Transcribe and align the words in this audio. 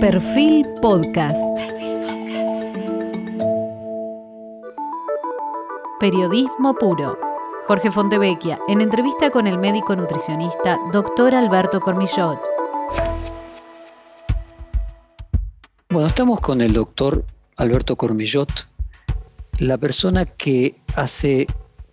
Perfil 0.00 0.64
Podcast. 0.80 1.58
Periodismo 5.98 6.72
puro. 6.74 7.18
Jorge 7.66 7.90
Fontevecchia, 7.90 8.60
en 8.68 8.80
entrevista 8.80 9.30
con 9.30 9.48
el 9.48 9.58
médico 9.58 9.96
nutricionista 9.96 10.78
Dr. 10.92 11.34
Alberto 11.34 11.80
Cormillot. 11.80 12.38
Bueno, 15.90 16.06
estamos 16.06 16.40
con 16.42 16.60
el 16.60 16.74
doctor 16.74 17.24
Alberto 17.56 17.96
Cormillot, 17.96 18.68
la 19.58 19.78
persona 19.78 20.26
que 20.26 20.76
hace 20.94 21.48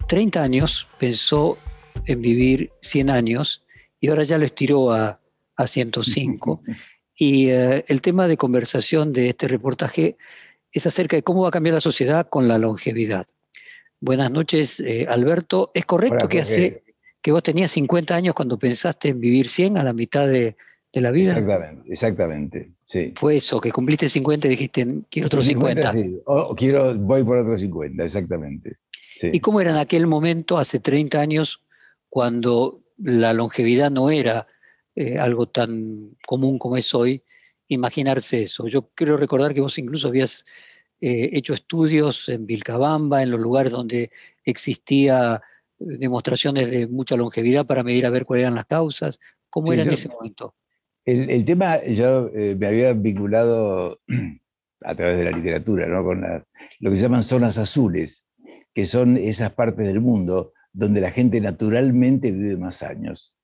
30 0.08 0.44
años 0.44 0.88
pensó 1.00 1.58
en 2.06 2.22
vivir 2.22 2.72
100 2.82 3.10
años 3.10 3.66
y 4.00 4.10
ahora 4.10 4.26
ya 4.26 4.38
lo 4.38 4.46
estiró 4.46 4.92
a, 4.92 5.20
a 5.56 5.66
105. 5.68 6.62
Y 7.16 7.50
eh, 7.50 7.86
el 7.88 8.02
tema 8.02 8.27
de 8.27 8.38
conversación 8.38 9.13
de 9.13 9.29
este 9.29 9.47
reportaje 9.47 10.18
es 10.71 10.86
acerca 10.86 11.15
de 11.15 11.23
cómo 11.23 11.43
va 11.43 11.50
a 11.50 11.51
cambiar 11.51 11.75
la 11.75 11.82
sociedad 11.82 12.28
con 12.28 12.47
la 12.47 12.57
longevidad. 12.57 13.25
Buenas 14.01 14.29
noches, 14.29 14.82
eh, 14.82 15.06
Alberto. 15.07 15.71
¿Es 15.73 15.86
correcto 15.86 16.28
que, 16.28 16.42
hace, 16.42 16.83
que 17.21 17.32
vos 17.32 17.42
tenías 17.42 17.71
50 17.71 18.14
años 18.14 18.36
cuando 18.36 18.59
pensaste 18.59 19.09
en 19.09 19.21
vivir 19.21 19.47
100 19.47 19.78
a 19.78 19.83
la 19.83 19.93
mitad 19.93 20.28
de, 20.28 20.56
la 20.93 21.11
vida? 21.11 21.32
Exactamente, 21.32 21.92
exactamente. 21.92 22.71
Sí. 22.86 23.14
Fue 23.15 23.37
eso, 23.37 23.59
que 23.59 23.71
cumpliste 23.71 24.09
50 24.09 24.47
y 24.47 24.50
dijiste, 24.50 24.87
quiero 25.09 25.28
otros 25.28 25.45
50. 25.45 25.93
Sí. 25.93 26.21
quiero, 26.57 26.95
voy 26.97 27.23
por 27.23 27.37
otros 27.37 27.59
50, 27.61 28.04
exactamente. 28.04 28.78
¿Y 29.21 29.39
cómo 29.39 29.61
era 29.61 29.71
en 29.71 29.78
aquel 29.78 30.07
momento, 30.07 30.57
hace 30.57 30.79
30 30.79 31.20
años, 31.20 31.61
cuando 32.09 32.81
la 32.97 33.34
longevidad 33.34 33.89
no 33.89 34.09
era 34.09 34.47
eh, 34.95 35.20
algo 35.20 35.45
tan 35.48 36.16
común 36.26 36.58
como 36.58 36.78
es 36.78 36.94
hoy, 36.94 37.22
imaginarse 37.67 38.44
eso. 38.44 38.66
Yo 38.67 38.92
quiero 38.95 39.18
recordar 39.18 39.54
que 39.54 39.59
vos 39.59 39.78
incluso 39.78 40.08
habías 40.08 40.45
eh, 41.02 41.32
hecho 41.34 41.54
estudios 41.54 42.30
en 42.30 42.46
Vilcabamba, 42.46 43.22
en 43.22 43.32
los 43.32 43.42
lugares 43.42 43.74
donde 43.74 44.10
existía 44.46 45.42
eh, 45.80 45.98
demostraciones 45.98 46.72
de 46.72 46.88
mucha 46.88 47.18
longevidad 47.18 47.66
para 47.66 47.84
medir 47.84 48.06
a 48.06 48.10
ver 48.10 48.26
cuáles 48.26 48.44
eran 48.44 48.56
las 48.56 48.68
causas. 48.68 49.20
¿Cómo 49.50 49.74
era 49.74 49.84
en 49.84 49.92
ese 49.92 50.08
momento? 50.08 50.56
El, 51.04 51.46
tema, 51.46 51.84
yo 51.84 52.32
me 52.34 52.66
había 52.66 52.94
vinculado 52.94 54.00
a 54.82 54.96
través 54.96 55.18
de 55.18 55.26
la 55.26 55.32
literatura, 55.32 55.88
¿no? 55.88 56.04
con 56.06 56.22
lo 56.22 56.90
que 56.90 56.96
se 56.96 57.02
llaman 57.02 57.24
zonas 57.24 57.58
azules, 57.58 58.28
que 58.74 58.86
son 58.86 59.18
esas 59.18 59.52
partes 59.52 59.86
del 59.86 60.00
mundo 60.00 60.54
donde 60.74 61.02
la 61.02 61.12
gente 61.12 61.40
naturalmente 61.42 62.32
vive 62.32 62.58
más 62.58 62.82
años. 62.82 63.34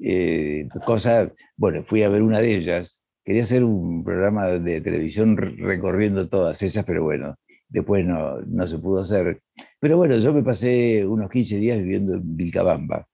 Eh, 0.00 0.68
cosa, 0.86 1.32
bueno, 1.56 1.84
fui 1.84 2.02
a 2.02 2.08
ver 2.08 2.22
una 2.22 2.40
de 2.40 2.54
ellas, 2.54 3.02
quería 3.24 3.42
hacer 3.42 3.64
un 3.64 4.04
programa 4.04 4.46
de 4.48 4.80
televisión 4.80 5.36
recorriendo 5.36 6.28
todas 6.28 6.62
esas, 6.62 6.84
pero 6.84 7.02
bueno, 7.02 7.36
después 7.68 8.04
no, 8.06 8.40
no 8.42 8.66
se 8.66 8.78
pudo 8.78 9.00
hacer. 9.00 9.42
Pero 9.80 9.96
bueno, 9.96 10.16
yo 10.18 10.32
me 10.32 10.42
pasé 10.42 11.06
unos 11.06 11.30
15 11.30 11.56
días 11.56 11.78
viviendo 11.78 12.14
en 12.14 12.36
Vilcabamba. 12.36 13.06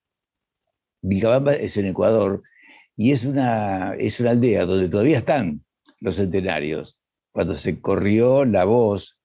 Vilcabamba 1.02 1.54
es 1.54 1.76
en 1.76 1.86
Ecuador 1.86 2.42
y 2.96 3.12
es 3.12 3.24
una, 3.24 3.94
es 3.96 4.20
una 4.20 4.30
aldea 4.30 4.66
donde 4.66 4.88
todavía 4.88 5.18
están 5.18 5.64
los 6.00 6.16
centenarios. 6.16 6.98
Cuando 7.32 7.56
se 7.56 7.80
corrió 7.80 8.44
la 8.44 8.64
voz 8.64 9.18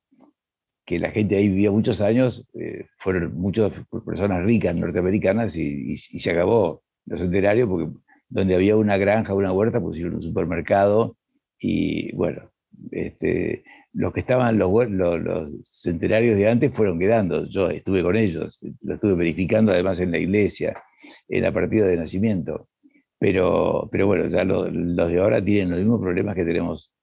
que 0.86 0.98
la 0.98 1.12
gente 1.12 1.36
ahí 1.36 1.50
vivía 1.50 1.70
muchos 1.70 2.02
años, 2.02 2.48
eh, 2.56 2.88
fueron 2.98 3.36
muchas 3.36 3.72
personas 4.04 4.44
ricas 4.44 4.76
norteamericanas 4.76 5.56
y, 5.56 5.94
y 5.94 6.20
se 6.20 6.32
acabó 6.32 6.82
los 7.10 7.20
centenarios, 7.20 7.68
porque 7.68 7.92
donde 8.30 8.56
había 8.56 8.78
una 8.78 8.98
granja, 8.98 9.34
una 9.34 9.52
huerta, 9.52 9.82
pusieron 9.82 10.16
un 10.16 10.22
supermercado 10.22 11.18
y 11.60 12.16
bueno, 12.16 12.52
este, 12.92 13.64
los 13.94 14.14
que 14.14 14.20
estaban 14.20 14.58
los, 14.60 14.90
los, 14.90 15.52
centenarios 15.64 16.38
de 16.38 16.48
antes 16.48 16.74
fueron 16.74 17.00
quedando. 17.00 17.48
Yo 17.48 17.70
estuve 17.70 18.04
con 18.04 18.16
ellos, 18.16 18.60
lo 18.82 18.94
estuve 18.94 19.16
verificando 19.16 19.72
además 19.72 20.00
en 20.00 20.12
la 20.12 20.20
iglesia, 20.20 20.82
en 21.28 21.42
la 21.42 21.52
partida 21.52 21.88
de 21.88 21.98
nacimiento. 21.98 22.70
Pero, 23.18 23.90
pero 23.92 24.08
bueno, 24.08 24.28
ya 24.30 24.46
los 24.46 24.72
de 24.72 25.20
ahora 25.20 25.44
tienen 25.44 25.72
los 25.72 25.80
mismos 25.80 26.00
problemas 26.00 26.36
que 26.36 26.46
tenemos, 26.46 26.94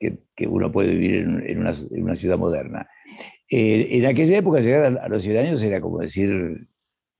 que, 0.00 0.18
uno 0.48 0.72
puede 0.72 0.92
vivir 0.94 1.16
en, 1.22 1.58
una, 1.58 1.72
en 1.72 2.02
una, 2.02 2.16
ciudad 2.16 2.38
moderna. 2.38 2.88
Eh, 3.48 3.88
en 3.92 4.06
aquella 4.06 4.38
época 4.38 4.60
llegar 4.60 4.98
a, 4.98 5.08
los 5.08 5.22
100 5.22 5.36
años 5.36 5.62
era 5.62 5.80
como 5.80 6.00
decir 6.00 6.66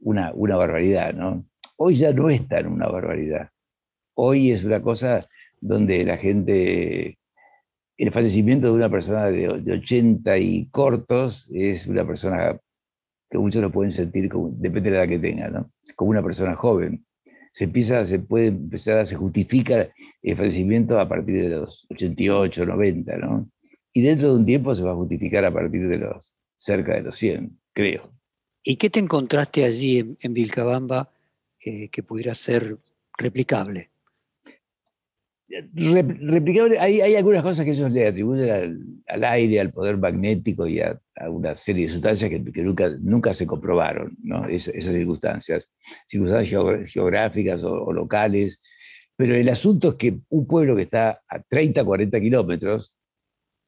una, 0.00 0.32
una 0.34 0.56
barbaridad, 0.56 1.14
¿no? 1.14 1.46
Hoy 1.84 1.96
ya 1.96 2.12
no 2.12 2.30
es 2.30 2.46
tan 2.46 2.68
una 2.68 2.86
barbaridad. 2.86 3.50
Hoy 4.14 4.52
es 4.52 4.62
una 4.62 4.80
cosa 4.80 5.28
donde 5.60 6.04
la 6.04 6.16
gente, 6.16 7.18
el 7.96 8.12
fallecimiento 8.12 8.68
de 8.68 8.74
una 8.74 8.88
persona 8.88 9.26
de, 9.26 9.48
80 9.48 10.38
y 10.38 10.66
cortos 10.66 11.50
es 11.52 11.88
una 11.88 12.06
persona 12.06 12.56
que 13.28 13.38
muchos 13.38 13.60
lo 13.62 13.72
pueden 13.72 13.92
sentir, 13.92 14.28
como, 14.28 14.50
depende 14.50 14.90
de 14.90 14.96
la 14.96 15.02
edad 15.02 15.08
que 15.08 15.18
tenga, 15.18 15.48
¿no? 15.48 15.72
como 15.96 16.12
una 16.12 16.22
persona 16.22 16.54
joven. 16.54 17.04
Se 17.52 17.64
empieza, 17.64 18.04
se 18.04 18.20
puede 18.20 18.46
empezar, 18.46 19.04
se 19.08 19.16
justifica 19.16 19.88
el 20.22 20.36
fallecimiento 20.36 21.00
a 21.00 21.08
partir 21.08 21.42
de 21.42 21.48
los 21.48 21.84
88, 21.90 22.64
90, 22.64 23.16
¿no? 23.16 23.50
Y 23.92 24.02
dentro 24.02 24.32
de 24.32 24.38
un 24.38 24.46
tiempo 24.46 24.72
se 24.76 24.84
va 24.84 24.92
a 24.92 24.94
justificar 24.94 25.44
a 25.44 25.52
partir 25.52 25.88
de 25.88 25.98
los 25.98 26.32
cerca 26.58 26.94
de 26.94 27.02
los 27.02 27.18
100, 27.18 27.58
creo. 27.72 28.12
¿Y 28.62 28.76
qué 28.76 28.88
te 28.88 29.00
encontraste 29.00 29.64
allí 29.64 30.16
en 30.20 30.32
Vilcabamba 30.32 31.10
eh, 31.64 31.88
que 31.90 32.02
pudiera 32.02 32.34
ser 32.34 32.76
replicable. 33.16 33.92
replicable, 35.48 36.76
hay, 36.80 37.14
algunas 37.14 37.42
cosas 37.44 37.64
que 37.64 37.70
ellos 37.70 37.88
le 37.92 38.08
atribuyen 38.08 39.00
al, 39.06 39.24
aire, 39.24 39.60
al 39.60 39.70
poder 39.70 39.96
magnético 39.96 40.66
y 40.66 40.80
a, 40.80 41.00
una 41.28 41.54
serie 41.54 41.86
de 41.86 41.92
sustancias 41.92 42.30
que, 42.30 42.62
nunca, 42.64 42.88
nunca 42.98 43.32
se 43.32 43.46
comprobaron, 43.46 44.16
¿no? 44.24 44.48
esas 44.48 44.92
circunstancias, 44.92 45.68
circunstancias 46.06 46.90
geográficas 46.90 47.62
o, 47.62 47.92
locales. 47.92 48.60
Pero 49.14 49.36
el 49.36 49.48
asunto 49.48 49.90
es 49.90 49.94
que 49.94 50.18
un 50.30 50.48
pueblo 50.48 50.74
que 50.74 50.82
está 50.82 51.22
a 51.28 51.42
30, 51.42 51.84
40 51.84 52.20
kilómetros, 52.20 52.92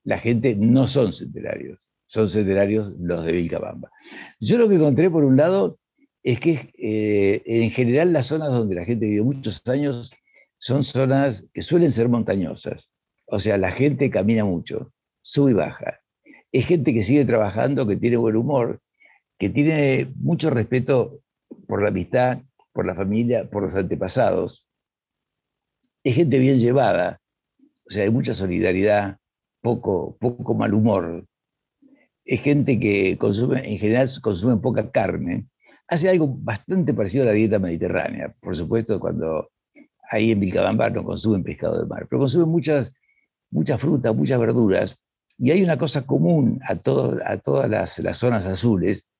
la 0.02 0.18
gente 0.18 0.56
no 0.56 0.88
son 0.88 1.12
centenarios, 1.12 1.78
son 2.06 2.28
centenarios 2.28 2.92
los 2.98 3.24
de 3.24 3.32
Vilcabamba. 3.32 3.90
Yo 4.40 4.58
lo 4.58 4.68
que 4.68 4.74
encontré, 4.74 5.10
por 5.10 5.22
un 5.22 5.36
lado, 5.36 5.78
es 6.24 6.40
que 6.40 6.72
eh, 6.78 7.42
en 7.44 7.70
general 7.70 8.12
las 8.12 8.26
zonas 8.26 8.48
donde 8.48 8.74
la 8.74 8.86
gente 8.86 9.06
vive 9.06 9.22
muchos 9.22 9.62
años 9.68 10.14
son 10.58 10.82
zonas 10.82 11.46
que 11.52 11.60
suelen 11.60 11.92
ser 11.92 12.08
montañosas. 12.08 12.90
O 13.26 13.38
sea, 13.38 13.58
la 13.58 13.72
gente 13.72 14.10
camina 14.10 14.44
mucho, 14.44 14.92
sube 15.22 15.50
y 15.50 15.54
baja. 15.54 16.00
Es 16.50 16.66
gente 16.66 16.94
que 16.94 17.02
sigue 17.02 17.26
trabajando, 17.26 17.86
que 17.86 17.96
tiene 17.96 18.16
buen 18.16 18.36
humor, 18.36 18.80
que 19.38 19.50
tiene 19.50 20.12
mucho 20.16 20.48
respeto 20.48 21.20
por 21.68 21.82
la 21.82 21.88
amistad, 21.88 22.38
por 22.72 22.86
la 22.86 22.94
familia, 22.94 23.50
por 23.50 23.64
los 23.64 23.74
antepasados. 23.74 24.66
Es 26.02 26.14
gente 26.14 26.38
bien 26.38 26.58
llevada, 26.58 27.20
o 27.86 27.90
sea, 27.90 28.04
hay 28.04 28.10
mucha 28.10 28.32
solidaridad, 28.32 29.18
poco, 29.60 30.16
poco 30.18 30.54
mal 30.54 30.72
humor. 30.72 31.26
Es 32.24 32.40
gente 32.40 32.80
que 32.80 33.18
consume, 33.18 33.70
en 33.70 33.78
general 33.78 34.08
consume 34.22 34.56
poca 34.56 34.90
carne, 34.90 35.48
hace 35.88 36.08
algo 36.08 36.28
bastante 36.28 36.94
parecido 36.94 37.24
a 37.24 37.26
la 37.26 37.32
dieta 37.32 37.58
mediterránea. 37.58 38.34
Por 38.40 38.56
supuesto, 38.56 38.98
cuando 38.98 39.50
ahí 40.10 40.30
en 40.30 40.40
Vilcabamba 40.40 40.90
no 40.90 41.04
consumen 41.04 41.42
pescado 41.42 41.80
de 41.80 41.86
mar, 41.86 42.06
pero 42.08 42.20
consumen 42.20 42.48
muchas, 42.48 42.92
muchas 43.50 43.80
frutas, 43.80 44.14
muchas 44.14 44.38
verduras. 44.38 44.98
Y 45.38 45.50
hay 45.50 45.62
una 45.62 45.78
cosa 45.78 46.06
común 46.06 46.60
a, 46.66 46.76
todo, 46.76 47.18
a 47.24 47.38
todas 47.38 47.68
las, 47.68 48.18
zonas 48.18 48.46
azules, 48.46 49.10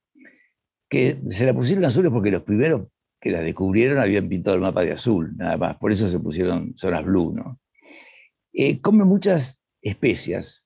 que 0.88 1.20
se 1.30 1.46
la 1.46 1.54
pusieron 1.54 1.84
azules 1.84 2.12
porque 2.12 2.30
los 2.30 2.42
primeros 2.42 2.88
que 3.20 3.30
las 3.30 3.42
descubrieron 3.42 3.98
habían 3.98 4.28
pintado 4.28 4.54
el 4.54 4.62
mapa 4.62 4.82
de 4.82 4.92
azul, 4.92 5.34
nada 5.36 5.56
más. 5.56 5.76
Por 5.78 5.90
eso 5.90 6.08
se 6.08 6.20
pusieron 6.20 6.74
zonas 6.76 7.04
blue, 7.04 7.32
¿no? 7.34 7.58
Eh, 8.52 8.80
comen 8.80 9.08
muchas 9.08 9.60
especias. 9.80 10.64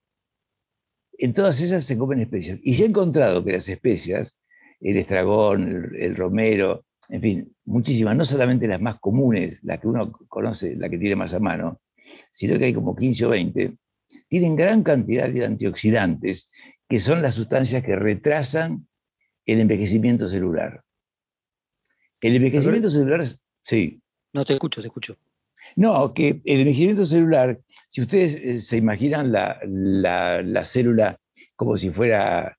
En 1.12 1.32
todas 1.32 1.62
ellas 1.62 1.84
se 1.84 1.96
comen 1.96 2.20
especias. 2.20 2.58
Y 2.62 2.74
se 2.74 2.82
ha 2.82 2.86
encontrado 2.86 3.44
que 3.44 3.52
las 3.52 3.68
especias 3.68 4.37
el 4.80 4.96
estragón, 4.96 5.92
el, 5.98 6.16
romero, 6.16 6.84
en 7.08 7.20
fin, 7.20 7.56
muchísimas, 7.64 8.16
no 8.16 8.24
solamente 8.24 8.68
las 8.68 8.80
más 8.80 8.98
comunes, 9.00 9.58
las 9.62 9.80
que 9.80 9.88
uno 9.88 10.12
conoce, 10.28 10.76
la 10.76 10.88
que 10.88 10.98
tiene 10.98 11.16
más 11.16 11.34
a 11.34 11.40
mano, 11.40 11.80
sino 12.30 12.58
que 12.58 12.66
hay 12.66 12.72
como 12.72 12.94
15 12.94 13.26
o 13.26 13.30
20, 13.30 13.76
tienen 14.28 14.56
gran 14.56 14.82
cantidad 14.82 15.28
de 15.28 15.44
antioxidantes, 15.44 16.48
que 16.88 17.00
son 17.00 17.22
las 17.22 17.34
sustancias 17.34 17.84
que 17.84 17.96
retrasan 17.96 18.86
el 19.46 19.60
envejecimiento 19.60 20.28
celular. 20.28 20.82
El 22.20 22.36
envejecimiento 22.36 22.90
celular, 22.90 23.24
sí. 23.62 24.02
No 24.32 24.44
te 24.44 24.54
escucho, 24.54 24.80
te 24.80 24.88
escucho. 24.88 25.16
No, 25.76 26.12
que 26.14 26.40
el 26.44 26.60
envejecimiento 26.60 27.04
celular, 27.04 27.60
si 27.88 28.02
ustedes 28.02 28.36
eh, 28.36 28.58
se 28.58 28.76
imaginan 28.76 29.32
la, 29.32 29.60
la 29.64 30.64
célula 30.64 31.18
como 31.56 31.76
si 31.76 31.90
fuera 31.90 32.56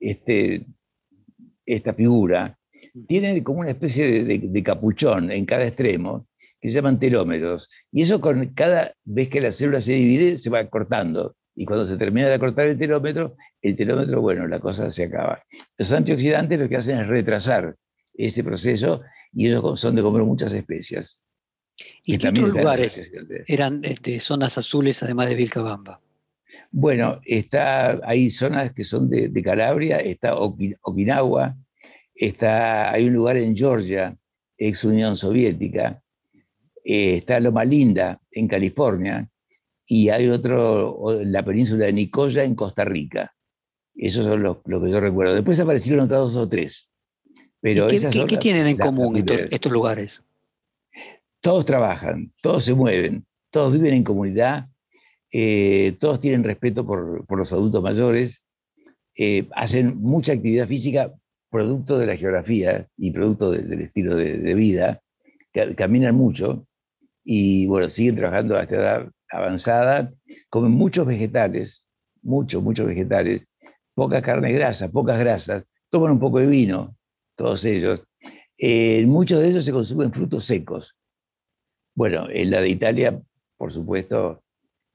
este, 0.00 0.66
esta 1.66 1.94
figura, 1.94 2.58
tiene 3.06 3.42
como 3.42 3.60
una 3.60 3.70
especie 3.70 4.24
de, 4.24 4.62
capuchón 4.62 5.30
en 5.30 5.44
cada 5.46 5.66
extremo, 5.66 6.26
que 6.60 6.68
se 6.68 6.76
llaman 6.76 6.98
telómeros. 6.98 7.68
Y 7.90 8.02
eso 8.02 8.20
con 8.20 8.46
cada 8.54 8.94
vez 9.04 9.28
que 9.28 9.40
la 9.40 9.50
célula 9.50 9.80
se 9.80 9.92
divide, 9.92 10.38
se 10.38 10.50
va 10.50 10.68
cortando. 10.68 11.36
Y 11.54 11.64
cuando 11.66 11.86
se 11.86 11.96
termina 11.96 12.28
de 12.28 12.38
cortar 12.38 12.66
el 12.68 12.78
telómetro, 12.78 13.36
el 13.60 13.76
telómetro, 13.76 14.20
bueno, 14.20 14.46
la 14.46 14.60
cosa 14.60 14.90
se 14.90 15.04
acaba. 15.04 15.42
Los 15.76 15.92
antioxidantes 15.92 16.58
lo 16.58 16.68
que 16.68 16.76
hacen 16.76 16.98
es 16.98 17.06
retrasar 17.06 17.76
ese 18.14 18.44
proceso 18.44 19.02
y 19.32 19.48
ellos 19.48 19.80
son 19.80 19.96
de 19.96 20.02
comer 20.02 20.22
muchas 20.22 20.52
especias. 20.52 21.20
¿Y 22.04 22.18
qué 22.18 22.28
otros 22.28 22.50
lugares 22.50 23.12
eran 23.46 23.80
de 23.80 23.92
este, 23.92 24.20
zonas 24.20 24.56
azules 24.58 25.02
además 25.02 25.28
de 25.28 25.34
Vilcabamba? 25.34 26.00
Bueno, 26.72 27.20
está, 27.26 28.00
hay 28.02 28.30
zonas 28.30 28.72
que 28.72 28.82
son 28.82 29.10
de, 29.10 29.42
Calabria, 29.42 29.98
está 29.98 30.34
Okinawa, 30.36 31.54
está, 32.14 32.90
hay 32.90 33.08
un 33.08 33.14
lugar 33.14 33.36
en 33.36 33.54
Georgia, 33.54 34.16
ex 34.56 34.82
Unión 34.82 35.18
Soviética, 35.18 36.02
eh, 36.82 37.16
está 37.16 37.38
Loma 37.40 37.66
Linda 37.66 38.18
en 38.30 38.48
California, 38.48 39.28
y 39.86 40.08
hay 40.08 40.28
otro, 40.28 41.20
la 41.24 41.44
península 41.44 41.84
de 41.84 41.92
Nicoya 41.92 42.42
en 42.42 42.54
Costa 42.54 42.84
Rica. 42.86 43.34
Esos 43.94 44.24
son 44.24 44.42
los, 44.42 44.56
que 44.62 44.90
yo 44.90 45.00
recuerdo. 45.00 45.34
Después 45.34 45.60
aparecieron 45.60 46.06
otros 46.06 46.32
dos 46.32 46.44
o 46.44 46.48
tres. 46.48 46.88
Pero 47.60 47.86
qué, 47.88 48.26
¿qué, 48.26 48.36
tienen 48.38 48.66
en 48.66 48.78
común 48.78 49.22
estos, 49.50 49.70
lugares? 49.70 50.24
Todos 51.42 51.66
trabajan, 51.66 52.32
todos 52.40 52.64
se 52.64 52.72
mueven, 52.72 53.26
todos 53.50 53.72
viven 53.72 53.92
en 53.92 54.04
comunidad, 54.04 54.71
eh, 55.32 55.96
todos 55.98 56.20
tienen 56.20 56.44
respeto 56.44 56.86
por, 56.86 57.24
los 57.38 57.52
adultos 57.52 57.82
mayores, 57.82 58.44
eh, 59.16 59.48
hacen 59.54 59.98
mucha 59.98 60.34
actividad 60.34 60.68
física 60.68 61.12
producto 61.50 61.98
de 61.98 62.06
la 62.06 62.16
geografía 62.16 62.86
y 62.96 63.10
producto 63.10 63.50
del 63.50 63.80
estilo 63.80 64.14
de, 64.16 64.54
vida, 64.54 65.02
caminan 65.76 66.14
mucho 66.14 66.66
y 67.24 67.66
bueno, 67.66 67.88
siguen 67.90 68.16
trabajando 68.16 68.56
a 68.56 68.62
esta 68.62 68.76
edad 68.76 69.10
avanzada, 69.28 70.12
comen 70.48 70.72
muchos 70.72 71.06
vegetales, 71.06 71.84
muchos, 72.22 72.62
muchos 72.62 72.86
vegetales, 72.86 73.46
poca 73.94 74.22
carne 74.22 74.52
grasa, 74.52 74.90
pocas 74.90 75.18
grasas, 75.18 75.66
toman 75.90 76.12
un 76.12 76.20
poco 76.20 76.38
de 76.38 76.46
vino, 76.46 76.96
todos 77.36 77.64
ellos. 77.64 78.02
Eh, 78.56 79.04
muchos 79.06 79.40
de 79.40 79.48
ellos 79.48 79.64
se 79.64 79.72
consumen 79.72 80.12
frutos 80.12 80.46
secos. 80.46 80.96
Bueno, 81.94 82.28
en 82.30 82.50
la 82.50 82.60
de 82.60 82.70
Italia, 82.70 83.20
por 83.58 83.72
supuesto, 83.72 84.42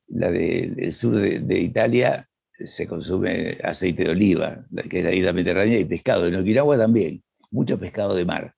la 0.07 0.31
del 0.31 0.92
sur 0.94 1.15
de, 1.15 1.59
Italia 1.59 2.30
se 2.65 2.88
consume 2.88 3.57
aceite 3.63 4.06
de 4.06 4.12
oliva, 4.12 4.65
que 4.89 5.00
es 5.00 5.06
la 5.06 5.13
isla 5.13 5.33
mediterránea, 5.33 5.80
y 5.80 5.86
pescado. 5.86 6.27
En 6.27 6.36
Okinawa 6.36 6.77
también, 6.77 7.24
mucho 7.51 7.80
pescado 7.80 8.15
de 8.15 8.25
mar. 8.25 8.56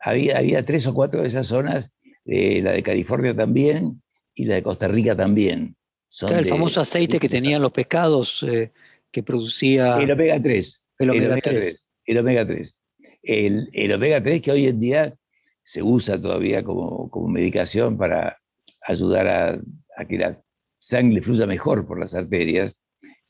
Había, 0.00 0.38
había 0.38 0.64
tres 0.64 0.86
o 0.86 0.94
cuatro 0.94 1.22
de 1.22 1.28
esas 1.28 1.46
zonas, 1.46 1.92
eh, 2.24 2.60
la 2.62 2.72
de 2.72 2.82
California 2.82 3.34
también, 3.34 4.02
y 4.34 4.44
la 4.44 4.56
de 4.56 4.62
Costa 4.62 4.88
Rica 4.88 5.16
también. 5.16 5.76
Son 6.08 6.32
el 6.32 6.46
famoso 6.46 6.80
aceite 6.80 7.18
que 7.18 7.28
tenían 7.28 7.60
los 7.60 7.72
pescados 7.72 8.42
eh, 8.42 8.72
que 9.10 9.22
producía... 9.22 9.98
El 9.98 10.10
omega 10.10 10.40
3. 10.40 10.84
El 10.98 11.10
omega, 11.10 11.38
3. 11.40 11.84
El 12.06 12.18
omega 12.18 12.46
3. 12.46 12.78
El, 13.22 13.92
omega 13.92 14.22
3 14.22 14.42
que 14.42 14.50
hoy 14.50 14.66
en 14.66 14.80
día 14.80 15.14
se 15.62 15.82
usa 15.82 16.20
todavía 16.20 16.62
como, 16.64 17.10
como 17.10 17.28
medicación 17.28 17.98
para 17.98 18.38
ayudar 18.82 19.28
a, 19.28 19.60
a, 19.96 20.04
que 20.06 20.16
la 20.16 20.40
sangre 20.78 21.22
fluya 21.22 21.46
mejor 21.46 21.86
por 21.86 21.98
las 21.98 22.14
arterias 22.14 22.76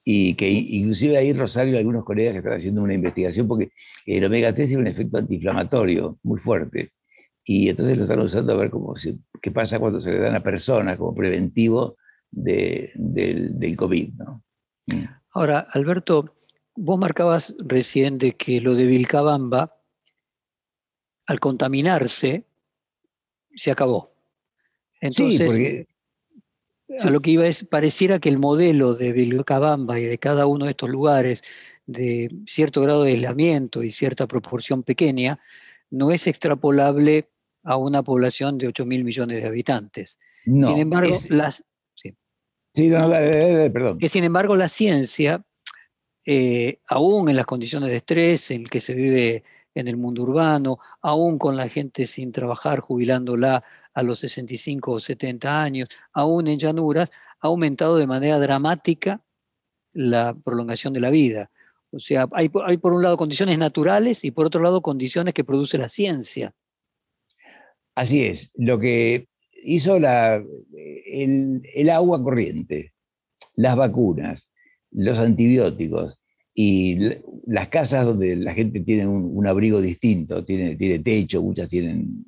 y 0.04 0.34
que 0.34 0.48
inclusive 0.48 1.16
ahí 1.16 1.32
Rosario 1.32 1.76
algunos 1.76 2.04
colegas 2.04 2.32
que 2.32 2.38
están 2.38 2.54
haciendo 2.54 2.82
una 2.82 2.94
investigación 2.94 3.46
porque 3.46 3.70
el 4.06 4.24
omega 4.24 4.54
3 4.54 4.68
tiene 4.68 4.82
un 4.82 4.88
efecto 4.88 5.18
antiinflamatorio 5.18 6.18
muy 6.22 6.38
fuerte 6.40 6.92
y 7.44 7.68
entonces 7.68 7.96
lo 7.96 8.04
están 8.04 8.20
usando 8.20 8.52
a 8.52 8.56
ver 8.56 8.70
cómo 8.70 8.94
qué 9.40 9.50
pasa 9.50 9.78
cuando 9.78 10.00
se 10.00 10.10
le 10.10 10.18
dan 10.18 10.34
a 10.34 10.42
personas 10.42 10.98
como 10.98 11.14
preventivo 11.14 11.96
del, 12.30 12.90
del, 12.94 13.76
COVID. 13.76 14.12
¿no? 14.14 14.44
Mm. 14.86 15.04
Ahora, 15.32 15.66
Alberto, 15.72 16.36
vos 16.74 16.98
marcabas 16.98 17.56
recién 17.58 18.18
de 18.18 18.36
que 18.36 18.60
lo 18.60 18.74
de 18.74 18.86
Vilcabamba, 18.86 19.76
al 21.26 21.40
contaminarse, 21.40 22.44
se 23.54 23.70
acabó. 23.70 24.12
Entonces, 25.00 25.86
a 27.00 27.10
lo 27.10 27.20
que 27.20 27.30
iba 27.32 27.46
es, 27.46 27.64
pareciera 27.64 28.18
que 28.18 28.28
el 28.28 28.38
modelo 28.38 28.94
de 28.94 29.12
Vilcabamba 29.12 29.98
y 30.00 30.04
de 30.04 30.18
cada 30.18 30.46
uno 30.46 30.64
de 30.64 30.72
estos 30.72 30.88
lugares, 30.88 31.42
de 31.86 32.30
cierto 32.46 32.82
grado 32.82 33.02
de 33.02 33.12
aislamiento 33.12 33.82
y 33.82 33.92
cierta 33.92 34.26
proporción 34.26 34.82
pequeña, 34.82 35.38
no 35.90 36.10
es 36.10 36.26
extrapolable 36.26 37.28
a 37.62 37.76
una 37.76 38.02
población 38.02 38.58
de 38.58 38.68
8 38.68 38.86
mil 38.86 39.04
millones 39.04 39.42
de 39.42 39.48
habitantes. 39.48 40.18
sin 40.44 40.78
embargo, 40.78 41.14
las, 41.28 41.64
sí. 41.94 42.14
perdón. 43.70 43.98
Que 43.98 44.08
sin 44.08 44.24
embargo 44.24 44.56
la 44.56 44.68
ciencia, 44.68 45.44
eh, 46.24 46.80
aún 46.88 47.28
en 47.28 47.36
las 47.36 47.46
condiciones 47.46 47.90
de 47.90 47.96
estrés 47.96 48.50
en 48.50 48.64
que 48.64 48.80
se 48.80 48.94
vive 48.94 49.44
en 49.80 49.88
el 49.88 49.96
mundo 49.96 50.22
urbano, 50.22 50.78
aún 51.00 51.38
con 51.38 51.56
la 51.56 51.68
gente 51.68 52.06
sin 52.06 52.32
trabajar, 52.32 52.80
jubilándola 52.80 53.64
a 53.92 54.02
los 54.02 54.20
65 54.20 54.92
o 54.92 55.00
70 55.00 55.62
años, 55.62 55.88
aún 56.12 56.48
en 56.48 56.58
llanuras, 56.58 57.10
ha 57.40 57.48
aumentado 57.48 57.96
de 57.96 58.06
manera 58.06 58.38
dramática 58.38 59.22
la 59.92 60.34
prolongación 60.34 60.92
de 60.92 61.00
la 61.00 61.10
vida. 61.10 61.50
O 61.90 61.98
sea, 61.98 62.28
hay, 62.32 62.48
por 62.48 62.92
un 62.92 63.02
lado 63.02 63.16
condiciones 63.16 63.58
naturales 63.58 64.24
y 64.24 64.30
por 64.30 64.46
otro 64.46 64.62
lado 64.62 64.82
condiciones 64.82 65.34
que 65.34 65.44
produce 65.44 65.78
la 65.78 65.88
ciencia. 65.88 66.54
Así 67.94 68.24
es, 68.24 68.50
lo 68.54 68.78
que 68.78 69.28
hizo 69.62 69.98
la, 69.98 70.42
el, 71.06 71.90
agua 71.90 72.22
corriente, 72.22 72.92
las 73.54 73.76
vacunas, 73.76 74.48
los 74.90 75.18
antibióticos 75.18 76.17
y 76.60 76.98
las 77.46 77.68
casas 77.68 78.04
donde 78.04 78.34
la 78.34 78.52
gente 78.52 78.80
tiene 78.80 79.06
un, 79.06 79.46
abrigo 79.46 79.80
distinto, 79.80 80.44
tiene, 80.44 80.74
tiene 80.74 80.98
techo, 80.98 81.40
muchas 81.40 81.68
tienen 81.68 82.24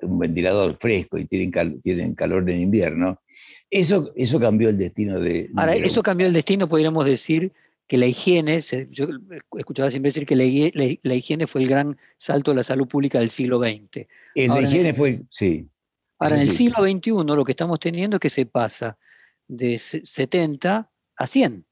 un 0.00 0.18
ventilador 0.18 0.78
fresco 0.80 1.18
y 1.18 1.26
tienen, 1.26 1.82
tienen 1.82 2.14
calor 2.14 2.48
en 2.48 2.62
invierno, 2.62 3.20
eso, 3.68 4.10
eso 4.16 4.40
cambió 4.40 4.70
el 4.70 4.78
destino 4.78 5.20
de... 5.20 5.50
Ahora, 5.54 5.76
eso 5.76 6.02
cambió 6.02 6.26
el 6.26 6.32
destino, 6.32 6.66
podríamos 6.66 7.04
decir, 7.04 7.52
que 7.86 7.98
la 7.98 8.06
higiene, 8.06 8.58
yo 8.90 9.06
escuchaba 9.58 9.90
siempre 9.90 10.08
decir 10.08 10.24
que 10.24 10.36
la, 11.02 11.14
higiene 11.14 11.46
fue 11.46 11.60
el 11.60 11.68
gran 11.68 11.98
salto 12.16 12.52
de 12.52 12.56
la 12.56 12.62
salud 12.62 12.88
pública 12.88 13.18
del 13.18 13.28
siglo 13.28 13.58
XX. 13.58 14.06
la 14.34 14.62
higiene 14.62 14.94
fue, 14.94 15.20
sí. 15.28 15.68
Ahora, 16.18 16.36
en 16.36 16.42
el 16.42 16.52
siglo 16.52 16.84
XXI 16.84 17.10
lo 17.10 17.44
que 17.44 17.52
estamos 17.52 17.78
teniendo 17.78 18.16
es 18.16 18.20
que 18.22 18.30
se 18.30 18.46
pasa 18.46 18.96
de 19.46 19.76
70 19.76 20.90
a 21.16 21.26
100. 21.26 21.66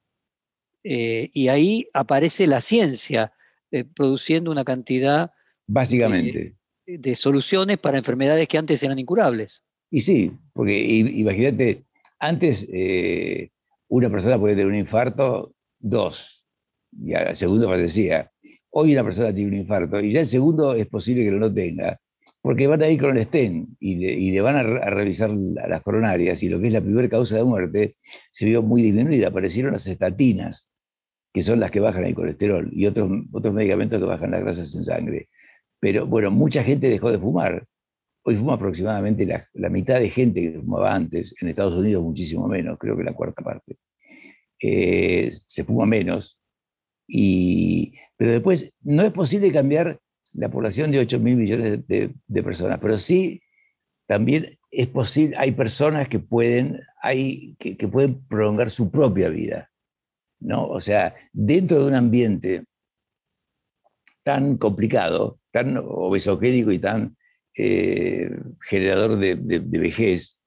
Eh, 0.85 1.31
y 1.33 1.49
ahí 1.49 1.89
aparece 1.93 2.47
la 2.47 2.61
ciencia 2.61 3.33
eh, 3.71 3.85
produciendo 3.85 4.51
una 4.51 4.65
cantidad 4.65 5.33
Básicamente. 5.67 6.57
De, 6.87 7.17
soluciones 7.17 7.79
para 7.79 7.99
enfermedades 7.99 8.49
que 8.49 8.59
antes 8.59 8.83
eran 8.83 8.99
incurables. 8.99 9.65
Y 9.91 10.01
sí, 10.01 10.33
porque 10.53 10.79
imagínate, 10.83 11.85
antes 12.19 12.67
eh, 12.73 13.51
una 13.89 14.11
persona 14.11 14.39
puede 14.39 14.55
tener 14.55 14.67
un 14.67 14.75
infarto 14.75 15.55
dos, 15.79 16.45
y 16.93 17.15
al 17.15 17.37
segundo 17.37 17.69
fallecía. 17.69 18.31
Hoy 18.71 18.93
una 18.93 19.05
persona 19.05 19.35
tiene 19.35 19.51
un 19.51 19.57
infarto 19.59 20.01
y 20.01 20.13
ya 20.13 20.21
el 20.21 20.27
segundo 20.27 20.75
es 20.75 20.87
posible 20.87 21.25
que 21.25 21.31
no 21.31 21.39
lo 21.39 21.53
tenga, 21.53 22.01
porque 22.41 22.67
van 22.67 22.83
a 22.83 22.89
ir 22.89 23.01
con 23.01 23.17
el 23.17 23.25
STEM 23.25 23.67
y 23.79 24.31
le, 24.33 24.41
van 24.41 24.57
a, 24.57 24.63
revisar 24.63 25.31
las 25.31 25.83
coronarias 25.83 26.43
y 26.43 26.49
lo 26.49 26.61
que 26.61 26.69
es 26.69 26.73
la 26.73 26.81
primera 26.81 27.09
causa 27.09 27.37
de 27.37 27.45
muerte 27.45 27.97
se 28.31 28.47
vio 28.47 28.63
muy 28.63 28.83
disminuida. 28.83 29.29
Aparecieron 29.29 29.73
las 29.73 29.87
estatinas, 29.87 30.69
que 31.33 31.43
son 31.43 31.61
las 31.61 31.71
que 31.71 31.81
bajan 31.81 32.05
el 32.05 32.15
colesterol 32.15 32.69
y 32.73 32.87
otros, 32.87 33.11
otros 33.33 33.55
medicamentos 33.55 33.99
que 33.99 34.07
bajan 34.07 34.31
las 34.31 34.41
grasas 34.41 34.75
en 34.75 34.85
sangre. 34.85 35.29
Pero 35.81 36.07
bueno, 36.07 36.31
mucha 36.31 36.63
gente 36.63 36.91
dejó 36.91 37.11
de 37.11 37.19
fumar. 37.19 37.67
Hoy 38.25 38.37
fuma 38.37 38.55
aproximadamente 38.55 39.27
la, 39.27 39.49
la 39.55 39.69
mitad 39.69 39.99
de 39.99 40.11
gente 40.11 40.41
que 40.41 40.61
fumaba 40.61 40.95
antes, 40.95 41.35
en 41.41 41.49
Estados 41.49 41.75
Unidos 41.75 42.05
muchísimo 42.05 42.47
menos, 42.47 42.79
creo 42.79 42.97
que 42.97 43.03
la 43.03 43.15
cuarta 43.15 43.43
parte. 43.43 43.77
Eh, 44.63 45.31
se 45.49 45.65
fuma 45.65 45.87
menos. 45.87 46.39
Y, 47.09 47.95
pero 48.17 48.33
después 48.33 48.73
no 48.83 49.03
es 49.03 49.13
posible 49.13 49.53
cambiar 49.53 49.99
la 50.33 50.51
población 50.51 50.93
de 50.93 51.01
8 51.01 51.19
mil 51.19 51.37
millones 51.37 51.87
de, 51.87 52.43
personas, 52.43 52.79
pero 52.81 52.97
sí 52.97 53.43
también 54.07 54.59
es 54.71 54.87
posible, 54.87 55.37
hay 55.37 55.53
personas 55.53 56.09
que 56.09 56.21
pueden, 56.21 56.81
hay, 57.03 57.57
que, 57.59 57.89
pueden 57.89 58.25
prolongar 58.27 58.71
su 58.71 58.91
propia 58.91 59.29
vida. 59.29 59.71
¿No? 60.43 60.67
O 60.67 60.81
sea, 60.81 61.15
dentro 61.33 61.81
de 61.81 61.87
un 61.87 61.95
ambiente 61.95 62.65
tan 64.23 64.57
complicado, 64.57 65.41
tan 65.51 65.77
obesogénico 65.79 66.73
y 66.73 66.79
tan 66.79 67.17
eh, 67.57 68.31
generador 68.69 69.17
de, 69.17 69.37
de, 69.37 69.79
vejez, 69.79 70.39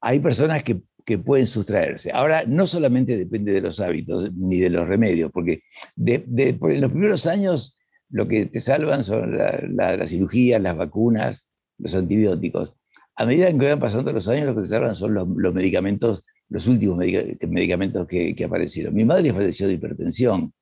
hay 0.00 0.20
personas 0.20 0.62
que 0.62 0.82
que 1.04 1.18
pueden 1.18 1.46
sustraerse. 1.46 2.10
Ahora, 2.12 2.44
no 2.46 2.66
solamente 2.66 3.16
depende 3.16 3.52
de 3.52 3.60
los 3.60 3.80
hábitos 3.80 4.32
ni 4.34 4.58
de 4.58 4.70
los 4.70 4.86
remedios, 4.86 5.30
porque 5.32 5.62
de, 5.96 6.24
en 6.36 6.80
los 6.80 6.90
primeros 6.90 7.26
años 7.26 7.76
lo 8.10 8.28
que 8.28 8.46
te 8.46 8.60
salvan 8.60 9.04
son 9.04 9.36
las 9.36 10.10
cirugías, 10.10 10.60
las 10.60 10.76
vacunas, 10.76 11.48
los 11.78 11.94
antibióticos. 11.94 12.74
a 13.16 13.24
medida 13.26 13.50
que 13.50 13.68
van 13.68 13.80
pasando 13.80 14.12
los 14.12 14.28
años, 14.28 14.54
lo 14.54 14.60
que 14.60 14.68
se 14.68 14.76
hablan 14.76 14.96
son 14.96 15.14
los, 15.14 15.54
medicamentos, 15.54 16.24
los 16.52 16.66
últimos 16.66 16.98
medicamentos 16.98 18.06
que, 18.06 18.34
que, 18.34 18.44
aparecieron. 18.44 18.94
Mi 18.94 19.06
madre 19.06 19.32
falleció 19.32 19.66
de 19.66 19.74
hipertensión, 19.74 20.52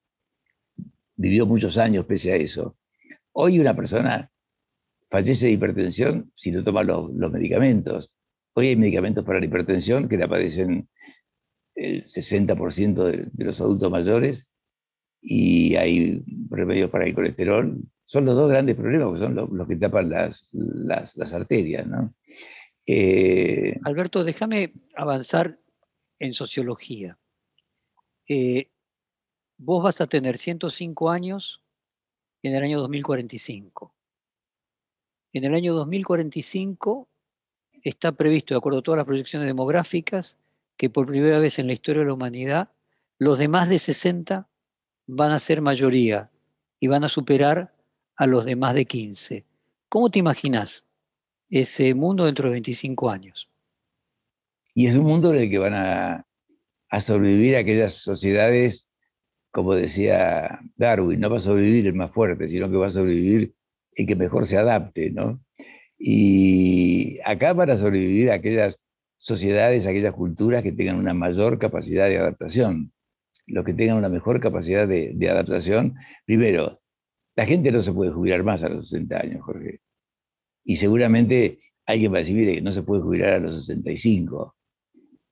vivió 1.17 1.47
muchos 1.47 1.77
años 1.79 2.07
pese 2.07 2.33
a 2.33 2.37
eso. 2.37 2.77
Hoy 3.33 3.59
una 3.59 3.75
persona 3.75 4.31
fallece 5.11 5.47
de 5.47 5.53
hipertensión 5.53 6.31
si 6.37 6.53
no 6.53 6.63
toma 6.63 6.85
los, 6.85 7.11
medicamentos. 7.11 8.13
Hoy 8.55 8.69
hay 8.69 8.77
medicamentos 8.77 9.25
para 9.25 9.41
la 9.41 9.47
hipertensión 9.47 10.09
que 10.09 10.17
le 10.17 10.25
aparecen 10.25 10.89
el 11.75 12.05
60% 12.05 13.05
de, 13.05 13.45
los 13.45 13.61
adultos 13.61 13.91
mayores 13.91 14.49
y 15.21 15.75
hay 15.75 16.23
remedios 16.51 16.89
para 16.91 17.05
el 17.05 17.15
colesterol. 17.15 17.83
Son 18.05 18.25
los 18.25 18.37
dos 18.37 18.49
grandes 18.49 18.77
problemas, 18.77 19.09
porque 19.09 19.25
son 19.25 19.35
los, 19.35 19.69
que 19.69 19.77
tapan 19.77 20.09
las, 20.09 20.49
las, 20.53 21.33
arterias. 21.33 21.85
¿no? 21.87 22.15
Eh, 22.87 23.77
Alberto, 23.83 24.23
déjame 24.23 24.73
avanzar 24.95 25.59
en 26.21 26.35
sociología. 26.35 27.19
Eh, 28.29 28.71
vos 29.59 29.83
vas 29.83 30.01
a 30.01 30.07
tener 30.07 30.39
105 30.39 31.11
años 31.11 31.63
en 32.43 32.55
el 32.55 32.63
año 32.63 32.79
2045. 32.81 33.93
En 35.33 35.45
el 35.45 35.55
año 35.55 35.75
2045 35.75 37.09
está 37.83 38.13
previsto, 38.13 38.55
de 38.55 38.59
acuerdo 38.59 38.79
a 38.79 38.83
todas 38.83 38.99
las 38.99 39.07
proyecciones 39.07 39.47
demográficas, 39.47 40.39
que 40.77 40.91
por 40.91 41.07
primera 41.07 41.39
vez 41.39 41.59
en 41.59 41.67
la 41.67 41.73
historia 41.73 42.01
de 42.01 42.09
la 42.09 42.15
humanidad, 42.15 42.71
los 43.19 43.39
de 43.39 43.49
más 43.49 43.69
de 43.69 43.79
60 43.79 44.49
van 45.07 45.33
a 45.33 45.39
ser 45.39 45.61
mayoría 45.61 46.31
y 46.79 46.87
van 46.87 47.05
a 47.05 47.09
superar 47.09 47.75
a 48.17 48.27
los 48.27 48.45
de 48.45 48.57
más 48.57 48.75
de 48.75 48.87
15. 48.87 49.45
¿Cómo 49.89 50.11
te 50.11 50.19
imaginas 50.19 50.87
ese 51.49 51.95
mundo 51.95 52.25
dentro 52.25 52.47
de 52.47 52.53
25 52.53 53.11
años? 53.11 53.50
Y 54.81 54.87
es 54.87 54.97
un 54.97 55.05
mundo 55.05 55.35
en 55.35 55.43
el 55.43 55.51
que 55.51 55.59
van 55.59 55.75
a, 55.75 56.27
a 56.89 57.01
sobrevivir 57.01 57.55
aquellas 57.55 57.97
sociedades, 57.97 58.89
como 59.51 59.75
decía 59.75 60.59
Darwin, 60.75 61.21
no 61.21 61.29
va 61.29 61.37
a 61.37 61.41
sobrevivir 61.41 61.87
el 61.89 61.93
más 61.93 62.13
fuerte, 62.13 62.49
sino 62.49 62.71
que 62.71 62.79
va 62.79 62.87
a 62.87 62.91
sobrevivir 62.91 63.55
y 63.95 64.07
que 64.07 64.17
mejor 64.17 64.47
se 64.47 64.57
adapte, 64.57 65.11
¿no? 65.11 65.45
Y 65.99 67.19
acá 67.27 67.55
para 67.55 67.77
sobrevivir 67.77 68.31
aquellas 68.31 68.81
sociedades, 69.19 69.87
aquellas 69.87 70.15
culturas 70.15 70.63
que 70.63 70.73
tengan 70.73 70.97
una 70.97 71.13
mayor 71.13 71.59
capacidad 71.59 72.09
de 72.09 72.17
adaptación, 72.17 72.95
los 73.49 73.67
que 73.67 73.75
tengan 73.75 73.99
una 73.99 74.09
mejor 74.09 74.41
capacidad 74.41 74.89
de, 74.89 75.29
adaptación, 75.29 75.97
primero, 76.25 76.81
la 77.37 77.45
gente 77.45 77.71
no 77.71 77.83
se 77.83 77.93
puede 77.93 78.13
jubilar 78.13 78.45
más 78.45 78.63
a 78.63 78.71
los 78.71 78.89
60 78.89 79.15
años, 79.15 79.43
Jorge. 79.43 79.83
Y 80.65 80.77
seguramente 80.77 81.59
alguien 81.85 82.15
va 82.15 82.17
a 82.17 82.21
decir, 82.21 82.55
que 82.55 82.63
no 82.63 82.73
se 82.73 82.83
puede 82.83 83.03
jubilar 83.03 83.35
a 83.35 83.39
los 83.41 83.67
65. 83.67 84.57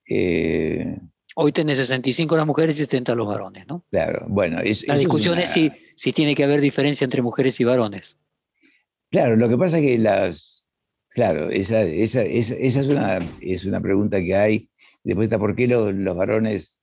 Eh, 0.09 0.97
Hoy 1.35 1.53
tenés 1.53 1.77
65 1.77 2.35
las 2.35 2.45
mujeres 2.45 2.75
y 2.75 2.79
70 2.79 3.15
los 3.15 3.27
varones, 3.27 3.65
¿no? 3.65 3.85
Claro, 3.91 4.25
bueno. 4.27 4.57
la 4.87 4.97
discusión 4.97 5.39
es, 5.39 5.51
si, 5.51 5.71
si 5.95 6.11
tiene 6.11 6.35
que 6.35 6.43
haber 6.43 6.59
diferencia 6.59 7.05
entre 7.05 7.21
mujeres 7.21 7.57
y 7.61 7.63
varones. 7.63 8.17
Claro, 9.09 9.37
lo 9.37 9.47
que 9.47 9.57
pasa 9.57 9.79
es 9.79 9.85
que 9.85 9.97
las. 9.99 10.69
Claro, 11.11 11.49
esa, 11.49 11.81
esa, 11.83 12.23
esa, 12.23 12.55
es, 12.55 12.87
una, 12.87 13.19
es 13.41 13.63
una 13.63 13.79
pregunta 13.79 14.21
que 14.21 14.35
hay. 14.35 14.69
Después 15.03 15.27
está, 15.27 15.39
¿por 15.39 15.55
qué 15.55 15.67
los, 15.67 15.93
los 15.93 16.15
varones 16.17 16.77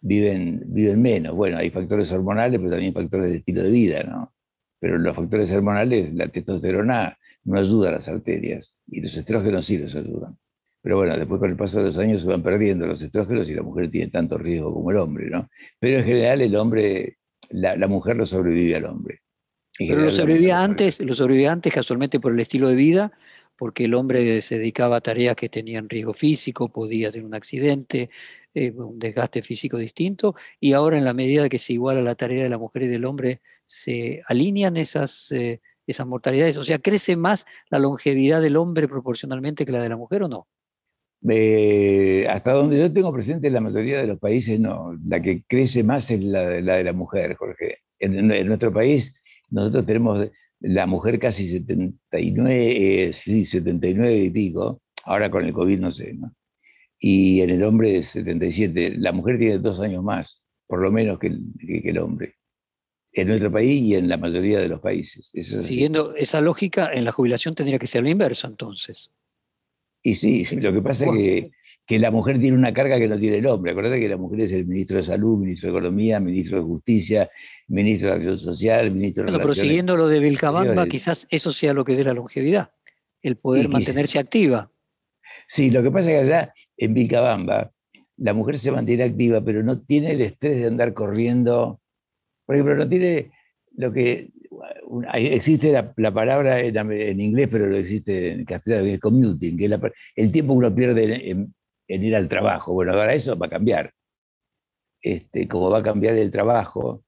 viven, 0.00 0.62
viven 0.66 1.02
menos? 1.02 1.34
Bueno, 1.34 1.58
hay 1.58 1.70
factores 1.70 2.12
hormonales, 2.12 2.60
pero 2.60 2.70
también 2.70 2.94
factores 2.94 3.30
de 3.30 3.38
estilo 3.38 3.62
de 3.62 3.70
vida, 3.70 4.02
¿no? 4.04 4.32
Pero 4.78 4.98
los 4.98 5.16
factores 5.16 5.50
hormonales, 5.50 6.14
la 6.14 6.28
testosterona 6.28 7.18
no 7.44 7.58
ayuda 7.58 7.88
a 7.88 7.92
las 7.92 8.08
arterias 8.08 8.76
y 8.86 9.00
los 9.00 9.16
estrógenos 9.16 9.66
sí 9.66 9.78
los 9.78 9.94
ayudan. 9.96 10.38
Pero 10.86 10.98
bueno, 10.98 11.16
después 11.16 11.40
con 11.40 11.50
el 11.50 11.56
paso 11.56 11.78
de 11.78 11.86
los 11.86 11.98
años 11.98 12.22
se 12.22 12.28
van 12.28 12.44
perdiendo 12.44 12.86
los 12.86 13.02
estrógenos 13.02 13.48
y 13.48 13.54
la 13.54 13.62
mujer 13.62 13.90
tiene 13.90 14.08
tanto 14.08 14.38
riesgo 14.38 14.72
como 14.72 14.92
el 14.92 14.98
hombre, 14.98 15.28
¿no? 15.28 15.50
Pero 15.80 15.98
en 15.98 16.04
general 16.04 16.40
el 16.42 16.54
hombre, 16.54 17.18
la, 17.50 17.74
la 17.74 17.88
mujer 17.88 18.14
no 18.14 18.24
sobrevive 18.24 18.76
al 18.76 18.84
hombre. 18.84 19.22
Pero 19.76 20.02
los 20.02 20.14
sobrevivientes, 20.14 21.00
los 21.00 21.16
sobrevivientes 21.16 21.74
casualmente 21.74 22.20
por 22.20 22.30
el 22.30 22.38
estilo 22.38 22.68
de 22.68 22.76
vida, 22.76 23.10
porque 23.56 23.86
el 23.86 23.94
hombre 23.94 24.40
se 24.42 24.58
dedicaba 24.58 24.98
a 24.98 25.00
tareas 25.00 25.34
que 25.34 25.48
tenían 25.48 25.88
riesgo 25.88 26.14
físico, 26.14 26.68
podía 26.68 27.10
tener 27.10 27.26
un 27.26 27.34
accidente, 27.34 28.08
eh, 28.54 28.70
un 28.70 29.00
desgaste 29.00 29.42
físico 29.42 29.78
distinto, 29.78 30.36
y 30.60 30.72
ahora 30.72 30.96
en 30.98 31.04
la 31.04 31.14
medida 31.14 31.48
que 31.48 31.58
se 31.58 31.72
iguala 31.72 32.00
la 32.00 32.14
tarea 32.14 32.44
de 32.44 32.50
la 32.50 32.58
mujer 32.58 32.84
y 32.84 32.86
del 32.86 33.06
hombre, 33.06 33.40
se 33.64 34.22
alinean 34.28 34.76
esas, 34.76 35.32
eh, 35.32 35.60
esas 35.84 36.06
mortalidades. 36.06 36.56
O 36.58 36.62
sea, 36.62 36.78
¿crece 36.78 37.16
más 37.16 37.44
la 37.70 37.80
longevidad 37.80 38.40
del 38.40 38.56
hombre 38.56 38.86
proporcionalmente 38.86 39.66
que 39.66 39.72
la 39.72 39.82
de 39.82 39.88
la 39.88 39.96
mujer 39.96 40.22
o 40.22 40.28
no? 40.28 40.46
Eh, 41.28 42.26
hasta 42.28 42.52
donde 42.52 42.78
yo 42.78 42.92
tengo 42.92 43.12
presente, 43.12 43.48
en 43.48 43.54
la 43.54 43.60
mayoría 43.60 44.00
de 44.00 44.06
los 44.06 44.18
países 44.18 44.60
no. 44.60 44.96
La 45.06 45.20
que 45.20 45.42
crece 45.46 45.82
más 45.82 46.10
es 46.10 46.22
la, 46.22 46.48
de 46.48 46.84
la 46.84 46.92
mujer, 46.92 47.34
Jorge. 47.36 47.78
en 47.98 48.28
nuestro 48.46 48.72
país 48.72 49.14
nosotros 49.50 49.86
tenemos 49.86 50.30
la 50.60 50.86
mujer 50.86 51.18
casi 51.18 51.48
79, 51.50 53.12
sí, 53.12 53.44
79 53.44 54.16
y 54.16 54.30
pico, 54.30 54.82
ahora 55.04 55.30
con 55.30 55.44
el 55.44 55.52
COVID 55.52 55.78
no 55.78 55.90
sé. 55.90 56.16
Y 56.98 57.40
en 57.40 57.50
el 57.50 57.62
hombre 57.62 58.02
77. 58.02 58.94
La 58.96 59.12
mujer 59.12 59.38
tiene 59.38 59.58
dos 59.58 59.80
años 59.80 60.02
más, 60.02 60.42
por 60.66 60.80
lo 60.80 60.90
menos 60.90 61.18
que 61.18 61.28
el, 61.28 61.98
hombre. 61.98 62.36
En 63.12 63.28
nuestro 63.28 63.52
país 63.52 63.82
y 63.82 63.94
en 63.94 64.08
la 64.08 64.16
mayoría 64.16 64.60
de 64.60 64.68
los 64.68 64.80
países. 64.80 65.30
Siguiendo 65.32 66.14
esa 66.14 66.40
lógica, 66.40 66.90
en 66.92 67.04
la 67.04 67.12
jubilación 67.12 67.54
tendría 67.54 67.78
que 67.78 67.86
ser 67.86 68.02
lo 68.02 68.08
inverso 68.08 68.46
entonces. 68.46 69.10
Y 70.06 70.14
sí, 70.14 70.44
lo 70.56 70.72
que 70.72 70.82
pasa 70.82 71.06
es 71.06 71.12
que 71.12 71.50
que 71.86 72.00
la 72.00 72.10
mujer 72.10 72.40
tiene 72.40 72.56
una 72.56 72.74
carga 72.74 72.98
que 72.98 73.06
no 73.06 73.18
tiene 73.18 73.38
el 73.38 73.46
hombre. 73.46 73.70
Acuérdate 73.70 74.00
que 74.00 74.08
la 74.08 74.16
mujer 74.16 74.40
es 74.40 74.52
el 74.52 74.66
ministro 74.66 74.96
de 74.96 75.04
Salud, 75.04 75.38
ministro 75.38 75.70
de 75.70 75.78
Economía, 75.78 76.18
ministro 76.18 76.58
de 76.58 76.64
Justicia, 76.64 77.30
ministro 77.68 78.08
de 78.08 78.14
Acción 78.16 78.38
Social, 78.38 78.90
ministro 78.90 79.24
de 79.24 79.30
bueno, 79.30 79.44
Pero 79.44 79.54
siguiendo 79.54 79.96
lo 79.96 80.08
de 80.08 80.18
Vilcabamba, 80.18 80.86
quizás 80.88 81.28
eso 81.30 81.52
sea 81.52 81.72
lo 81.72 81.84
que 81.84 81.94
dé 81.94 82.02
la 82.02 82.12
longevidad, 82.12 82.72
el 83.22 83.36
poder 83.36 83.68
mantenerse 83.68 84.18
activa. 84.18 84.72
Sí, 85.46 85.70
lo 85.70 85.82
que 85.82 85.92
pasa 85.92 86.10
es 86.10 86.16
que 86.16 86.26
allá 86.26 86.54
en 86.76 86.92
Vilcabamba 86.92 87.72
la 88.16 88.34
mujer 88.34 88.58
se 88.58 88.72
mantiene 88.72 89.04
activa, 89.04 89.40
pero 89.44 89.62
no 89.62 89.80
tiene 89.80 90.10
el 90.10 90.22
estrés 90.22 90.56
de 90.56 90.66
andar 90.66 90.92
corriendo. 90.92 91.80
Por 92.46 92.56
ejemplo, 92.56 92.74
no 92.74 92.88
tiene 92.88 93.30
lo 93.76 93.92
que 93.92 94.30
existe 95.14 95.72
la, 95.72 96.12
palabra 96.12 96.60
en, 96.60 97.20
inglés, 97.20 97.48
pero 97.50 97.66
no 97.66 97.76
existe 97.76 98.32
en 98.32 98.44
castellano, 98.44 98.84
que 98.84 98.94
es 98.94 99.00
commuting, 99.00 99.56
que 99.56 99.66
es 99.66 99.72
el 100.16 100.32
tiempo 100.32 100.54
que 100.54 100.58
uno 100.58 100.74
pierde 100.74 101.30
en, 101.30 101.54
en 101.88 102.04
ir 102.04 102.16
al 102.16 102.28
trabajo. 102.28 102.72
Bueno, 102.72 102.92
ahora 102.92 103.14
eso 103.14 103.36
va 103.36 103.46
a 103.46 103.50
cambiar. 103.50 103.92
Este, 105.02 105.46
como 105.46 105.70
va 105.70 105.78
a 105.78 105.82
cambiar 105.82 106.14
el 106.16 106.30
trabajo. 106.30 107.04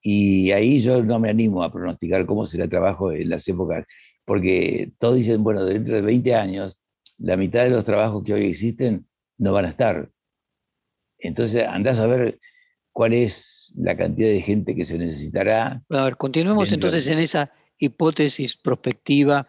Y 0.00 0.50
ahí 0.52 0.80
yo 0.82 1.02
no 1.02 1.18
me 1.18 1.30
animo 1.30 1.62
a 1.62 1.72
pronosticar 1.72 2.26
cómo 2.26 2.44
será 2.46 2.64
el 2.64 2.70
trabajo 2.70 3.12
en 3.12 3.28
las 3.30 3.46
épocas, 3.48 3.86
porque 4.24 4.92
todos 4.98 5.16
dicen, 5.16 5.42
bueno, 5.44 5.64
dentro 5.64 5.96
de 5.96 6.02
20 6.02 6.34
años, 6.34 6.80
la 7.18 7.36
mitad 7.36 7.64
de 7.64 7.70
los 7.70 7.84
trabajos 7.84 8.24
que 8.24 8.34
hoy 8.34 8.46
existen 8.46 9.06
no 9.38 9.52
van 9.52 9.66
a 9.66 9.70
estar. 9.70 10.10
Entonces, 11.18 11.64
andás 11.66 12.00
a 12.00 12.06
ver 12.06 12.38
cuál 12.92 13.14
es 13.14 13.53
la 13.74 13.96
cantidad 13.96 14.28
de 14.28 14.40
gente 14.40 14.74
que 14.74 14.84
se 14.84 14.98
necesitará. 14.98 15.82
A 15.88 16.04
ver, 16.04 16.16
continuemos 16.16 16.72
entonces 16.72 17.06
en 17.08 17.18
esa 17.18 17.52
hipótesis 17.78 18.56
prospectiva 18.56 19.48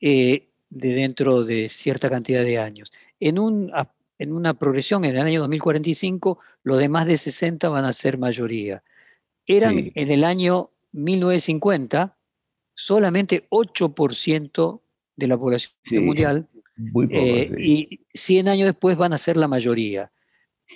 eh, 0.00 0.48
de 0.70 0.94
dentro 0.94 1.44
de 1.44 1.68
cierta 1.68 2.08
cantidad 2.08 2.44
de 2.44 2.58
años 2.58 2.92
en, 3.20 3.38
un, 3.38 3.70
en 4.18 4.32
una 4.32 4.54
progresión 4.54 5.04
en 5.04 5.16
el 5.16 5.22
año 5.22 5.40
2045, 5.40 6.38
los 6.62 6.78
de 6.78 6.88
más 6.88 7.06
de 7.06 7.16
60 7.16 7.68
van 7.68 7.84
a 7.84 7.92
ser 7.92 8.18
mayoría. 8.18 8.82
Eran 9.46 9.90
en 9.94 10.10
el 10.10 10.24
año 10.24 10.70
1950 10.92 12.16
solamente 12.74 13.46
8% 13.50 14.80
de 15.16 15.26
la 15.26 15.36
población 15.36 16.06
mundial 16.06 16.46
eh, 17.10 17.50
y 17.58 18.00
100 18.14 18.48
años 18.48 18.66
después 18.66 18.96
van 18.96 19.12
a 19.12 19.18
ser 19.18 19.36
la 19.36 19.48
mayoría. 19.48 20.10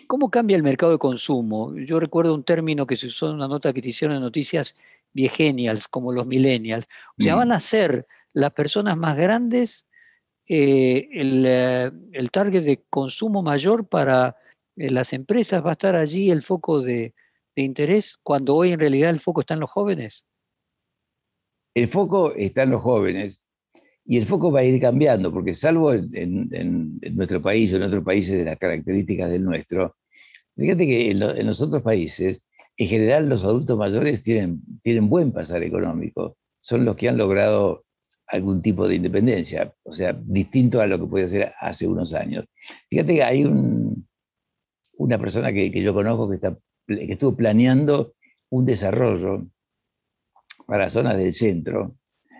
¿Cómo 0.06 0.30
cambia 0.30 0.56
el 0.56 0.62
mercado 0.62 0.92
de 0.92 0.98
consumo? 0.98 1.74
Yo 1.76 2.00
recuerdo 2.00 2.34
un 2.34 2.44
término 2.44 2.86
que 2.86 2.96
se 2.96 3.06
usó 3.06 3.28
en 3.28 3.36
una 3.36 3.48
nota 3.48 3.72
que 3.72 3.82
te 3.82 3.88
hicieron 3.88 4.16
en 4.16 4.22
Noticias 4.22 4.74
Viegenials, 5.12 5.88
como 5.88 6.12
los 6.12 6.26
millennials. 6.26 6.86
O 7.18 7.22
sea, 7.22 7.34
mm. 7.34 7.38
van 7.38 7.52
a 7.52 7.60
ser 7.60 8.06
las 8.32 8.52
personas 8.52 8.96
más 8.96 9.16
grandes 9.16 9.86
eh, 10.46 11.08
eh, 11.12 11.90
el, 12.12 12.30
target 12.30 12.64
de 12.64 12.84
consumo 12.90 13.42
mayor 13.42 13.88
para 13.88 14.36
eh, 14.76 14.90
las 14.90 15.14
empresas 15.14 15.64
va 15.64 15.70
a 15.70 15.72
estar 15.72 15.96
allí 15.96 16.30
el 16.30 16.42
foco 16.42 16.82
de, 16.82 17.14
interés 17.56 18.18
cuando 18.22 18.56
hoy 18.56 18.72
en 18.72 18.80
realidad 18.80 19.10
el 19.10 19.20
foco 19.20 19.40
está 19.40 19.54
en 19.54 19.60
los 19.60 19.70
jóvenes? 19.70 20.26
El 21.74 21.88
foco 21.88 22.34
está 22.34 22.64
en 22.64 22.70
los 22.70 22.82
jóvenes 22.82 23.43
y 24.04 24.18
el 24.18 24.26
foco 24.26 24.52
va 24.52 24.60
a 24.60 24.64
ir 24.64 24.80
cambiando, 24.80 25.32
porque 25.32 25.54
salvo 25.54 25.92
en, 25.94 26.98
nuestro 27.14 27.40
país 27.40 27.72
o 27.72 27.76
en 27.76 27.82
otros 27.82 28.04
países 28.04 28.38
de 28.38 28.44
las 28.44 28.58
características 28.58 29.30
del 29.30 29.44
nuestro, 29.44 29.96
fíjate 30.56 30.86
que 30.86 31.10
en, 31.10 31.46
los 31.46 31.60
otros 31.60 31.82
países, 31.82 32.42
en 32.76 32.86
general 32.86 33.28
los 33.28 33.44
adultos 33.44 33.78
mayores 33.78 34.22
tienen, 34.22 34.60
tienen 34.82 35.08
buen 35.08 35.32
pasar 35.32 35.62
económico, 35.62 36.36
son 36.60 36.84
los 36.84 36.96
que 36.96 37.08
han 37.08 37.16
logrado 37.16 37.84
algún 38.26 38.62
tipo 38.62 38.88
de 38.88 38.96
independencia, 38.96 39.74
o 39.82 39.92
sea, 39.92 40.12
distinto 40.12 40.80
a 40.80 40.86
lo 40.86 40.98
que 40.98 41.06
puede 41.06 41.28
ser 41.28 41.52
hace 41.60 41.86
unos 41.86 42.14
años. 42.14 42.44
Fíjate 42.90 43.14
que 43.14 43.22
hay 43.22 43.44
una 44.96 45.18
persona 45.18 45.52
que, 45.52 45.70
yo 45.70 45.94
conozco 45.94 46.28
que, 46.28 46.36
está, 46.36 46.56
que 46.86 47.12
estuvo 47.12 47.36
planeando 47.36 48.14
un 48.50 48.66
desarrollo 48.66 49.46
para 50.66 50.88
zonas 50.88 51.16
del 51.16 51.32
centro. 51.32 51.96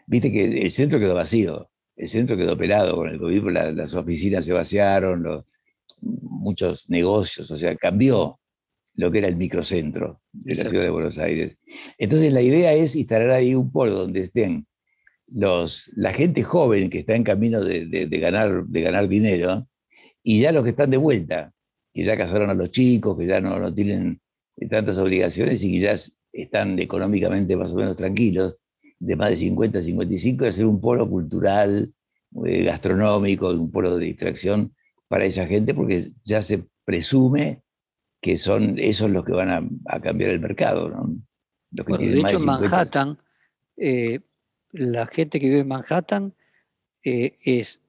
Viste 0.07 0.31
que 0.31 0.63
el 0.63 0.71
centro 0.71 0.99
quedó 0.99 1.15
vacío, 1.15 1.71
el 1.97 2.09
centro 2.09 2.37
quedó 2.37 2.57
pelado 2.57 2.97
con 2.97 3.09
el 3.09 3.19
COVID, 3.19 3.51
las 3.75 3.95
oficinas 3.95 4.45
se 4.45 4.53
vaciaron, 4.53 5.45
muchos 6.01 6.89
negocios, 6.89 7.51
o 7.51 7.57
sea, 7.57 7.75
cambió 7.77 8.41
lo 8.97 9.11
que 9.11 9.19
era 9.19 9.29
el 9.29 9.37
microcentro 9.37 10.21
de 10.33 10.55
la 10.55 10.69
ciudad 10.69 10.85
de 10.85 10.91
Buenos 10.91 11.19
Aires. 11.19 11.59
Entonces 11.99 12.33
la 12.33 12.43
idea 12.43 12.73
es 12.73 12.95
instalar 12.97 13.31
ahí 13.31 13.55
un 13.55 13.73
polo 13.73 13.95
donde 13.95 14.21
estén 14.21 14.67
los, 15.27 15.91
la 15.97 16.13
gente 16.13 16.43
joven 16.43 16.91
que 16.91 17.01
está 17.01 17.17
en 17.17 17.25
camino 17.25 17.61
de, 17.63 18.07
ganar, 18.21 18.65
de 18.67 18.81
ganar 18.83 19.09
dinero 19.09 19.69
y 20.23 20.41
ya 20.41 20.53
los 20.53 20.65
que 20.65 20.71
están 20.71 20.91
de 20.91 20.97
vuelta, 20.97 21.53
que 21.93 22.05
ya 22.05 22.17
casaron 22.17 22.51
a 22.51 22.55
los 22.55 22.71
chicos, 22.71 23.19
que 23.19 23.27
ya 23.27 23.41
no, 23.41 23.59
no 23.59 23.75
tienen 23.75 24.21
tantas 24.71 24.99
obligaciones 24.99 25.63
y 25.63 25.73
que 25.73 25.81
ya 25.81 25.97
están 26.33 26.79
económicamente 26.79 27.57
más 27.57 27.73
o 27.73 27.77
menos 27.77 27.97
tranquilos, 27.97 28.59
de 28.99 29.17
más 29.17 29.31
de 29.31 29.37
50, 29.37 29.83
55, 29.83 30.45
de 30.45 30.51
hacer 30.51 30.67
un 30.67 30.81
polo 30.81 31.09
cultural, 31.09 31.93
eh, 32.47 32.65
gastronómico, 32.65 33.51
un 33.51 33.71
polo 33.71 33.97
de 33.97 34.07
distracción 34.07 34.75
para 35.09 35.27
esa 35.27 35.47
gente, 35.47 35.75
porque 35.75 36.13
ya 36.25 36.43
se 36.43 36.65
presume 36.85 37.63
que 38.21 38.37
son 38.37 38.79
esos 38.79 39.11
los 39.11 39.25
que 39.25 39.33
van 39.33 39.51
a, 39.87 40.01
cambiar 40.01 40.31
el 40.31 40.41
mercado. 40.41 40.89
¿no? 40.89 41.15
de 41.71 42.19
hecho, 42.19 42.39
en 42.39 42.45
Manhattan, 42.45 43.19
eh, 43.77 44.21
la 44.73 45.07
gente 45.07 45.39
que 45.39 45.49
vive 45.49 45.61
en 45.61 45.69
Manhattan 45.69 46.35
eh, 47.05 47.37
es 47.45 47.83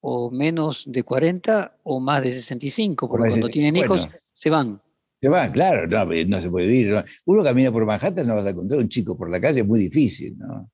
o 0.00 0.30
menos 0.30 0.84
de 0.86 1.02
40 1.02 1.78
o 1.84 2.00
más 2.00 2.22
de 2.22 2.32
65, 2.32 3.08
porque 3.08 3.28
cuando 3.28 3.48
tienen 3.48 3.76
hijos 3.76 4.08
se 4.32 4.50
van. 4.50 4.82
Se 5.20 5.28
van, 5.28 5.52
claro, 5.52 5.86
no, 5.86 6.12
eh, 6.12 6.24
no 6.24 6.40
se 6.40 6.48
puede 6.48 6.66
vivir. 6.66 7.04
Uno 7.24 7.42
camina 7.42 7.72
por 7.72 7.84
Manhattan, 7.84 8.26
no 8.26 8.36
vas 8.36 8.46
a 8.46 8.50
encontrar 8.50 8.80
un 8.80 8.88
chico 8.88 9.16
por 9.16 9.30
la 9.30 9.40
calle, 9.40 9.60
es 9.60 9.66
muy 9.66 9.80
difícil. 9.80 10.38
¿no? 10.38 10.70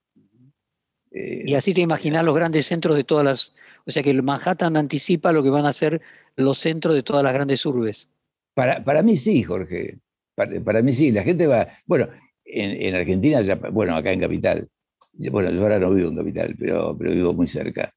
y 1.16 1.54
así 1.54 1.72
te 1.72 1.80
imaginas 1.80 2.24
los 2.24 2.34
grandes 2.34 2.66
centros 2.66 2.96
de 2.96 3.04
todas 3.04 3.24
las... 3.24 3.54
O 3.86 3.90
sea 3.90 4.02
que 4.02 4.10
el 4.10 4.22
Manhattan 4.22 4.76
anticipa 4.76 5.30
lo 5.30 5.42
que 5.42 5.50
van 5.50 5.64
a 5.64 5.72
ser 5.72 6.00
los 6.36 6.58
centros 6.58 6.94
de 6.94 7.02
todas 7.02 7.22
las 7.22 7.32
grandes 7.32 7.64
urbes. 7.64 8.08
Para, 8.54 9.02
mí 9.02 9.16
sí, 9.16 9.42
Jorge. 9.42 9.98
Para, 10.34 10.82
mí 10.82 10.92
sí. 10.92 11.12
La 11.12 11.22
gente 11.22 11.46
va. 11.46 11.68
Bueno, 11.86 12.08
en, 12.44 12.94
Argentina, 12.94 13.42
ya, 13.42 13.56
bueno, 13.56 13.96
acá 13.96 14.12
en 14.12 14.20
Capital. 14.20 14.68
Bueno, 15.12 15.50
yo 15.50 15.62
ahora 15.62 15.78
no 15.78 15.92
vivo 15.92 16.08
en 16.08 16.16
Capital, 16.16 16.56
pero, 16.58 16.96
pero 16.98 17.12
vivo 17.12 17.32
muy 17.32 17.46
cerca. 17.46 17.94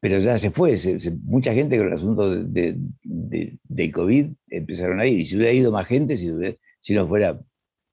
Pero 0.00 0.18
ya 0.20 0.38
se 0.38 0.50
fue. 0.50 0.76
mucha 1.24 1.54
gente 1.54 1.78
con 1.78 1.88
el 1.88 1.92
asunto 1.92 2.30
de, 2.30 2.76
del 3.02 3.92
COVID 3.92 4.26
empezaron 4.48 5.00
a 5.00 5.06
ir. 5.06 5.20
Y 5.20 5.26
si 5.26 5.36
hubiera 5.36 5.52
ido 5.52 5.72
más 5.72 5.86
gente, 5.86 6.16
si, 6.16 6.94
no 6.94 7.08
fuera. 7.08 7.40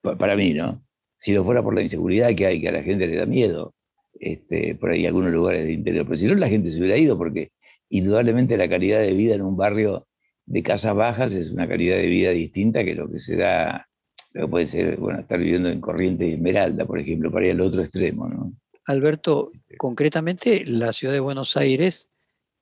Para 0.01 0.36
mí, 0.36 0.53
¿no? 0.53 0.83
Si 1.17 1.31
no 1.33 1.43
fuera 1.45 1.63
por 1.63 1.74
la 1.74 1.81
inseguridad 1.81 2.36
que 2.36 2.45
hay, 2.45 2.62
que 2.62 2.69
a 2.69 2.74
la 2.74 2.83
gente 2.83 3.07
le 3.07 3.15
da 3.15 3.25
miedo. 3.25 3.74
Este, 4.19 4.75
por 4.75 4.91
ahí 4.91 5.05
algunos 5.05 5.31
lugares 5.31 5.65
de 5.65 5.74
interior. 5.74 6.05
Pero 6.05 6.17
si 6.17 6.27
no, 6.27 6.36
la 6.36 6.50
gente 6.50 6.69
se 6.72 6.79
hubiera 6.79 6.98
ido 6.98 7.17
porque 7.17 7.51
indudablemente 7.89 8.57
la 8.57 8.69
calidad 8.69 9.00
de 9.00 9.13
vida 9.13 9.36
en 9.36 9.41
un 9.41 9.55
barrio 9.55 10.07
de 10.45 10.63
casas 10.63 10.95
bajas 10.95 11.33
es 11.33 11.51
una 11.51 11.67
calidad 11.67 11.98
de 11.98 12.07
vida 12.07 12.31
distinta 12.31 12.83
que 12.83 12.95
lo 12.95 13.10
que 13.10 13.19
se 13.19 13.36
da, 13.38 13.88
lo 14.33 14.45
que 14.45 14.48
puede 14.50 14.67
ser, 14.67 14.98
bueno, 14.98 15.19
estar 15.22 15.39
viviendo 15.39 15.69
en 15.69 15.79
Corriente 15.79 16.27
y 16.27 16.33
Esmeralda, 16.33 16.86
por 16.86 17.00
ejemplo, 17.00 17.31
para 17.31 17.45
ir 17.45 17.51
al 17.53 17.62
otro 17.62 17.81
extremo, 17.81 18.27
¿no? 18.27 18.53
Alberto, 18.86 19.52
concretamente 19.78 20.63
la 20.66 20.94
ciudad 20.94 21.13
de 21.13 21.20
Buenos 21.20 21.56
Aires 21.58 22.10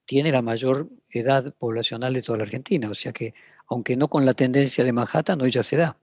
tiene 0.05 0.31
la 0.31 0.41
mayor 0.41 0.89
edad 1.09 1.53
poblacional 1.57 2.13
de 2.13 2.21
toda 2.21 2.39
la 2.39 2.43
Argentina, 2.43 2.89
o 2.89 2.95
sea 2.95 3.13
que, 3.13 3.33
aunque 3.67 3.95
no 3.95 4.07
con 4.07 4.25
la 4.25 4.33
tendencia 4.33 4.83
de 4.83 4.93
Manhattan, 4.93 5.41
hoy 5.41 5.51
ya 5.51 5.63
se 5.63 5.77
da. 5.77 5.97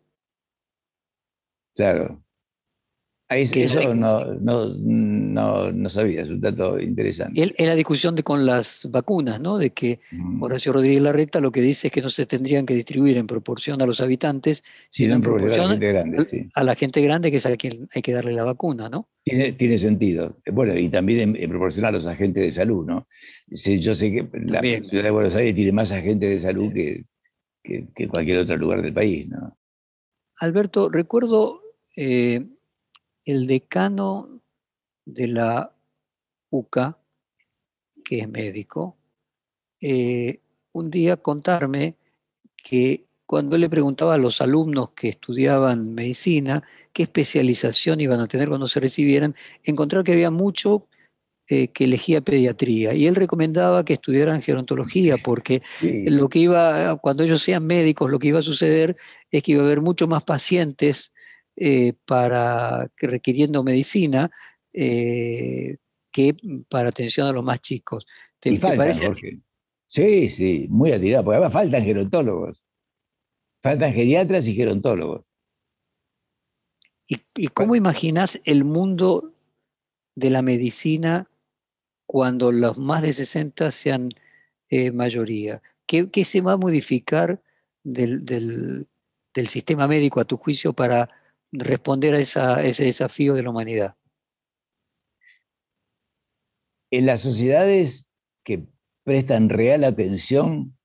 Claro, 1.75 2.23
eso 3.28 3.95
no, 3.95 4.25
no, 4.25 4.65
no, 5.39 5.89
sabía, 5.89 6.23
es 6.23 6.31
un 6.31 6.41
dato 6.41 6.81
interesante. 6.81 7.55
En 7.57 7.67
la 7.67 7.75
discusión 7.75 8.15
de, 8.15 8.23
con 8.23 8.45
las 8.45 8.89
vacunas, 8.91 9.41
¿no? 9.41 9.59
de 9.59 9.71
que 9.71 10.01
Horacio 10.41 10.73
Rodríguez 10.73 11.03
Larreta 11.03 11.41
lo 11.41 11.53
que 11.53 11.61
dice 11.61 11.89
es 11.89 11.93
que 11.93 12.03
no 12.03 12.09
se 12.09 12.27
tendrían 12.27 12.67
que 12.67 12.75
distribuir 12.75 13.17
en 13.17 13.27
proporción 13.27 13.81
a 13.83 13.87
los 13.87 14.01
habitantes, 14.01 14.63
sino 14.91 15.15
en 15.15 15.21
proporción 15.21 15.65
a 15.65 15.65
la 15.65 15.71
gente 15.71 15.89
grande, 15.89 16.51
a 16.55 16.65
la 16.65 16.75
gente 16.75 17.03
grande 17.03 17.31
que 17.31 17.37
es 17.39 17.47
a 17.47 17.57
quien 17.57 17.89
hay 17.95 18.03
que 18.03 18.13
darle 18.13 18.33
la 18.33 18.45
vacuna. 18.45 18.89
¿no? 18.89 19.09
Tiene, 19.25 19.53
tiene 19.53 19.79
sentido. 19.79 20.37
Bueno, 20.53 20.77
y 20.77 20.89
también 20.89 21.37
en, 21.37 21.51
proporción 21.51 21.87
a 21.87 21.91
los 21.91 22.07
agentes 22.07 22.43
de 22.43 22.53
salud. 22.53 22.87
¿no? 22.87 23.07
yo 23.47 23.95
sé 23.95 24.13
que 24.13 24.29
la 24.33 24.61
ciudad 24.83 25.05
de 25.05 25.11
Buenos 25.11 25.37
Aires 25.37 25.55
tiene 25.55 25.73
más 25.73 25.93
agentes 25.93 26.31
de 26.31 26.41
salud 26.41 26.73
que, 26.73 27.05
que, 27.63 28.09
cualquier 28.09 28.39
otro 28.39 28.57
lugar 28.57 28.83
del 28.83 28.93
país. 28.93 29.29
¿no? 29.29 29.57
Alberto, 30.41 30.89
recuerdo... 30.89 31.63
Eh, 31.97 32.47
el 33.29 33.47
decano 33.47 34.38
de 35.08 35.28
la 35.28 35.73
UCA, 36.50 36.99
que 38.04 38.21
es 38.21 38.28
médico, 38.28 38.97
eh, 39.80 40.40
un 40.73 40.90
día 40.90 41.16
contarme 41.16 41.97
que 42.56 43.06
cuando 43.26 43.56
le 43.58 43.71
preguntaba 43.71 44.14
a 44.14 44.18
los 44.18 44.40
alumnos 44.40 44.90
que 44.90 45.08
estudiaban 45.08 45.94
medicina 45.94 46.62
qué 46.92 47.04
especialización 47.04 48.00
iban 48.00 48.21
a 48.21 48.26
tener 48.26 48.49
cuando 48.49 48.68
se 48.68 48.80
recibieran, 48.80 49.34
encontró 49.62 50.04
que 50.04 50.12
había 50.12 50.30
mucho 50.30 50.88
eh, 51.49 51.68
que 51.68 51.84
elegía 51.84 52.21
pediatría 52.21 52.94
y 52.94 53.06
él 53.06 53.14
recomendaba 53.14 53.84
que 53.84 53.94
estudiaran 53.94 54.42
gerontología 54.42 55.16
porque 55.23 55.62
lo 55.80 56.28
que 56.28 56.40
iba, 56.40 56.97
cuando 56.97 57.23
ellos 57.23 57.42
sean 57.42 57.66
médicos, 57.66 58.10
lo 58.10 58.18
que 58.18 58.28
iba 58.28 58.40
a 58.40 58.42
suceder 58.42 58.97
es 59.30 59.42
que 59.42 59.52
iba 59.52 59.62
a 59.62 59.66
haber 59.66 59.80
mucho 59.80 60.06
más 60.06 60.25
pacientes 60.25 61.12
eh, 61.56 61.94
para 62.04 62.90
requiriendo 62.99 63.62
medicina 63.62 64.30
eh, 64.73 65.76
que 66.13 66.35
para 66.69 66.89
atención 66.89 67.26
a 67.26 67.33
los 67.33 67.45
más 67.45 67.61
chicos. 67.61 68.07
¿Te, 68.41 68.59
parece? 68.59 69.13
Sí, 69.89 70.28
sí, 70.28 70.67
muy 70.71 70.93
atirado, 70.93 71.25
porque 71.25 71.37
además 71.37 71.52
faltan 71.52 71.85
gerontólogos. 71.85 72.63
Faltan 73.63 73.93
geriatras 73.93 74.47
y 74.47 74.54
gerontólogos. 74.54 75.25
¿Y, 77.09 77.49
cómo 77.49 77.75
imaginas 77.75 78.39
el 78.45 78.65
mundo 78.65 79.33
de 80.15 80.28
la 80.28 80.43
medicina 80.43 81.31
cuando 82.07 82.52
los 82.52 82.76
más 82.76 83.02
de 83.02 83.15
60 83.15 83.71
sean 83.71 84.11
eh, 84.69 84.93
mayoría? 84.93 85.63
¿Qué, 85.87 86.25
se 86.25 86.43
va 86.43 86.52
a 86.52 86.57
modificar 86.59 87.41
del, 87.83 88.26
del, 88.26 88.87
sistema 89.47 89.89
médico 89.89 90.21
a 90.21 90.26
tu 90.26 90.37
juicio 90.37 90.75
para 90.75 91.09
responder 91.50 92.15
a, 92.15 92.63
ese 92.63 92.85
desafío 92.85 93.33
de 93.35 93.43
la 93.43 93.50
humanidad? 93.50 93.97
En 96.91 97.07
las 97.07 97.21
sociedades 97.21 98.09
que 98.45 98.65
prestan 99.05 99.49
real 99.49 99.85
atención, 99.85 100.77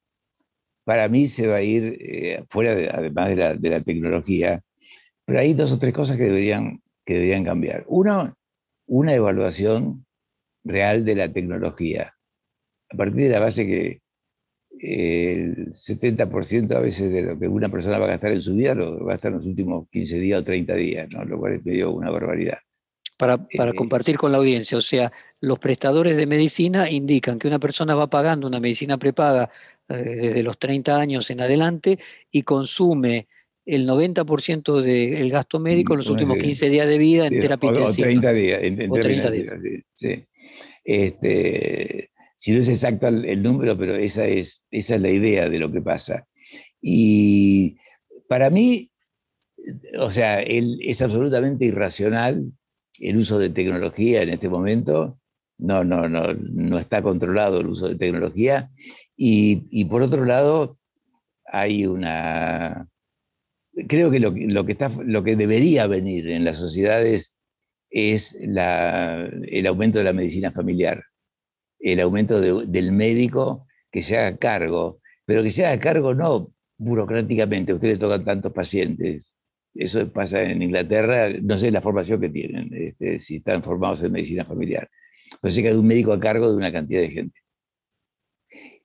para 0.83 1.07
mí 1.07 1.27
se 1.27 1.47
va 1.47 1.57
a 1.57 1.61
ir 1.61 1.97
eh, 1.99 2.43
fuera, 2.49 2.71
además 2.93 3.59
de 3.61 3.69
la, 3.69 3.83
tecnología, 3.83 4.61
pero 5.25 5.39
hay 5.39 5.53
dos 5.53 5.71
o 5.71 5.79
tres 5.79 5.93
cosas 5.93 6.17
que 6.17 6.23
deberían, 6.23 6.81
que 7.05 7.13
deberían 7.13 7.45
cambiar. 7.45 7.85
Uno, 7.87 8.33
una 8.87 9.13
evaluación 9.13 10.05
real 10.63 11.05
de 11.05 11.15
la 11.15 11.31
tecnología, 11.31 12.13
a 12.89 12.97
partir 12.97 13.21
de 13.21 13.29
la 13.29 13.39
base 13.39 13.65
que 13.65 14.01
el 14.79 15.73
70% 15.75 16.71
a 16.75 16.79
veces 16.79 17.11
de 17.11 17.21
lo 17.21 17.39
que 17.39 17.47
una 17.47 17.69
persona 17.69 17.97
va 17.99 18.05
a 18.05 18.09
gastar 18.09 18.33
en 18.33 18.41
su 18.41 18.55
vida 18.55 18.75
lo 18.75 19.05
va 19.05 19.13
a 19.13 19.15
gastar 19.15 19.31
en 19.31 19.37
los 19.37 19.47
últimos 19.47 19.87
15 19.89 20.19
días 20.19 20.41
o 20.41 20.43
30 20.43 20.73
días, 20.75 21.09
¿no? 21.09 21.23
lo 21.23 21.39
cual 21.39 21.53
es 21.53 21.65
medio 21.65 21.91
una 21.91 22.09
barbaridad. 22.09 22.57
Para, 23.15 23.37
para 23.55 23.73
compartir 23.73 24.17
con 24.17 24.31
la 24.31 24.39
audiencia, 24.39 24.77
o 24.77 24.81
sea, 24.81 25.11
los 25.39 25.59
prestadores 25.59 26.17
de 26.17 26.25
medicina 26.25 26.89
indican 26.89 27.37
que 27.37 27.47
una 27.47 27.59
persona 27.59 27.95
va 27.95 28.09
pagando 28.09 28.47
una 28.47 28.59
medicina 28.59 28.97
prepaga 28.97 29.51
eh, 29.89 29.93
desde 29.95 30.43
los 30.43 30.57
30 30.57 30.97
años 30.97 31.29
en 31.29 31.41
adelante 31.41 31.99
y 32.31 32.43
consume 32.43 33.27
el 33.65 33.87
90% 33.87 34.81
del 34.81 35.29
gasto 35.29 35.59
médico 35.59 35.93
en 35.93 35.97
los 35.99 36.09
últimos 36.09 36.37
15 36.37 36.69
días 36.69 36.87
de 36.87 36.97
vida 36.97 37.27
en 37.27 37.39
terapia 37.39 37.71
o, 37.71 37.85
O 37.85 37.93
30 37.93 38.33
días. 38.33 38.59
En, 38.63 38.91
o 38.91 38.95
30 38.95 39.31
días. 39.31 39.55
Sí. 39.95 40.25
Este, 40.83 42.11
si 42.37 42.53
no 42.53 42.59
es 42.59 42.69
exacto 42.69 43.07
el, 43.07 43.41
número, 43.41 43.77
pero 43.77 43.95
esa 43.95 44.25
es, 44.25 44.63
esa 44.71 44.95
es 44.95 45.01
la 45.01 45.09
idea 45.09 45.49
de 45.49 45.59
lo 45.59 45.71
que 45.71 45.81
pasa. 45.81 46.27
Y 46.81 47.77
para 48.27 48.49
mí, 48.49 48.89
o 49.99 50.09
sea, 50.09 50.41
es 50.41 51.01
absolutamente 51.01 51.65
irracional 51.65 52.51
el 52.99 53.17
uso 53.17 53.39
de 53.39 53.49
tecnología 53.49 54.21
en 54.21 54.29
este 54.29 54.49
momento. 54.49 55.19
No, 55.57 55.83
no, 55.83 56.09
no, 56.09 56.33
no 56.33 56.79
está 56.79 57.01
controlado 57.01 57.59
el 57.59 57.67
uso 57.67 57.87
de 57.87 57.95
tecnología. 57.95 58.71
Y, 59.15 59.85
por 59.85 60.01
otro 60.01 60.25
lado, 60.25 60.77
hay 61.45 61.85
una. 61.85 62.89
Creo 63.87 64.11
que 64.11 64.19
lo, 64.19 64.33
que 64.65 64.71
está, 64.71 64.89
lo 65.03 65.23
que 65.23 65.35
debería 65.35 65.87
venir 65.87 66.29
en 66.29 66.45
las 66.45 66.57
sociedades 66.57 67.35
es 67.89 68.35
el 68.35 69.67
aumento 69.67 69.99
de 69.99 70.03
la 70.03 70.13
medicina 70.13 70.51
familiar, 70.51 71.03
el 71.79 71.99
aumento 71.99 72.41
del 72.41 72.91
médico 72.91 73.67
que 73.91 74.01
se 74.01 74.17
haga 74.17 74.37
cargo, 74.37 74.99
pero 75.25 75.43
que 75.43 75.51
se 75.51 75.65
haga 75.65 75.79
cargo 75.79 76.13
no 76.13 76.53
burocráticamente, 76.77 77.73
ustedes 77.73 77.99
tocan 77.99 78.25
tantos 78.25 78.51
pacientes. 78.51 79.32
Eso 79.75 80.11
pasa 80.11 80.43
en 80.43 80.61
Inglaterra, 80.61 81.29
no 81.41 81.57
sé 81.57 81.71
la 81.71 81.81
formación 81.81 82.21
que 82.21 82.29
tienen, 82.29 82.69
este, 82.73 83.19
si 83.19 83.37
están 83.37 83.63
formados 83.63 84.03
en 84.03 84.11
medicina 84.11 84.45
familiar. 84.45 84.89
Pero 85.41 85.51
sé 85.51 85.61
que 85.61 85.69
hay 85.69 85.75
un 85.75 85.87
médico 85.87 86.13
a 86.13 86.19
cargo 86.19 86.49
de 86.49 86.57
una 86.57 86.71
cantidad 86.71 87.01
de 87.01 87.09
gente. 87.09 87.39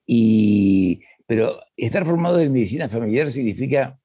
Y, 0.06 1.02
pero 1.26 1.60
estar 1.76 2.06
formado 2.06 2.40
en 2.40 2.52
medicina 2.52 2.88
familiar 2.88 3.30
significa 3.30 3.98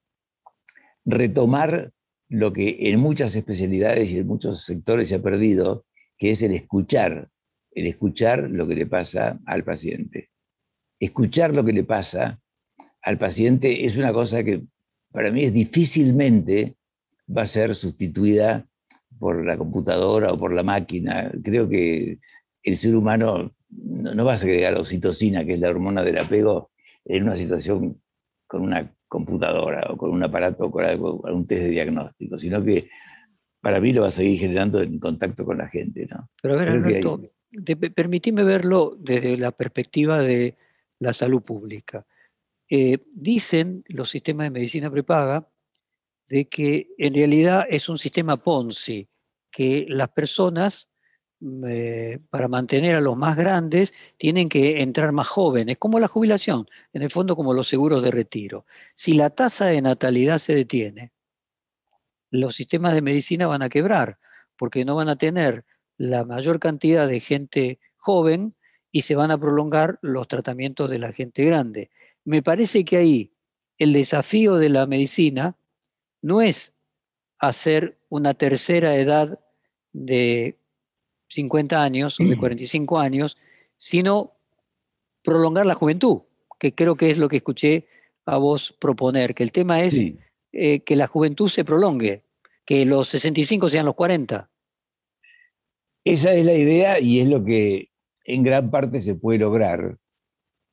retomar 1.06 1.92
lo 2.28 2.52
que 2.52 2.90
en 2.90 3.00
muchas 3.00 3.34
especialidades 3.34 4.10
y 4.10 4.18
en 4.18 4.26
muchos 4.26 4.64
sectores 4.64 5.08
se 5.08 5.16
ha 5.16 5.22
perdido, 5.22 5.86
que 6.18 6.32
es 6.32 6.42
el 6.42 6.52
escuchar, 6.52 7.30
el 7.70 7.86
escuchar 7.86 8.50
lo 8.50 8.66
que 8.66 8.74
le 8.74 8.86
pasa 8.86 9.40
al 9.46 9.64
paciente. 9.64 10.30
Escuchar 11.00 11.54
lo 11.54 11.64
que 11.64 11.72
le 11.72 11.84
pasa 11.84 12.40
al 13.02 13.18
paciente 13.18 13.84
es 13.86 13.96
una 13.96 14.12
cosa 14.12 14.42
que 14.44 14.64
para 15.14 15.30
mí 15.30 15.44
es 15.44 15.52
difícilmente 15.52 16.74
va 17.34 17.42
a 17.42 17.46
ser 17.46 17.76
sustituida 17.76 18.66
por 19.20 19.46
la 19.46 19.56
computadora 19.56 20.32
o 20.32 20.38
por 20.38 20.52
la 20.52 20.64
máquina. 20.64 21.30
Creo 21.40 21.68
que 21.68 22.18
el 22.64 22.76
ser 22.76 22.96
humano 22.96 23.54
no, 23.68 24.24
va 24.24 24.32
a 24.34 24.38
segregar 24.38 24.74
oxitocina, 24.74 25.44
que 25.44 25.54
es 25.54 25.60
la 25.60 25.70
hormona 25.70 26.02
del 26.02 26.18
apego, 26.18 26.72
en 27.04 27.22
una 27.22 27.36
situación 27.36 28.02
con 28.48 28.62
una 28.62 28.92
computadora 29.06 29.86
o 29.88 29.96
con 29.96 30.10
un 30.10 30.24
aparato, 30.24 30.68
con 30.72 30.84
un 31.32 31.46
test 31.46 31.62
de 31.62 31.68
diagnóstico, 31.68 32.36
sino 32.36 32.64
que 32.64 32.90
para 33.60 33.80
mí 33.80 33.92
lo 33.92 34.02
va 34.02 34.08
a 34.08 34.10
seguir 34.10 34.40
generando 34.40 34.82
en 34.82 34.98
contacto 34.98 35.44
con 35.44 35.58
la 35.58 35.68
gente. 35.68 36.08
¿no? 36.10 36.28
Pero 36.42 36.54
a 36.54 36.56
ver, 36.56 36.70
Alberto, 36.70 37.20
permitime 37.94 38.42
verlo 38.42 38.96
desde 38.98 39.36
la 39.36 39.52
perspectiva 39.52 40.20
de 40.20 40.56
la 40.98 41.12
salud 41.12 41.40
pública. 41.40 42.04
Eh, 42.68 42.98
dicen 43.10 43.84
los 43.88 44.10
sistemas 44.10 44.46
de 44.46 44.50
medicina 44.50 44.90
prepaga 44.90 45.48
de 46.28 46.48
que 46.48 46.88
en 46.98 47.14
realidad 47.14 47.66
es 47.68 47.88
un 47.88 47.98
sistema 47.98 48.42
Ponzi, 48.42 49.08
que 49.50 49.86
las 49.88 50.08
personas 50.10 50.88
eh, 51.66 52.20
para 52.30 52.48
mantener 52.48 52.94
a 52.94 53.02
los 53.02 53.16
más 53.18 53.36
grandes 53.36 53.92
tienen 54.16 54.48
que 54.48 54.80
entrar 54.80 55.12
más 55.12 55.28
jóvenes, 55.28 55.76
como 55.78 55.98
la 56.00 56.08
jubilación, 56.08 56.66
en 56.94 57.02
el 57.02 57.10
fondo 57.10 57.36
como 57.36 57.52
los 57.52 57.68
seguros 57.68 58.02
de 58.02 58.10
retiro. 58.10 58.64
Si 58.94 59.12
la 59.12 59.30
tasa 59.30 59.66
de 59.66 59.82
natalidad 59.82 60.38
se 60.38 60.54
detiene, 60.54 61.12
los 62.30 62.54
sistemas 62.54 62.94
de 62.94 63.02
medicina 63.02 63.46
van 63.46 63.62
a 63.62 63.68
quebrar, 63.68 64.18
porque 64.56 64.84
no 64.84 64.94
van 64.94 65.08
a 65.08 65.16
tener 65.16 65.64
la 65.98 66.24
mayor 66.24 66.60
cantidad 66.60 67.06
de 67.06 67.20
gente 67.20 67.78
joven 67.96 68.54
y 68.90 69.02
se 69.02 69.14
van 69.14 69.30
a 69.30 69.38
prolongar 69.38 69.98
los 70.02 70.26
tratamientos 70.28 70.88
de 70.88 70.98
la 70.98 71.12
gente 71.12 71.44
grande. 71.44 71.90
Me 72.24 72.42
parece 72.42 72.84
que 72.84 72.96
ahí 72.96 73.32
el 73.78 73.92
desafío 73.92 74.56
de 74.56 74.68
la 74.68 74.86
medicina 74.86 75.56
no 76.22 76.40
es 76.40 76.74
hacer 77.38 77.98
una 78.08 78.34
tercera 78.34 78.96
edad 78.96 79.38
de 79.92 80.56
50 81.28 81.82
años 81.82 82.18
o 82.20 82.24
de 82.24 82.36
45 82.36 82.98
años, 82.98 83.36
sino 83.76 84.32
prolongar 85.22 85.66
la 85.66 85.74
juventud, 85.74 86.22
que 86.58 86.74
creo 86.74 86.96
que 86.96 87.10
es 87.10 87.18
lo 87.18 87.28
que 87.28 87.38
escuché 87.38 87.86
a 88.24 88.36
vos 88.36 88.74
proponer, 88.78 89.34
que 89.34 89.42
el 89.42 89.52
tema 89.52 89.82
es 89.82 90.00
eh, 90.52 90.80
que 90.80 90.96
la 90.96 91.06
juventud 91.06 91.48
se 91.48 91.64
prolongue, 91.64 92.22
que 92.64 92.84
los 92.84 93.08
65 93.08 93.68
sean 93.68 93.86
los 93.86 93.94
40. 93.94 94.48
Esa 96.04 96.32
es 96.32 96.44
la 96.44 96.54
idea 96.54 97.00
y 97.00 97.20
es 97.20 97.28
lo 97.28 97.44
que 97.44 97.90
en 98.24 98.42
gran 98.42 98.70
parte 98.70 99.00
se 99.00 99.14
puede 99.14 99.38
lograr 99.38 99.98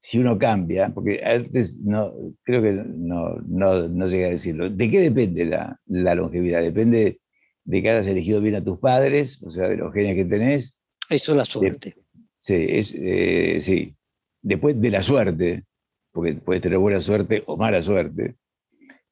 si 0.02 0.18
uno 0.18 0.38
cambia, 0.40 0.90
porque 0.90 1.22
antes 1.24 1.78
no, 1.78 2.12
creo 2.44 2.62
que 2.64 2.72
no, 2.72 3.36
no, 3.48 3.88
no 3.88 4.08
llegué 4.08 4.26
a 4.26 4.30
decirlo. 4.32 4.70
¿De 4.70 4.90
qué 4.90 5.00
depende 5.02 5.46
la, 5.46 5.80
la 5.86 6.16
longevidad? 6.16 6.62
Depende 6.64 7.22
de 7.64 7.82
que 7.82 7.90
hayas 7.90 8.08
elegido 8.08 8.42
bien 8.42 8.56
a 8.56 8.64
tus 8.64 8.80
padres, 8.80 9.40
o 9.44 9.52
sea, 9.52 9.68
de 9.68 9.78
los 9.78 9.94
genes 9.94 10.16
que 10.16 10.26
tenés. 10.26 10.80
Eso 11.08 11.34
es 11.34 11.38
la 11.38 11.46
suerte. 11.46 11.96
sí, 12.34 12.66
es, 12.68 12.96
eh, 12.98 13.60
sí. 13.62 13.96
Después 14.42 14.82
de 14.82 14.90
la 14.90 15.04
suerte, 15.04 15.66
porque 16.12 16.34
puedes 16.34 16.64
tener 16.64 16.80
buena 16.80 17.00
suerte 17.00 17.44
o 17.46 17.56
mala 17.56 17.82
suerte. 17.84 18.38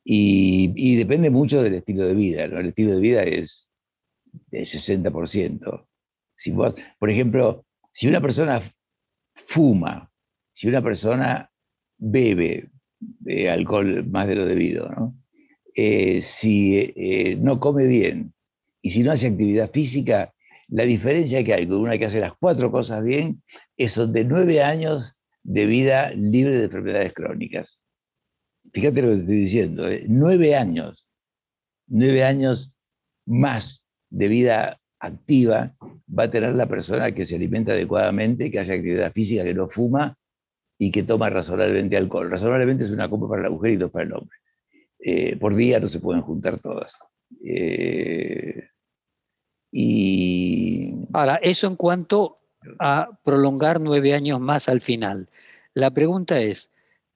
Y, 0.04 0.96
depende 0.96 1.30
mucho 1.30 1.62
del 1.62 1.76
estilo 1.76 2.08
de 2.08 2.16
vida. 2.16 2.48
¿no? 2.48 2.60
El 2.60 2.68
estilo 2.68 2.92
de 2.92 3.00
vida 3.00 3.22
es 3.22 3.70
del 4.48 4.64
60%. 4.64 5.88
Si 6.36 6.52
vos, 6.52 6.74
por 6.98 7.12
ejemplo, 7.12 7.66
si 7.92 8.08
una 8.08 8.20
persona 8.20 8.60
fuma, 9.36 10.12
si 10.60 10.68
una 10.68 10.82
persona 10.82 11.50
bebe 11.98 12.70
eh, 13.26 13.50
alcohol 13.50 14.06
más 14.10 14.28
de 14.28 14.36
lo 14.36 14.46
debido. 14.46 15.14
Eh, 15.74 16.22
si 16.22 17.38
no 17.40 17.62
come 17.62 17.88
bien, 17.88 18.34
y 18.82 18.90
si 18.90 19.02
no 19.02 19.14
hace 19.14 19.28
actividad 19.28 19.72
física, 19.72 20.34
la 20.68 20.84
diferencia 20.84 21.46
que 21.46 21.54
hay 21.54 21.66
con 21.66 21.78
una 21.78 21.98
que 21.98 22.08
hace 22.08 22.20
las 22.20 22.34
cuatro 22.38 22.74
cosas 22.74 23.06
bien 23.06 23.42
es 23.78 23.96
de 23.96 24.26
nueve 24.26 24.62
años 24.62 25.18
de 25.44 25.66
vida 25.66 26.12
libre 26.12 26.58
de 26.58 26.66
enfermedades 26.66 27.14
crónicas. 27.14 27.80
Fíjate 28.74 29.02
lo 29.02 29.08
que 29.08 29.16
te 29.16 29.22
estoy 29.22 29.36
diciendo, 29.38 29.88
¿eh? 29.88 30.04
nueve 30.10 30.58
años, 30.58 31.08
nueve 31.88 32.26
años 32.26 32.76
más 33.26 33.86
de 34.10 34.28
vida 34.28 34.82
activa 35.00 35.74
va 36.10 36.24
a 36.24 36.32
tener 36.32 36.54
la 36.54 36.68
persona 36.68 37.14
que 37.14 37.26
se 37.26 37.38
alimenta 37.38 37.72
adecuadamente, 37.72 38.52
que 38.52 38.60
hace 38.60 38.74
actividad 38.74 39.14
física, 39.14 39.46
que 39.46 39.54
no 39.54 39.70
fuma 39.70 40.19
y 40.82 40.92
que 40.92 41.04
toma 41.04 41.30
razonablemente 41.30 41.98
alcohol. 41.98 42.32
Razonablemente 42.32 42.86
es 42.86 42.92
una 42.92 43.10
copa 43.10 43.28
para 43.28 43.44
la 43.44 43.50
mujer 43.50 43.72
y 43.72 43.76
dos 43.76 43.92
para 43.92 44.06
el 44.06 44.14
hombre. 44.14 44.38
Eh, 44.98 45.36
por 45.36 45.54
día 45.54 45.80
no 45.80 45.90
se 45.90 46.00
pueden 46.00 46.22
juntar 46.22 46.60
todas. 46.62 46.98
Eh, 47.46 48.70
y... 49.72 50.96
Ahora, 51.12 51.36
eso 51.36 51.68
en 51.68 51.76
cuanto 51.76 52.40
a 52.80 53.10
prolongar 53.24 53.82
nueve 53.82 54.14
años 54.14 54.40
más 54.40 54.70
al 54.70 54.80
final. 54.80 55.30
La 55.74 55.92
pregunta 55.92 56.40
es, 56.40 56.72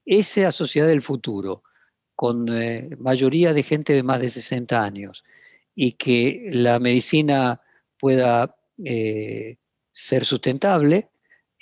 esa 0.05 0.51
sociedad 0.51 0.87
del 0.87 1.01
futuro, 1.01 1.63
con 2.15 2.49
eh, 2.49 2.89
mayoría 2.99 3.53
de 3.53 3.63
gente 3.63 3.93
de 3.93 4.03
más 4.03 4.19
de 4.19 4.29
60 4.29 4.83
años, 4.83 5.23
y 5.73 5.93
que 5.93 6.49
la 6.51 6.79
medicina 6.79 7.61
pueda 7.97 8.57
ser 9.93 10.25
sustentable, 10.25 11.09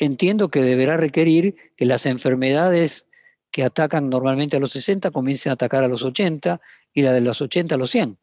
entiendo 0.06 0.50
que 0.50 0.62
deberá 0.62 0.98
requerir 0.98 1.56
que 1.78 1.86
las 1.86 2.06
enfermedades 2.06 3.08
que 3.52 3.64
atacan 3.64 4.10
normalmente 4.10 4.58
a 4.58 4.60
los 4.60 4.72
60 4.72 5.12
comiencen 5.12 5.52
a 5.52 5.54
atacar 5.54 5.84
a 5.84 5.88
los 5.88 6.04
80 6.04 6.60
y 6.94 7.02
la 7.02 7.14
de 7.14 7.22
los 7.22 7.42
80 7.42 7.76
a 7.76 7.78
los 7.78 7.92
100. 7.92 8.18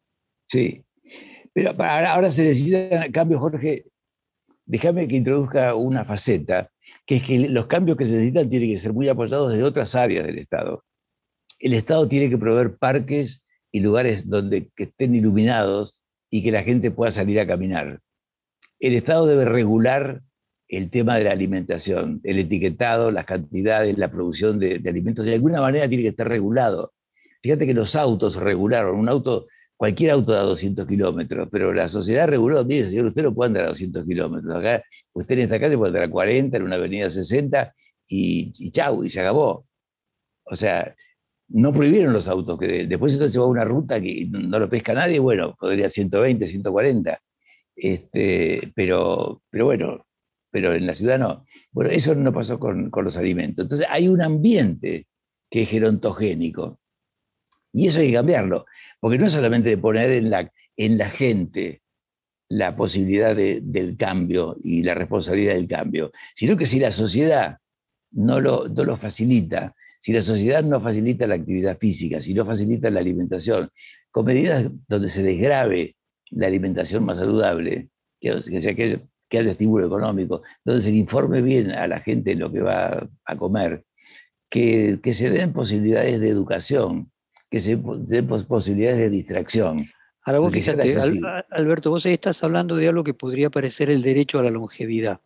Sí, 0.47 0.83
pero 1.53 1.75
ahora 1.83 2.31
se 2.31 2.43
necesita 2.43 3.09
cambio, 3.11 3.39
Jorge. 3.39 3.85
Déjame 4.65 5.07
que 5.07 5.15
introduzca 5.15 5.73
una 5.73 6.05
faceta, 6.05 6.69
que 7.05 7.17
es 7.17 7.23
que 7.23 7.49
los 7.49 7.67
cambios 7.67 7.97
que 7.97 8.05
se 8.05 8.11
necesitan 8.11 8.49
tienen 8.49 8.69
que 8.69 8.77
ser 8.77 8.93
muy 8.93 9.07
apoyados 9.07 9.51
desde 9.51 9.63
otras 9.63 9.95
áreas 9.95 10.25
del 10.25 10.37
Estado. 10.37 10.83
El 11.59 11.73
Estado 11.73 12.07
tiene 12.07 12.29
que 12.29 12.37
proveer 12.37 12.77
parques 12.77 13.43
y 13.71 13.79
lugares 13.79 14.29
donde 14.29 14.69
que 14.75 14.83
estén 14.83 15.15
iluminados 15.15 15.95
y 16.29 16.43
que 16.43 16.51
la 16.51 16.63
gente 16.63 16.91
pueda 16.91 17.11
salir 17.11 17.39
a 17.39 17.47
caminar. 17.47 18.01
El 18.79 18.93
Estado 18.93 19.25
debe 19.25 19.45
regular 19.45 20.21
el 20.69 20.89
tema 20.89 21.17
de 21.17 21.25
la 21.25 21.31
alimentación, 21.31 22.21
el 22.23 22.39
etiquetado, 22.39 23.11
las 23.11 23.25
cantidades, 23.25 23.97
la 23.97 24.11
producción 24.11 24.59
de, 24.59 24.79
de 24.79 24.89
alimentos. 24.89 25.25
De 25.25 25.33
alguna 25.33 25.61
manera 25.61 25.89
tiene 25.89 26.03
que 26.03 26.09
estar 26.09 26.29
regulado. 26.29 26.93
Fíjate 27.41 27.65
que 27.65 27.73
los 27.73 27.95
autos 27.95 28.37
regularon. 28.37 28.97
Un 28.97 29.09
auto 29.09 29.47
cualquier 29.79 30.11
auto 30.11 30.33
da 30.33 30.41
200 30.41 30.85
kilómetros, 30.85 31.47
pero 31.49 31.73
la 31.73 31.87
sociedad 31.87 32.27
reguló, 32.27 32.65
mire, 32.65 32.89
señor, 32.89 33.05
usted 33.05 33.23
no 33.23 33.33
puede 33.33 33.47
andar 33.47 33.63
a 33.63 33.69
200 33.69 34.03
kilómetros. 34.05 34.53
Acá, 34.53 34.83
usted 35.13 35.35
en 35.35 35.41
esta 35.43 35.57
calle 35.57 35.77
puede 35.77 35.91
andar 35.91 36.03
a 36.03 36.11
40, 36.11 36.57
en 36.57 36.63
una 36.63 36.75
avenida 36.75 37.09
60, 37.09 37.73
y, 38.07 38.51
y 38.59 38.71
chau, 38.71 39.05
y 39.05 39.09
se 39.09 39.21
acabó. 39.21 39.65
O 40.43 40.55
sea, 40.55 40.93
no 41.47 41.71
prohibieron 41.73 42.11
los 42.11 42.27
autos, 42.27 42.59
que 42.59 42.87
después 42.87 43.13
entonces 43.13 43.31
se 43.33 43.39
va 43.39 43.45
a 43.45 43.47
una 43.47 43.63
ruta 43.63 44.01
que 44.01 44.27
no 44.29 44.59
lo 44.59 44.69
pesca 44.69 44.93
nadie, 44.93 45.19
bueno, 45.19 45.55
podría 45.57 45.87
120, 45.87 46.45
140. 46.47 47.21
Este, 47.77 48.73
pero, 48.75 49.41
pero 49.49 49.65
bueno, 49.65 50.05
pero 50.51 50.73
en 50.73 50.87
la 50.87 50.93
ciudad 50.93 51.19
no. 51.19 51.45
Bueno, 51.71 51.91
eso 51.91 52.15
no 52.15 52.33
pasó 52.33 52.59
con, 52.59 52.89
con 52.89 53.05
los 53.05 53.17
alimentos. 53.17 53.63
Entonces 53.63 53.87
hay 53.89 54.07
un 54.07 54.21
ambiente 54.21 55.07
que 55.49 55.63
es 55.63 55.69
gerontogénico. 55.69 56.79
Y 57.71 57.87
eso 57.87 57.99
hay 57.99 58.07
que 58.07 58.13
cambiarlo, 58.13 58.65
porque 58.99 59.19
no 59.19 59.27
es 59.27 59.33
solamente 59.33 59.69
de 59.69 59.77
poner 59.77 60.11
en 60.11 60.29
la, 60.29 60.51
en 60.75 60.97
la 60.97 61.09
gente 61.11 61.83
la 62.49 62.75
posibilidad 62.75 63.35
del 63.35 63.95
cambio 63.95 64.57
y 64.63 64.81
la 64.81 64.95
responsabilidad 64.95 65.53
del 65.53 65.67
cambio, 65.67 66.11
sino 66.33 66.57
que 66.57 66.65
si 66.65 66.79
la 66.79 66.91
sociedad 66.91 67.57
no 68.11 68.39
lo, 68.39 68.67
no 68.67 68.83
lo 68.83 68.97
facilita, 68.97 69.75
si 69.99 70.13
la 70.13 70.21
sociedad 70.21 70.63
no 70.63 70.81
facilita 70.81 71.27
la 71.27 71.35
actividad 71.35 71.77
física, 71.77 72.19
si 72.19 72.33
no 72.33 72.45
facilita 72.45 72.89
la 72.89 73.01
alimentación, 73.01 73.69
con 74.09 74.25
medidas 74.25 74.71
donde 74.87 75.09
se 75.09 75.21
desgrave 75.21 75.95
la 76.31 76.47
alimentación 76.47 77.05
más 77.05 77.19
saludable, 77.19 77.89
que, 78.19 78.41
sea, 78.41 78.75
que, 79.29 79.39
haya 79.39 79.51
estímulo 79.51 79.85
económico, 79.85 80.41
donde 80.65 80.81
se 80.81 80.91
informe 80.91 81.41
bien 81.41 81.71
a 81.71 81.87
la 81.87 81.99
gente 81.99 82.35
lo 82.35 82.51
que 82.51 82.61
va 82.61 83.07
a 83.25 83.35
comer, 83.37 83.85
que, 84.49 84.99
que 85.01 85.13
se 85.13 85.29
den 85.29 85.53
posibilidades 85.53 86.19
de 86.19 86.29
educación, 86.29 87.11
que 87.49 87.59
se 87.59 87.77
den 87.77 88.27
posibilidades 88.27 88.99
de 88.99 89.09
distracción. 89.09 89.89
Ahora 90.23 90.39
vos 90.39 90.53
fíjate, 90.53 90.95
Alberto, 91.49 91.89
vos 91.89 92.05
estás 92.05 92.43
hablando 92.43 92.75
de 92.75 92.87
algo 92.87 93.03
que 93.03 93.13
podría 93.13 93.49
parecer 93.49 93.89
el 93.89 94.01
derecho 94.01 94.39
a 94.39 94.43
la 94.43 94.51
longevidad, 94.51 95.21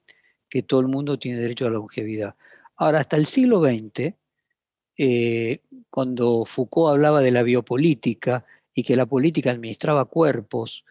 que 0.50 0.63
todo 0.63 0.80
el 0.80 0.88
mundo 0.88 1.18
tiene 1.18 1.39
derecho 1.39 1.66
a 1.66 1.70
la 1.70 1.78
longevidad. 1.78 2.36
Ahora, 2.76 3.00
hasta 3.00 3.18
el 3.18 3.26
siglo 3.26 3.60
XX, 3.60 4.13
eh, 4.98 5.62
cuando 5.89 6.46
Foucault 6.46 6.94
hablaba 6.94 7.22
de 7.22 7.32
la 7.32 7.44
biopolítica 7.44 8.46
y 8.74 8.84
que 8.84 8.96
la 8.96 9.06
política 9.06 9.52
administraba 9.52 10.06
cuerpos, 10.06 10.86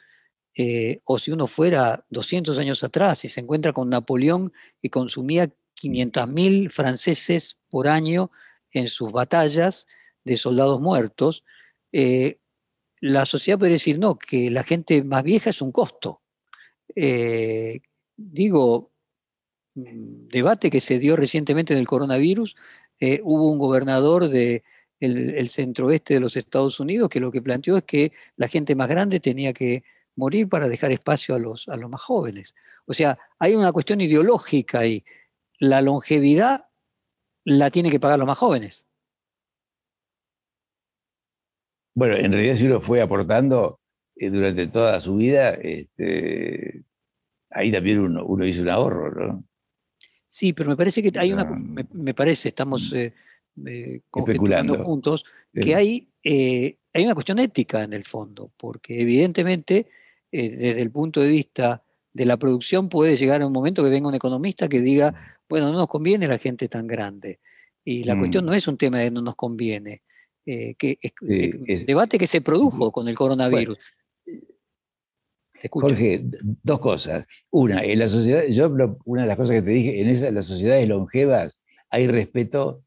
eh, 0.54 1.00
o 1.04 1.18
si 1.18 1.30
uno 1.30 1.46
fuera 1.46 2.04
200 2.10 2.58
años 2.58 2.84
atrás 2.84 3.24
y 3.24 3.28
se 3.28 3.40
encuentra 3.40 3.72
con 3.72 3.88
Napoleón 3.88 4.52
que 4.80 4.90
consumía 4.90 5.50
500.000 5.80 6.70
franceses 6.70 7.58
por 7.70 7.88
año 7.88 8.30
en 8.70 8.88
sus 8.88 9.12
batallas 9.12 9.86
de 10.24 10.36
soldados 10.36 10.80
muertos, 10.80 11.44
eh, 11.92 12.38
la 13.00 13.26
sociedad 13.26 13.58
podría 13.58 13.74
decir, 13.74 13.98
no, 13.98 14.18
que 14.18 14.50
la 14.50 14.62
gente 14.62 15.02
más 15.02 15.24
vieja 15.24 15.50
es 15.50 15.60
un 15.62 15.72
costo. 15.72 16.22
digo, 18.16 18.92
mm, 19.74 20.28
debate 20.28 20.70
que 20.70 20.80
se 20.80 20.98
dio 20.98 21.16
recientemente 21.16 21.72
en 21.72 21.80
el 21.80 21.86
coronavirus, 21.86 22.56
eh, 23.04 23.20
hubo 23.24 23.50
un 23.50 23.58
gobernador 23.58 24.28
del 24.28 24.62
de 25.00 25.40
el 25.40 25.48
centro-oeste 25.48 26.14
de 26.14 26.20
los 26.20 26.36
Estados 26.36 26.78
Unidos 26.78 27.08
que 27.10 27.18
lo 27.18 27.32
que 27.32 27.42
planteó 27.42 27.76
es 27.76 27.82
que 27.82 28.12
la 28.36 28.46
gente 28.46 28.76
más 28.76 28.88
grande 28.88 29.18
tenía 29.18 29.52
que 29.52 29.82
morir 30.16 30.48
para 30.48 30.68
dejar 30.68 30.92
espacio 30.92 31.34
a 31.34 31.38
los, 31.38 31.68
a 31.68 31.76
los 31.76 31.90
más 31.90 32.00
jóvenes. 32.00 32.54
O 32.86 32.94
sea, 32.94 33.18
hay 33.38 33.54
una 33.54 33.72
cuestión 33.72 34.00
ideológica 34.00 34.80
ahí. 34.80 35.04
La 35.58 35.80
longevidad 35.80 36.66
la 37.44 37.70
tiene 37.70 37.90
que 37.90 38.00
pagar 38.00 38.18
los 38.18 38.26
más 38.26 38.38
jóvenes. 38.38 38.86
Bueno, 41.94 42.16
en 42.16 42.32
realidad 42.32 42.56
si 42.56 42.66
uno 42.66 42.80
fue 42.80 43.00
aportando 43.00 43.80
eh, 44.16 44.30
durante 44.30 44.66
toda 44.68 44.98
su 45.00 45.16
vida, 45.16 45.50
este, 45.50 46.84
ahí 47.50 47.70
también 47.70 48.00
uno, 48.00 48.24
uno 48.24 48.46
hizo 48.46 48.62
un 48.62 48.70
ahorro, 48.70 49.10
¿no? 49.10 49.44
Sí, 50.26 50.54
pero 50.54 50.70
me 50.70 50.76
parece 50.76 51.02
que 51.02 51.18
hay 51.18 51.30
una, 51.30 51.44
me, 51.44 52.14
parece, 52.14 52.48
estamos 52.48 52.90
mm. 52.90 52.96
eh, 52.96 53.12
eh 53.66 54.00
juntos, 54.82 55.26
que 55.52 55.74
hay, 55.74 56.08
eh, 56.24 56.78
hay 56.94 57.04
una 57.04 57.12
cuestión 57.12 57.38
ética 57.38 57.82
en 57.82 57.92
el 57.92 58.04
fondo, 58.06 58.50
porque 58.56 59.02
evidentemente 59.02 59.88
eh, 60.32 60.50
desde 60.50 60.82
el 60.82 60.90
punto 60.90 61.20
de 61.20 61.28
vista 61.28 61.84
de 62.12 62.26
la 62.26 62.36
producción 62.36 62.88
puede 62.88 63.16
llegar 63.16 63.42
a 63.42 63.46
un 63.46 63.52
momento 63.52 63.84
que 63.84 63.90
venga 63.90 64.08
un 64.08 64.14
economista 64.14 64.68
que 64.68 64.80
diga, 64.80 65.38
bueno, 65.48 65.70
no 65.70 65.78
nos 65.78 65.88
conviene 65.88 66.26
la 66.26 66.38
gente 66.38 66.68
tan 66.68 66.86
grande. 66.86 67.38
Y 67.84 68.04
la 68.04 68.18
cuestión 68.18 68.44
mm. 68.44 68.46
no 68.46 68.54
es 68.54 68.66
un 68.68 68.76
tema 68.76 68.98
de 68.98 69.10
no 69.10 69.22
nos 69.22 69.36
conviene, 69.36 70.02
que 70.44 70.98
es, 71.00 71.86
debate 71.86 72.18
que 72.18 72.26
se 72.26 72.40
produjo 72.40 72.92
con 72.92 73.08
el 73.08 73.16
coronavirus. 73.16 73.78
Jorge, 75.70 76.24
dos 76.62 76.80
cosas. 76.80 77.26
Una, 77.50 77.82
en 77.82 77.98
la 77.98 78.08
sociedad, 78.08 78.44
yo 78.48 78.70
una 79.04 79.22
de 79.22 79.28
las 79.28 79.36
cosas 79.36 79.56
que 79.56 79.62
te 79.62 79.70
dije, 79.70 80.00
en, 80.00 80.08
esa, 80.08 80.30
las 80.30 80.46
sociedades 80.46 80.88
longevas 80.88 81.58
hay 81.90 82.06
respeto 82.08 82.82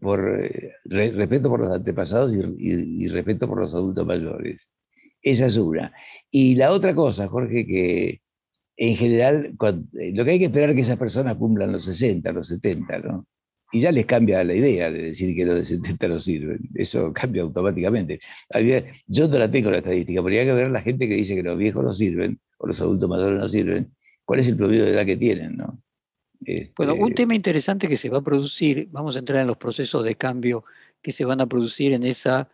por, 0.00 0.44
eh, 0.44 0.72
respeto 0.84 1.48
por 1.48 1.60
los 1.60 1.70
antepasados 1.70 2.34
y, 2.34 3.08
respeto 3.08 3.48
por 3.48 3.58
los 3.58 3.74
adultos 3.74 4.06
mayores. 4.06 4.68
Esa 5.30 5.46
es 5.46 5.56
una. 5.56 5.92
Y 6.30 6.54
la 6.54 6.72
otra 6.72 6.94
cosa, 6.94 7.28
Jorge, 7.28 7.66
que 7.66 8.20
en 8.76 8.96
general 8.96 9.56
eh, 9.98 10.12
lo 10.14 10.24
que 10.24 10.30
hay 10.30 10.38
que 10.38 10.46
esperar 10.46 10.70
es 10.70 10.76
que 10.76 10.82
esas 10.82 10.98
personas 10.98 11.36
cumplan 11.36 11.72
los 11.72 11.84
60, 11.84 12.32
los 12.32 12.48
70, 12.48 12.98
¿no? 12.98 13.26
y 13.70 13.80
ya 13.80 13.92
les 13.92 14.06
cambia 14.06 14.42
la 14.44 14.54
idea 14.54 14.90
de 14.90 15.02
decir 15.02 15.36
que 15.36 15.44
los 15.44 15.56
de 15.56 15.64
70 15.64 16.08
no 16.08 16.18
sirven. 16.18 16.60
Eso 16.74 17.12
cambia 17.12 17.42
automáticamente. 17.42 18.20
Yo 19.06 19.28
no 19.28 19.38
la 19.38 19.50
tengo 19.50 19.70
la 19.70 19.78
estadística, 19.78 20.22
pero 20.22 20.40
hay 20.40 20.46
que 20.46 20.52
ver 20.52 20.70
la 20.70 20.80
gente 20.80 21.06
que 21.06 21.14
dice 21.14 21.34
que 21.34 21.42
los 21.42 21.58
viejos 21.58 21.84
no 21.84 21.92
sirven, 21.92 22.40
o 22.58 22.66
los 22.66 22.80
adultos 22.80 23.08
mayores 23.08 23.38
no 23.38 23.48
sirven, 23.48 23.94
cuál 24.24 24.40
es 24.40 24.48
el 24.48 24.56
promedio 24.56 24.84
de 24.84 24.92
edad 24.92 25.04
que 25.04 25.16
tienen, 25.16 25.56
¿no? 25.56 25.82
bueno, 26.76 26.94
un 26.94 27.08
este 27.08 27.14
tema 27.14 27.34
interesante 27.34 27.88
que 27.88 27.96
se 27.96 28.08
va 28.08 28.18
a 28.18 28.22
producir, 28.22 28.88
vamos 28.92 29.16
a 29.16 29.18
entrar 29.18 29.40
en 29.40 29.48
los 29.48 29.56
procesos 29.56 30.04
de 30.04 30.14
cambio 30.14 30.64
que 31.02 31.10
se 31.10 31.24
van 31.24 31.40
a 31.40 31.46
producir 31.46 31.92
en, 31.92 32.04
esa, 32.04 32.48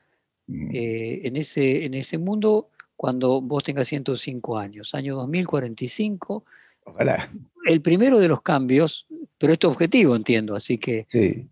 eh, 0.49 1.21
en, 1.25 1.37
ese, 1.37 1.85
en 1.85 1.95
ese 1.95 2.19
mundo 2.19 2.71
cuando 2.97 3.41
vos 3.41 3.65
tengas 3.65 3.89
105 3.89 4.59
años, 4.59 4.95
año 4.95 5.17
2045. 5.17 6.45
Ojalá. 6.85 7.31
El 7.67 7.81
primero 7.81 8.19
de 8.19 8.29
los 8.29 8.43
cambios 8.43 9.07
pero 9.45 9.53
esto 9.53 9.69
es 9.69 9.73
objetivo, 9.73 10.17
entiendo, 10.17 10.55
así 10.55 10.79
que 10.79 11.07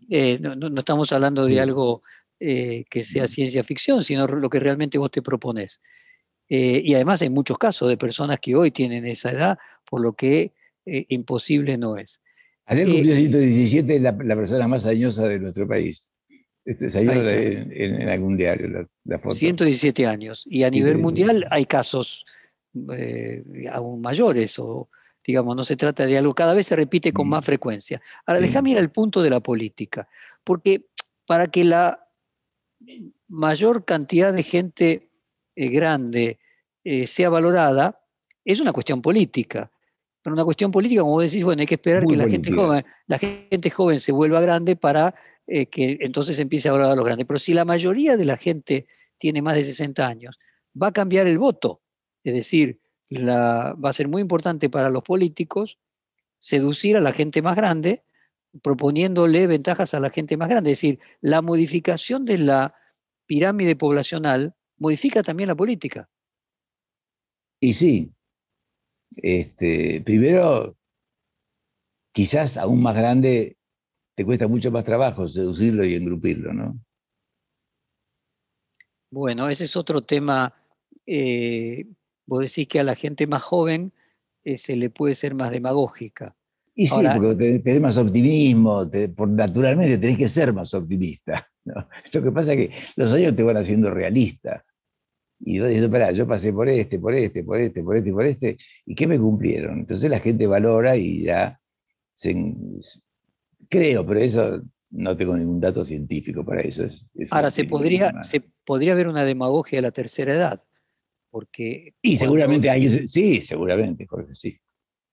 eh, 0.09 0.39
no, 0.39 0.79
estamos 0.79 1.11
hablando 1.11 1.45
de 1.45 1.59
algo 1.59 2.01
eh, 2.39 2.85
que 2.89 3.03
sea 3.03 3.27
ciencia 3.27 3.63
ficción, 3.63 4.03
sino 4.03 4.25
lo 4.25 4.49
que 4.49 4.59
realmente 4.59 4.97
vos 4.97 5.11
te 5.11 5.21
propones. 5.21 5.81
Eh, 6.49 6.81
y 6.83 6.95
además 6.95 7.21
hay 7.21 7.29
muchos 7.29 7.57
casos 7.57 7.89
de 7.89 7.97
personas 7.97 8.39
que 8.39 8.55
hoy 8.55 8.71
tienen 8.71 9.05
esa 9.05 9.31
edad, 9.31 9.59
por 9.87 10.01
lo 10.01 10.13
que 10.13 10.53
imposible 10.85 11.77
no 11.77 11.97
es. 11.97 12.19
Ayer 12.65 12.87
cumplió 12.87 13.15
117 13.15 13.99
la, 13.99 14.11
la 14.11 14.35
persona 14.35 14.67
más 14.67 14.85
añosa 14.85 15.27
de 15.27 15.39
nuestro 15.39 15.67
país. 15.67 16.05
Este, 16.65 16.89
salió 16.89 17.11
en, 17.11 18.09
algún 18.09 18.37
diario 18.37 18.87
la, 19.03 19.19
foto. 19.19 19.35
117 19.35 20.07
años. 20.07 20.43
Y 20.45 20.63
a 20.63 20.69
nivel 20.69 20.97
mundial 20.97 21.45
hay 21.49 21.65
casos 21.65 22.25
aún 23.71 24.01
mayores 24.01 24.57
o 24.57 24.89
digamos, 25.25 25.55
no 25.55 25.63
se 25.63 25.77
trata 25.77 26.05
de 26.05 26.17
algo, 26.17 26.33
cada 26.33 26.53
vez 26.53 26.67
se 26.67 26.75
repite 26.75 27.13
con 27.13 27.29
más 27.29 27.45
frecuencia. 27.45 28.01
Ahora, 28.25 28.41
déjame 28.41 28.71
ir 28.71 28.77
al 28.77 28.91
punto 28.91 29.21
de 29.21 29.29
la 29.29 29.39
política, 29.39 30.07
porque 30.43 30.85
para 31.25 31.47
que 31.47 31.63
la 31.63 32.07
mayor 33.27 33.85
cantidad 33.85 34.33
de 34.33 34.43
gente 34.43 35.09
eh, 35.55 35.69
grande 35.69 36.39
eh, 36.83 37.07
sea 37.07 37.29
valorada, 37.29 38.01
es 38.43 38.59
una 38.59 38.73
cuestión 38.73 39.01
política. 39.01 39.71
Pero 40.21 40.33
una 40.33 40.45
cuestión 40.45 40.71
política, 40.71 41.01
como 41.01 41.21
decís, 41.21 41.43
bueno, 41.43 41.61
hay 41.61 41.67
que 41.67 41.75
esperar 41.75 42.05
que 42.05 42.15
la 42.15 42.27
gente, 42.29 42.51
joven, 42.51 42.85
la 43.07 43.17
gente 43.17 43.69
joven 43.69 43.99
se 43.99 44.11
vuelva 44.11 44.39
grande 44.41 44.75
para 44.75 45.13
eh, 45.47 45.65
que 45.65 45.97
entonces 46.01 46.39
empiece 46.39 46.69
a 46.69 46.71
valorar 46.71 46.93
a 46.93 46.95
los 46.95 47.05
grandes. 47.05 47.27
Pero 47.27 47.39
si 47.39 47.53
la 47.53 47.65
mayoría 47.65 48.17
de 48.17 48.25
la 48.25 48.37
gente 48.37 48.87
tiene 49.17 49.41
más 49.41 49.55
de 49.55 49.65
60 49.65 50.07
años, 50.07 50.39
va 50.81 50.87
a 50.87 50.93
cambiar 50.93 51.27
el 51.27 51.37
voto. 51.37 51.81
Es 52.23 52.33
decir, 52.33 52.79
va 53.11 53.89
a 53.89 53.93
ser 53.93 54.07
muy 54.07 54.21
importante 54.21 54.69
para 54.69 54.89
los 54.89 55.03
políticos 55.03 55.77
seducir 56.39 56.97
a 56.97 57.01
la 57.01 57.13
gente 57.13 57.41
más 57.41 57.55
grande, 57.55 58.03
proponiéndole 58.61 59.47
ventajas 59.47 59.93
a 59.93 59.99
la 59.99 60.09
gente 60.09 60.37
más 60.37 60.49
grande. 60.49 60.71
Es 60.71 60.79
decir, 60.79 60.99
la 61.21 61.41
modificación 61.41 62.25
de 62.25 62.37
la 62.37 62.75
pirámide 63.25 63.75
poblacional 63.75 64.55
modifica 64.77 65.23
también 65.23 65.47
la 65.47 65.55
política. 65.55 66.09
Y 67.59 67.73
sí, 67.73 68.11
este, 69.17 70.01
primero, 70.01 70.77
quizás 72.11 72.57
aún 72.57 72.81
más 72.81 72.95
grande 72.95 73.57
te 74.15 74.25
cuesta 74.25 74.47
mucho 74.47 74.71
más 74.71 74.83
trabajo 74.83 75.27
seducirlo 75.27 75.85
y 75.85 75.95
engrupirlo, 75.95 76.53
¿no? 76.53 76.79
Bueno, 79.09 79.47
ese 79.49 79.65
es 79.65 79.75
otro 79.75 80.01
tema 80.01 80.53
eh, 81.05 81.85
vos 82.25 82.41
decís 82.41 82.67
que 82.67 82.79
a 82.79 82.83
la 82.83 82.95
gente 82.95 83.27
más 83.27 83.43
joven 83.43 83.91
eh, 84.43 84.57
se 84.57 84.75
le 84.75 84.89
puede 84.89 85.15
ser 85.15 85.35
más 85.35 85.51
demagógica. 85.51 86.35
Y 86.75 86.87
sí, 86.87 86.95
porque 87.15 87.59
tenés 87.59 87.81
más 87.81 87.97
optimismo, 87.97 88.89
por, 89.15 89.29
naturalmente 89.29 89.97
tenés 89.99 90.17
que 90.17 90.27
ser 90.27 90.53
más 90.53 90.73
optimista. 90.73 91.47
Lo 92.11 92.23
que 92.23 92.31
pasa 92.31 92.53
es 92.53 92.69
que 92.69 92.75
los 92.95 93.13
años 93.13 93.35
te 93.35 93.43
van 93.43 93.57
haciendo 93.57 93.91
realista. 93.91 94.65
Y 95.39 95.59
vos 95.59 95.69
dices, 95.69 95.87
pará, 95.87 96.11
yo 96.11 96.25
pasé 96.25 96.51
por 96.51 96.69
este, 96.69 96.99
por 96.99 97.13
este, 97.13 97.43
por 97.43 97.59
este, 97.59 97.83
por 97.83 97.97
este, 97.97 98.11
por 98.11 98.25
este, 98.25 98.57
¿y 98.85 98.95
qué 98.95 99.07
me 99.07 99.19
cumplieron? 99.19 99.79
Entonces 99.79 100.09
la 100.09 100.19
gente 100.19 100.47
valora 100.47 100.95
y 100.95 101.23
ya 101.23 101.59
creo, 103.69 104.05
pero 104.05 104.19
eso 104.19 104.61
no 104.91 105.17
tengo 105.17 105.35
ningún 105.35 105.59
dato 105.59 105.83
científico 105.83 106.45
para 106.45 106.61
eso. 106.61 106.85
Ahora, 107.31 107.51
se 107.51 107.65
podría, 107.65 108.23
se 108.23 108.41
podría 108.65 108.95
ver 108.95 109.07
una 109.07 109.25
demagogia 109.25 109.77
de 109.77 109.81
la 109.83 109.91
tercera 109.91 110.33
edad. 110.33 110.63
Porque 111.31 111.95
y 112.01 112.15
seguramente 112.15 112.69
hay, 112.69 112.87
sí, 113.07 113.41
seguramente, 113.41 114.05
Jorge, 114.05 114.35
sí. 114.35 114.59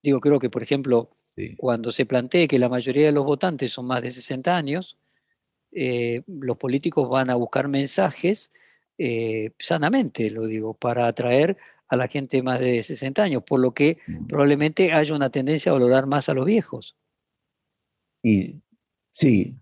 Digo, 0.02 0.20
creo 0.20 0.38
que, 0.38 0.50
por 0.50 0.62
ejemplo, 0.62 1.16
cuando 1.56 1.90
se 1.90 2.04
plantee 2.04 2.46
que 2.46 2.58
la 2.58 2.68
mayoría 2.68 3.06
de 3.06 3.12
los 3.12 3.24
votantes 3.24 3.72
son 3.72 3.86
más 3.86 4.02
de 4.02 4.10
60 4.10 4.54
años, 4.54 4.98
eh, 5.72 6.22
los 6.26 6.58
políticos 6.58 7.08
van 7.08 7.30
a 7.30 7.36
buscar 7.36 7.68
mensajes 7.68 8.52
eh, 8.98 9.52
sanamente, 9.58 10.30
lo 10.30 10.46
digo, 10.46 10.74
para 10.74 11.06
atraer 11.06 11.56
a 11.88 11.96
la 11.96 12.06
gente 12.08 12.42
más 12.42 12.60
de 12.60 12.82
60 12.82 13.22
años, 13.22 13.42
por 13.42 13.60
lo 13.60 13.72
que 13.72 13.98
mm. 14.06 14.26
probablemente 14.26 14.92
haya 14.92 15.14
una 15.14 15.30
tendencia 15.30 15.70
a 15.70 15.72
valorar 15.72 16.06
más 16.06 16.28
a 16.28 16.34
los 16.34 16.44
viejos. 16.44 16.96
Y 18.22 18.60
sí, 19.10 19.56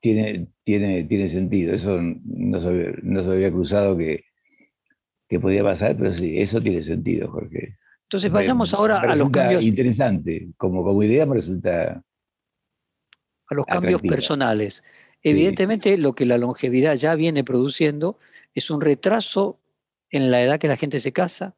tiene, 0.00 0.48
tiene, 0.64 1.04
tiene 1.04 1.28
sentido. 1.28 1.74
Eso 1.74 2.00
no 2.00 2.60
no 3.02 3.22
se 3.22 3.30
había 3.30 3.50
cruzado 3.50 3.96
que, 3.96 4.24
que 5.28 5.38
podía 5.38 5.62
pasar, 5.62 5.96
pero 5.96 6.10
sí, 6.12 6.40
eso 6.40 6.60
tiene 6.60 6.82
sentido, 6.82 7.30
Jorge. 7.30 7.76
Entonces 8.10 8.32
vayamos 8.32 8.74
ahora 8.74 8.98
a 8.98 9.14
los 9.14 9.30
cambios. 9.30 9.62
Interesante, 9.62 10.48
como, 10.56 10.82
como 10.82 11.00
idea 11.04 11.24
me 11.26 11.36
resulta. 11.36 12.02
A 13.46 13.54
los 13.54 13.64
cambios 13.66 14.02
personales. 14.02 14.82
Evidentemente, 15.22 15.96
lo 15.96 16.14
que 16.14 16.26
la 16.26 16.36
longevidad 16.36 16.94
ya 16.94 17.14
viene 17.14 17.44
produciendo 17.44 18.18
es 18.54 18.70
un 18.70 18.80
retraso 18.80 19.60
en 20.10 20.32
la 20.32 20.42
edad 20.42 20.58
que 20.58 20.66
la 20.66 20.76
gente 20.76 20.98
se 20.98 21.12
casa, 21.12 21.54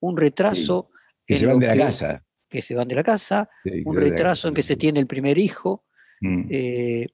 un 0.00 0.16
retraso. 0.16 0.90
Que 1.24 1.36
se 1.36 1.46
van 1.46 1.60
de 1.60 1.68
la 1.68 1.76
casa. 1.76 2.24
Que 2.50 2.62
se 2.62 2.74
van 2.74 2.88
de 2.88 2.96
la 2.96 3.04
casa, 3.04 3.48
un 3.84 3.96
retraso 3.96 4.48
en 4.48 4.54
que 4.54 4.62
se 4.62 4.76
tiene 4.76 4.98
el 4.98 5.06
primer 5.06 5.38
hijo 5.38 5.84
mm. 6.20 6.48
eh, 6.50 7.06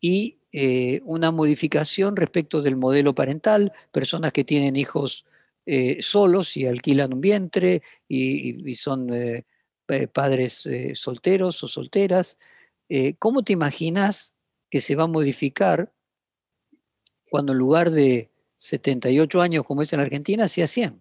y 0.00 0.40
eh, 0.52 1.00
una 1.04 1.30
modificación 1.30 2.16
respecto 2.16 2.60
del 2.60 2.76
modelo 2.76 3.14
parental, 3.14 3.72
personas 3.92 4.32
que 4.32 4.42
tienen 4.42 4.74
hijos 4.74 5.24
eh, 5.64 5.98
solos 6.00 6.56
y 6.56 6.66
alquilan 6.66 7.14
un 7.14 7.20
vientre 7.20 7.82
y, 8.08 8.74
son 8.74 9.10
padres 10.12 10.68
solteros 10.94 11.62
o 11.62 11.68
solteras. 11.68 12.36
¿Cómo 13.18 13.44
te 13.44 13.52
imaginas 13.52 14.34
que 14.70 14.80
se 14.80 14.96
va 14.96 15.04
a 15.04 15.08
modificar 15.08 15.92
cuando 17.30 17.52
en 17.52 17.58
lugar 17.58 17.90
de 17.90 18.30
78 18.56 19.40
años 19.40 19.64
como 19.64 19.82
es 19.82 19.92
en 19.92 19.98
la 19.98 20.04
Argentina, 20.04 20.48
sea 20.48 20.66
100? 20.66 21.00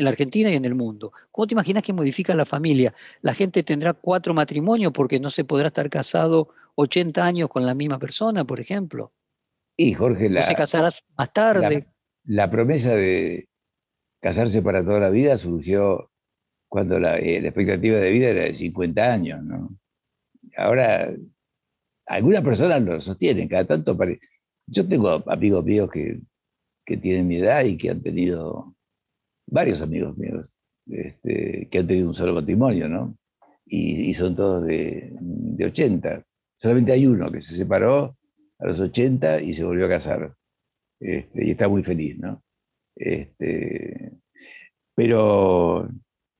En 0.00 0.04
la 0.04 0.12
Argentina 0.12 0.50
y 0.50 0.54
en 0.54 0.64
el 0.64 0.74
mundo. 0.74 1.12
¿Cómo 1.30 1.46
te 1.46 1.52
imaginas 1.52 1.82
que 1.82 1.92
modifica 1.92 2.34
la 2.34 2.46
familia? 2.46 2.94
La 3.20 3.34
gente 3.34 3.62
tendrá 3.62 3.92
cuatro 3.92 4.32
matrimonios 4.32 4.92
porque 4.92 5.20
no 5.20 5.28
se 5.28 5.44
podrá 5.44 5.66
estar 5.66 5.90
casado 5.90 6.48
80 6.76 7.22
años 7.22 7.50
con 7.50 7.66
la 7.66 7.74
misma 7.74 7.98
persona, 7.98 8.46
por 8.46 8.60
ejemplo. 8.60 9.12
Y 9.76 9.92
Jorge, 9.92 10.30
la, 10.30 10.44
se 10.44 10.54
casará 10.54 10.88
más 11.18 11.32
tarde. 11.34 11.86
La, 12.24 12.48
promesa 12.48 12.94
de 12.94 13.50
casarse 14.22 14.62
para 14.62 14.82
toda 14.82 15.00
la 15.00 15.10
vida 15.10 15.36
surgió 15.36 16.10
cuando 16.66 16.98
la, 16.98 17.18
eh, 17.18 17.36
expectativa 17.36 17.98
de 17.98 18.10
vida 18.10 18.28
era 18.28 18.42
de 18.44 18.54
50 18.54 19.12
años, 19.12 19.42
¿no? 19.42 19.76
Ahora 20.56 21.12
algunas 22.06 22.42
personas 22.42 22.82
lo 22.82 22.98
sostienen, 23.02 23.48
cada 23.48 23.66
tanto 23.66 23.98
parece. 23.98 24.26
Yo 24.66 24.88
tengo 24.88 25.22
amigos 25.30 25.62
míos 25.62 25.90
que, 25.90 26.22
tienen 27.02 27.28
mi 27.28 27.36
edad 27.36 27.64
y 27.64 27.76
que 27.76 27.90
han 27.90 28.02
tenido, 28.02 28.74
varios 29.50 29.80
amigos 29.80 30.16
míos, 30.16 30.50
este, 30.86 31.68
que 31.70 31.78
han 31.78 31.86
tenido 31.86 32.08
un 32.08 32.14
solo 32.14 32.34
matrimonio, 32.34 32.88
¿no? 32.88 33.16
Y, 33.66 34.12
son 34.14 34.34
todos 34.34 34.66
de, 34.66 35.16
80. 35.64 36.24
Solamente 36.56 36.92
hay 36.92 37.06
uno 37.06 37.30
que 37.30 37.40
se 37.40 37.54
separó 37.54 38.16
a 38.58 38.66
los 38.66 38.80
80 38.80 39.42
y 39.42 39.52
se 39.52 39.64
volvió 39.64 39.86
a 39.86 39.90
casar. 39.90 40.34
Este, 40.98 41.46
y 41.46 41.50
está 41.52 41.68
muy 41.68 41.82
feliz, 41.84 42.18
¿no? 42.18 42.42
Este, 42.96 44.12
pero, 44.94 45.88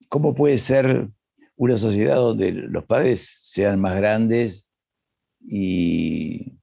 ¿cómo 0.09 0.35
puede 0.35 0.59
ser 0.59 1.09
una 1.57 1.77
sociedad 1.77 2.17
donde 2.17 2.53
los 2.53 2.85
padres 2.85 3.29
sean 3.43 3.81
más 3.81 3.97
grandes 3.97 4.69
y 5.41 6.59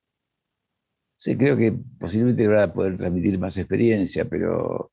sí, 1.17 1.37
creo 1.37 1.57
que 1.57 1.73
posiblemente 1.99 2.47
van 2.47 2.69
a 2.69 2.73
poder 2.73 2.97
transmitir 2.97 3.39
más 3.39 3.57
experiencia, 3.57 4.25
pero 4.25 4.91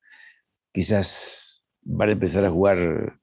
quizás 0.72 1.43
van 1.84 2.08
a 2.08 2.12
empezar 2.12 2.44
a 2.44 2.50
jugar 2.50 3.20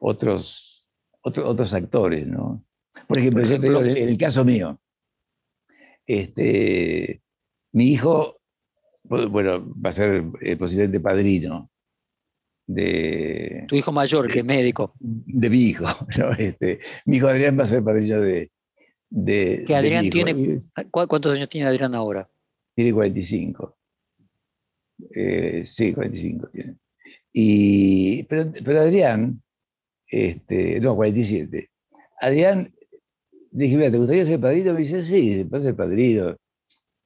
otros, 0.00 0.88
otros 1.22 1.74
actores, 1.74 2.26
¿no? 2.26 2.64
Por 3.08 3.18
ejemplo, 3.18 3.42
en 3.44 3.96
el 3.96 4.18
caso 4.18 4.44
mío, 4.44 4.80
este, 6.06 7.22
mi 7.72 7.88
hijo, 7.88 8.40
bueno, 9.02 9.72
va 9.74 9.90
a 9.90 9.92
ser 9.92 10.24
eh, 10.40 10.56
posiblemente 10.56 11.00
padrino 11.00 11.70
de... 12.66 13.64
Tu 13.68 13.76
hijo 13.76 13.92
mayor, 13.92 14.30
que 14.30 14.40
es 14.40 14.44
médico. 14.44 14.94
De 14.98 15.50
mi 15.50 15.58
hijo. 15.58 15.86
Este, 16.38 16.80
mi 17.04 17.16
hijo 17.16 17.28
Adrián 17.28 17.58
va 17.58 17.64
a 17.64 17.66
ser 17.66 17.82
padrino 17.82 18.20
de... 18.20 18.50
de 19.10 19.64
que 19.66 19.74
Adrián 19.74 20.08
tiene... 20.10 20.58
¿Cuántos 20.90 21.34
años 21.34 21.48
tiene 21.48 21.66
Adrián 21.66 21.94
ahora? 21.94 22.30
Tiene 22.74 22.92
45. 22.92 23.76
Eh, 25.14 25.64
sí, 25.66 25.92
45 25.92 26.48
tiene. 26.48 26.76
Y, 27.32 28.22
pero, 28.24 28.52
pero 28.64 28.80
Adrián, 28.80 29.42
este, 30.06 30.80
no, 30.80 30.94
47. 30.96 31.70
Adrián, 32.20 32.72
dije, 33.50 33.76
mira, 33.76 33.90
¿te 33.90 33.98
gustaría 33.98 34.26
ser 34.26 34.40
padrino? 34.40 34.72
Me 34.74 34.80
dice, 34.80 35.02
sí, 35.02 35.36
después 35.36 35.62
ser 35.62 35.76
padrino. 35.76 36.36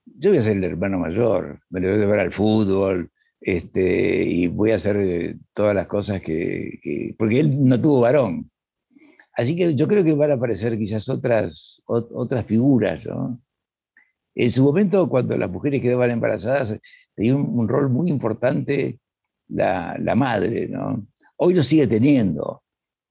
Yo 0.05 0.31
voy 0.31 0.39
a 0.39 0.43
ser 0.43 0.57
el 0.57 0.65
hermano 0.65 0.99
mayor, 0.99 1.61
me 1.71 1.81
lo 1.81 1.89
voy 1.89 1.97
a 1.97 2.01
llevar 2.01 2.21
al 2.21 2.33
fútbol, 2.33 3.11
este, 3.41 4.25
y 4.25 4.47
voy 4.49 4.73
a 4.73 4.77
hacer 4.77 4.97
eh, 4.97 5.37
todas 5.53 5.75
las 5.75 5.87
cosas 5.87 6.21
que, 6.23 7.15
porque 7.19 7.41
él 7.41 7.69
no 7.69 7.81
tuvo 7.81 8.01
varón. 8.01 8.51
Así 9.35 9.55
que 9.55 9.75
yo 9.75 9.87
creo 9.87 10.05
que 10.05 10.15
van 10.15 10.33
a 10.33 10.35
aparecer 10.35 10.77
quizás 10.79 11.09
otras, 11.09 11.81
otras 11.87 12.45
figuras, 12.47 13.05
¿no? 13.07 13.41
En 14.35 14.51
su 14.51 14.63
momento, 14.65 15.09
cuando 15.09 15.37
las 15.37 15.51
mujeres 15.51 15.83
quedaban 15.83 16.11
embarazadas, 16.11 16.77
tenía 17.19 17.35
un, 17.35 17.69
rol 17.69 17.91
muy 17.91 18.09
importante 18.11 19.01
la, 19.49 19.97
la, 19.99 20.15
madre, 20.15 20.69
¿no? 20.69 21.05
Hoy 21.37 21.55
lo 21.55 21.65
sigue 21.65 21.89
teniendo, 21.89 22.63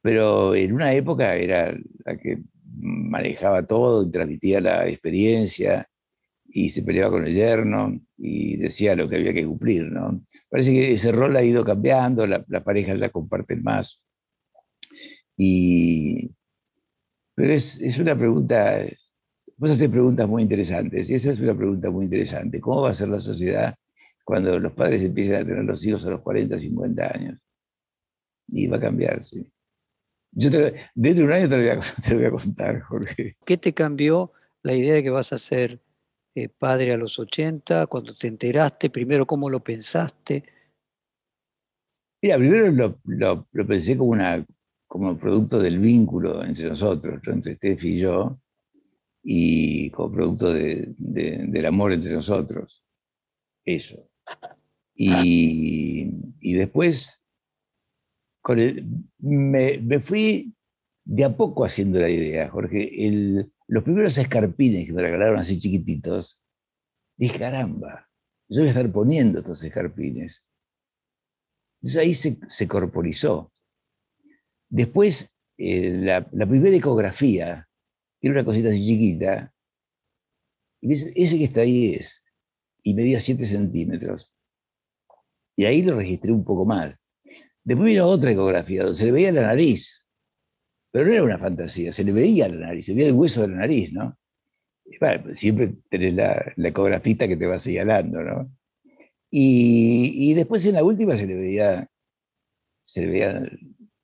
pero 0.02 0.56
en 0.56 0.72
una 0.74 0.94
época 0.94 1.36
era 1.36 1.76
la 2.06 2.18
que 2.18 2.40
manejaba 2.80 3.68
todo 3.68 4.08
y 4.08 4.12
transmitía 4.12 4.62
la 4.62 4.88
experiencia 4.88 5.90
y 6.48 6.70
se 6.70 6.84
peleaba 6.84 7.12
con 7.12 7.26
el 7.26 7.34
yerno 7.34 8.00
y 8.18 8.56
decía 8.56 8.96
lo 8.96 9.10
que 9.10 9.18
había 9.18 9.34
que 9.34 9.46
cumplir, 9.46 9.92
¿no? 9.92 10.22
Parece 10.50 10.72
que 10.72 10.94
ese 10.94 11.12
rol 11.12 11.36
ha 11.36 11.44
ido 11.44 11.66
cambiando, 11.66 12.26
las 12.26 12.48
la 12.48 12.64
parejas 12.64 12.98
la 13.00 13.10
comparten 13.10 13.62
más. 13.62 14.02
Y, 15.36 16.32
pero 17.36 17.54
es, 17.54 17.78
es 17.82 18.00
una 18.00 18.18
pregunta, 18.18 18.80
vos 19.58 19.72
haces 19.72 19.90
preguntas 19.90 20.28
muy 20.30 20.44
interesantes, 20.44 21.10
y 21.10 21.16
esa 21.16 21.32
es 21.32 21.40
una 21.42 21.58
pregunta 21.58 21.92
muy 21.92 22.06
interesante. 22.06 22.62
¿Cómo 22.62 22.84
va 22.84 22.92
a 22.92 22.94
ser 22.94 23.10
la 23.10 23.20
sociedad 23.20 23.76
cuando 24.28 24.60
los 24.60 24.74
padres 24.74 25.06
empiecen 25.06 25.36
a 25.36 25.46
tener 25.46 25.64
los 25.64 25.86
hijos 25.86 26.06
a 26.06 26.10
los 26.10 26.20
40, 26.20 26.60
50 26.60 27.16
años? 27.16 27.40
Y 28.50 28.68
va 28.68 28.76
a 28.76 28.82
cambiar, 28.82 29.24
sí. 29.24 29.50
Yo 30.34 30.52
te, 30.52 30.76
dentro 30.96 31.22
de 31.22 31.24
un 31.24 31.32
año 31.32 31.48
te 31.48 31.56
lo, 31.56 31.64
voy 31.64 31.70
a, 31.70 31.80
te 32.04 32.10
lo 32.12 32.18
voy 32.18 32.26
a 32.26 32.32
contar, 32.32 32.82
Jorge. 32.82 33.38
¿Qué 33.46 33.58
te 33.58 33.74
cambió 33.74 34.34
la 34.64 34.74
idea 34.74 34.96
de 34.96 35.04
que 35.04 35.10
vas 35.12 35.32
a 35.32 35.38
ser 35.38 35.80
eh, 36.36 36.50
padre 36.50 36.92
a 36.92 36.98
los 36.98 37.18
80, 37.18 37.88
cuando 37.88 38.14
te 38.14 38.28
enteraste, 38.28 38.90
primero 38.90 39.26
cómo 39.26 39.50
lo 39.50 39.64
pensaste. 39.64 40.44
Mira, 42.22 42.38
primero 42.38 42.70
lo, 43.06 43.48
lo, 43.54 43.66
pensé 43.66 43.98
como, 43.98 44.12
una, 44.12 44.46
como 44.88 45.18
producto 45.18 45.58
del 45.58 45.80
vínculo 45.80 46.44
entre 46.44 46.68
nosotros, 46.68 47.22
entre 47.28 47.56
Steph 47.56 47.86
y 47.86 48.00
yo, 48.00 48.38
y 49.24 49.90
como 49.92 50.12
producto 50.12 50.54
de, 50.54 50.94
del 50.98 51.66
amor 51.66 51.94
entre 51.94 52.12
nosotros. 52.12 52.84
Eso. 53.66 54.08
Y, 54.96 56.10
y 56.40 56.54
después 56.54 57.22
me, 59.20 59.78
me, 59.80 60.00
fui 60.00 60.56
de 61.04 61.24
a 61.24 61.36
poco 61.36 61.66
haciendo 61.66 62.00
la 62.00 62.10
idea, 62.10 62.50
Jorge. 62.50 62.90
Los 63.68 63.84
primeros 63.84 64.18
escarpines 64.18 64.86
que 64.86 64.94
me 64.94 65.02
regalaron 65.02 65.40
así 65.40 65.60
chiquititos, 65.60 66.42
dije, 67.18 67.40
caramba, 67.40 68.08
yo 68.50 68.62
voy 68.62 68.68
a 68.68 68.72
estar 68.72 68.92
poniendo 68.92 69.40
estos 69.40 69.64
escarpines. 69.64 70.48
Entonces 71.82 72.02
ahí 72.02 72.14
se, 72.50 72.68
corporizó. 72.68 73.52
Después, 74.70 75.30
eh, 75.58 75.92
la, 75.92 76.48
primera 76.48 76.76
ecografía, 76.76 77.68
que 78.20 78.28
era 78.28 78.40
una 78.40 78.46
cosita 78.46 78.70
así 78.70 78.84
chiquita, 78.84 79.54
y 80.82 80.94
ese 80.94 81.38
que 81.38 81.44
está 81.44 81.62
ahí 81.62 81.96
es, 81.96 82.22
y 82.84 82.94
medía 82.94 83.20
7 83.20 83.46
centímetros. 83.46 84.34
Y 85.56 85.66
ahí 85.66 85.82
lo 85.82 85.98
registré 85.98 86.32
un 86.32 86.44
poco 86.44 86.66
más. 86.66 86.96
Después 87.64 87.88
vino 87.88 88.06
otra 88.06 88.32
ecografía, 88.32 88.84
donde 88.84 88.98
se 88.98 89.06
le 89.06 89.12
veía 89.12 89.32
la 89.32 89.42
nariz. 89.42 90.06
Pero 90.92 91.06
no 91.06 91.14
era 91.14 91.24
una 91.24 91.38
fantasía, 91.38 91.92
se 91.92 92.04
le 92.04 92.12
veía 92.12 92.48
la 92.48 92.68
nariz, 92.68 92.86
se 92.86 92.94
veía 92.94 93.08
el 93.08 93.14
hueso 93.14 93.42
de 93.42 93.50
la 93.50 93.56
nariz, 93.58 93.92
¿no? 93.92 94.18
Pues 95.00 95.38
siempre 95.38 95.76
tenés 95.90 96.14
la, 96.14 96.54
la, 96.56 96.70
ecografista 96.70 97.28
que 97.28 97.36
te 97.36 97.46
va 97.46 97.60
señalando, 97.60 98.22
¿no? 98.24 98.52
Y, 99.30 100.34
después 100.34 100.66
en 100.66 100.76
la 100.76 100.84
última 100.84 101.18
se 101.18 101.28
le 101.28 101.36
veía, 101.36 101.90
se 102.86 103.02
le 103.02 103.08
veían 103.08 103.60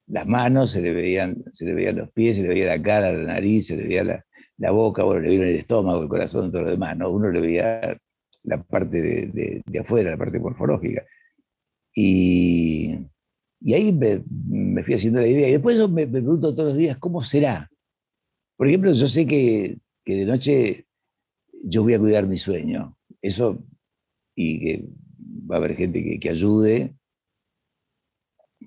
las 0.08 0.28
manos, 0.28 0.72
se 0.72 0.82
le 0.82 0.93
veían, 0.93 1.43
se 1.54 1.66
le 1.66 1.74
veían 1.74 1.95
los 1.95 2.12
pies, 2.12 2.36
se 2.36 2.43
le 2.43 2.50
veía 2.50 2.66
la 2.68 2.82
cara, 2.82 3.14
la 3.14 3.34
nariz, 3.34 3.68
se 3.68 3.78
le 3.78 3.84
veía 3.84 4.04
la, 4.04 4.26
la 4.58 4.72
boca, 4.72 5.04
bueno, 5.04 5.22
le 5.22 5.30
vieron 5.30 5.48
el 5.48 5.56
estómago, 5.56 6.04
el 6.04 6.10
corazón, 6.10 6.52
todo 6.52 6.64
lo 6.64 6.70
demás, 6.72 6.98
¿no? 6.98 7.10
Uno 7.10 7.32
le 7.32 7.39
veía 7.39 7.98
la 8.44 8.62
parte 8.62 9.02
de, 9.02 9.62
de 9.66 9.80
afuera, 9.80 10.12
la 10.12 10.18
parte 10.18 10.39
morfológica. 10.39 11.06
Y, 11.96 12.98
y 13.64 13.74
ahí 13.74 13.94
me, 13.94 14.84
fui 14.84 14.94
haciendo 14.94 15.22
la 15.22 15.28
idea. 15.28 15.48
Y 15.48 15.54
después 15.54 15.78
yo 15.78 15.88
me, 15.88 16.06
pregunto 16.06 16.54
todos 16.54 16.70
los 16.70 16.78
días, 16.78 16.98
¿cómo 16.98 17.22
será? 17.22 17.70
Por 18.58 18.68
ejemplo, 18.68 18.91
yo 18.91 19.08
sé 19.08 19.26
que, 19.26 19.78
de 20.06 20.26
noche 20.26 20.86
yo 21.64 21.84
voy 21.84 21.94
a 21.94 22.00
cuidar 22.00 22.28
mi 22.28 22.36
sueño. 22.36 22.98
Eso, 23.22 23.64
y 24.36 24.60
que 24.60 24.86
va 25.50 25.56
a 25.56 25.60
haber 25.60 25.76
gente 25.78 26.20
que, 26.20 26.30
ayude. 26.30 26.94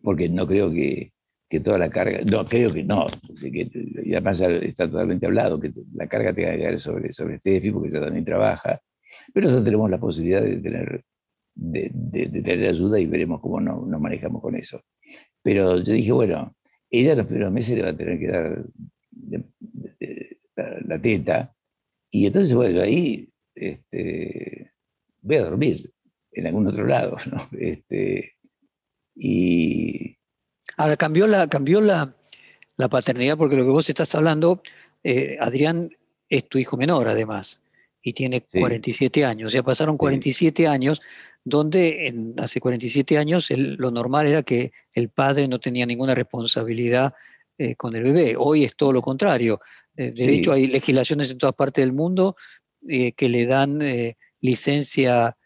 porque 0.03 0.31
no 0.31 0.47
creo 0.47 0.71
que, 0.71 1.13
que 1.51 1.61
toda 1.61 1.77
la 1.79 1.91
carga, 1.91 2.21
no, 2.25 2.47
creo 2.47 2.73
que 2.73 2.83
no, 2.83 3.07
y 3.43 4.13
además 4.15 4.41
está 4.41 4.91
totalmente 4.91 5.27
hablado, 5.27 5.61
que 5.61 5.73
la 5.93 6.07
carga 6.09 6.33
tenga 6.33 6.53
que 6.53 6.63
caer 6.63 6.81
sobre, 6.81 7.13
sobre 7.13 7.39
Steffi, 7.39 7.71
porque 7.71 7.89
ella 7.89 8.01
también 8.01 8.25
trabaja, 8.25 8.81
pero 9.33 9.47
nosotros 9.47 9.65
tenemos 9.65 9.91
la 9.91 9.99
posibilidad 9.99 10.43
de 10.43 10.57
tener, 10.57 11.05
de, 11.55 12.69
ayuda 12.69 12.99
y 13.01 13.07
veremos 13.07 13.41
cómo 13.41 13.61
nos, 13.61 13.87
manejamos 14.01 14.43
con 14.43 14.57
eso. 14.57 14.83
Pero 15.43 15.79
yo 15.79 15.93
dije, 15.93 16.13
bueno, 16.13 16.55
ella 16.91 17.15
los 17.15 17.27
primeros 17.27 17.53
meses 17.53 17.77
le 17.77 17.83
va 17.83 17.91
a 17.91 17.97
tener 17.97 18.19
que 18.19 18.27
dar 18.27 18.65
la, 20.87 21.01
teta, 21.01 21.55
y 22.11 22.27
entonces, 22.27 22.55
bueno, 22.55 22.81
ahí 22.81 23.29
este, 23.55 24.73
voy 25.21 25.37
a 25.37 25.45
dormir 25.45 25.93
en 26.33 26.47
algún 26.47 26.67
otro 26.67 26.87
lado, 26.87 27.17
¿no? 27.31 27.49
Este, 27.59 28.35
y... 29.15 30.17
Ahora, 30.77 30.97
cambió 30.97 31.27
la, 31.27 31.49
cambió 31.49 31.81
la, 31.81 32.15
la 32.77 32.89
paternidad, 32.89 33.37
porque 33.37 33.57
lo 33.57 33.65
que 33.65 33.71
vos 33.71 33.89
estás 33.89 34.15
hablando, 34.15 34.63
eh, 35.03 35.37
Adrián 35.41 35.91
es 36.29 36.49
tu 36.49 36.59
hijo 36.59 36.77
menor 36.77 37.09
además, 37.09 37.63
y 38.07 38.13
tiene 38.13 38.41
47 38.41 39.25
años, 39.25 39.49
o 39.49 39.51
sea, 39.51 39.65
pasaron 39.65 39.97
47 39.97 40.69
años 40.69 41.03
donde 41.43 42.07
en, 42.07 42.35
hace 42.39 42.61
47 42.61 43.19
años 43.19 43.51
lo 43.51 43.91
normal 43.91 44.29
era 44.29 44.45
que 44.45 44.71
el 44.93 45.09
padre 45.09 45.49
no 45.49 45.59
tenía 45.59 45.87
ninguna 45.87 46.15
responsabilidad 46.15 47.15
eh, 47.59 47.75
con 47.75 47.97
el 47.97 48.05
bebé. 48.05 48.37
Hoy 48.39 48.63
es 48.63 48.77
todo 48.77 48.93
lo 48.93 49.03
contrario. 49.03 49.61
Eh, 49.97 50.13
de 50.13 50.35
hecho, 50.35 50.53
hay 50.53 50.69
legislaciones 50.69 51.33
en 51.33 51.39
todas 51.39 51.57
partes 51.57 51.83
del 51.83 51.93
mundo 51.93 52.37
que 52.81 53.29
le 53.29 53.47
dan 53.47 53.81
licencia 54.41 55.37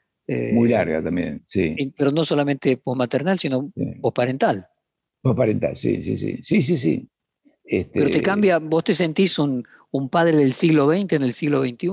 muy 0.53 0.69
eh, 0.69 0.73
larga 0.73 1.03
también, 1.03 1.43
sí. 1.47 1.75
Pero 1.97 2.13
no 2.13 2.27
solamente 2.27 2.79
maternal 2.85 3.39
sino 3.39 3.73
o 4.03 4.13
parental 4.13 4.67
parental 5.23 5.77
sí, 5.77 6.03
sí, 6.03 6.19
sí. 6.19 6.39
Sí, 6.43 6.61
sí, 6.61 6.77
sí. 6.77 7.09
Este... 7.65 8.01
Pero 8.01 8.11
te 8.11 8.21
cambia, 8.21 8.59
¿vos 8.59 8.85
te 8.85 8.93
sentís 8.93 9.39
un, 9.39 9.65
padre 10.11 10.37
del 10.37 10.53
siglo 10.53 10.91
XX 10.91 11.15
en 11.15 11.23
el 11.23 11.33
siglo 11.33 11.63
XXI? 11.63 11.89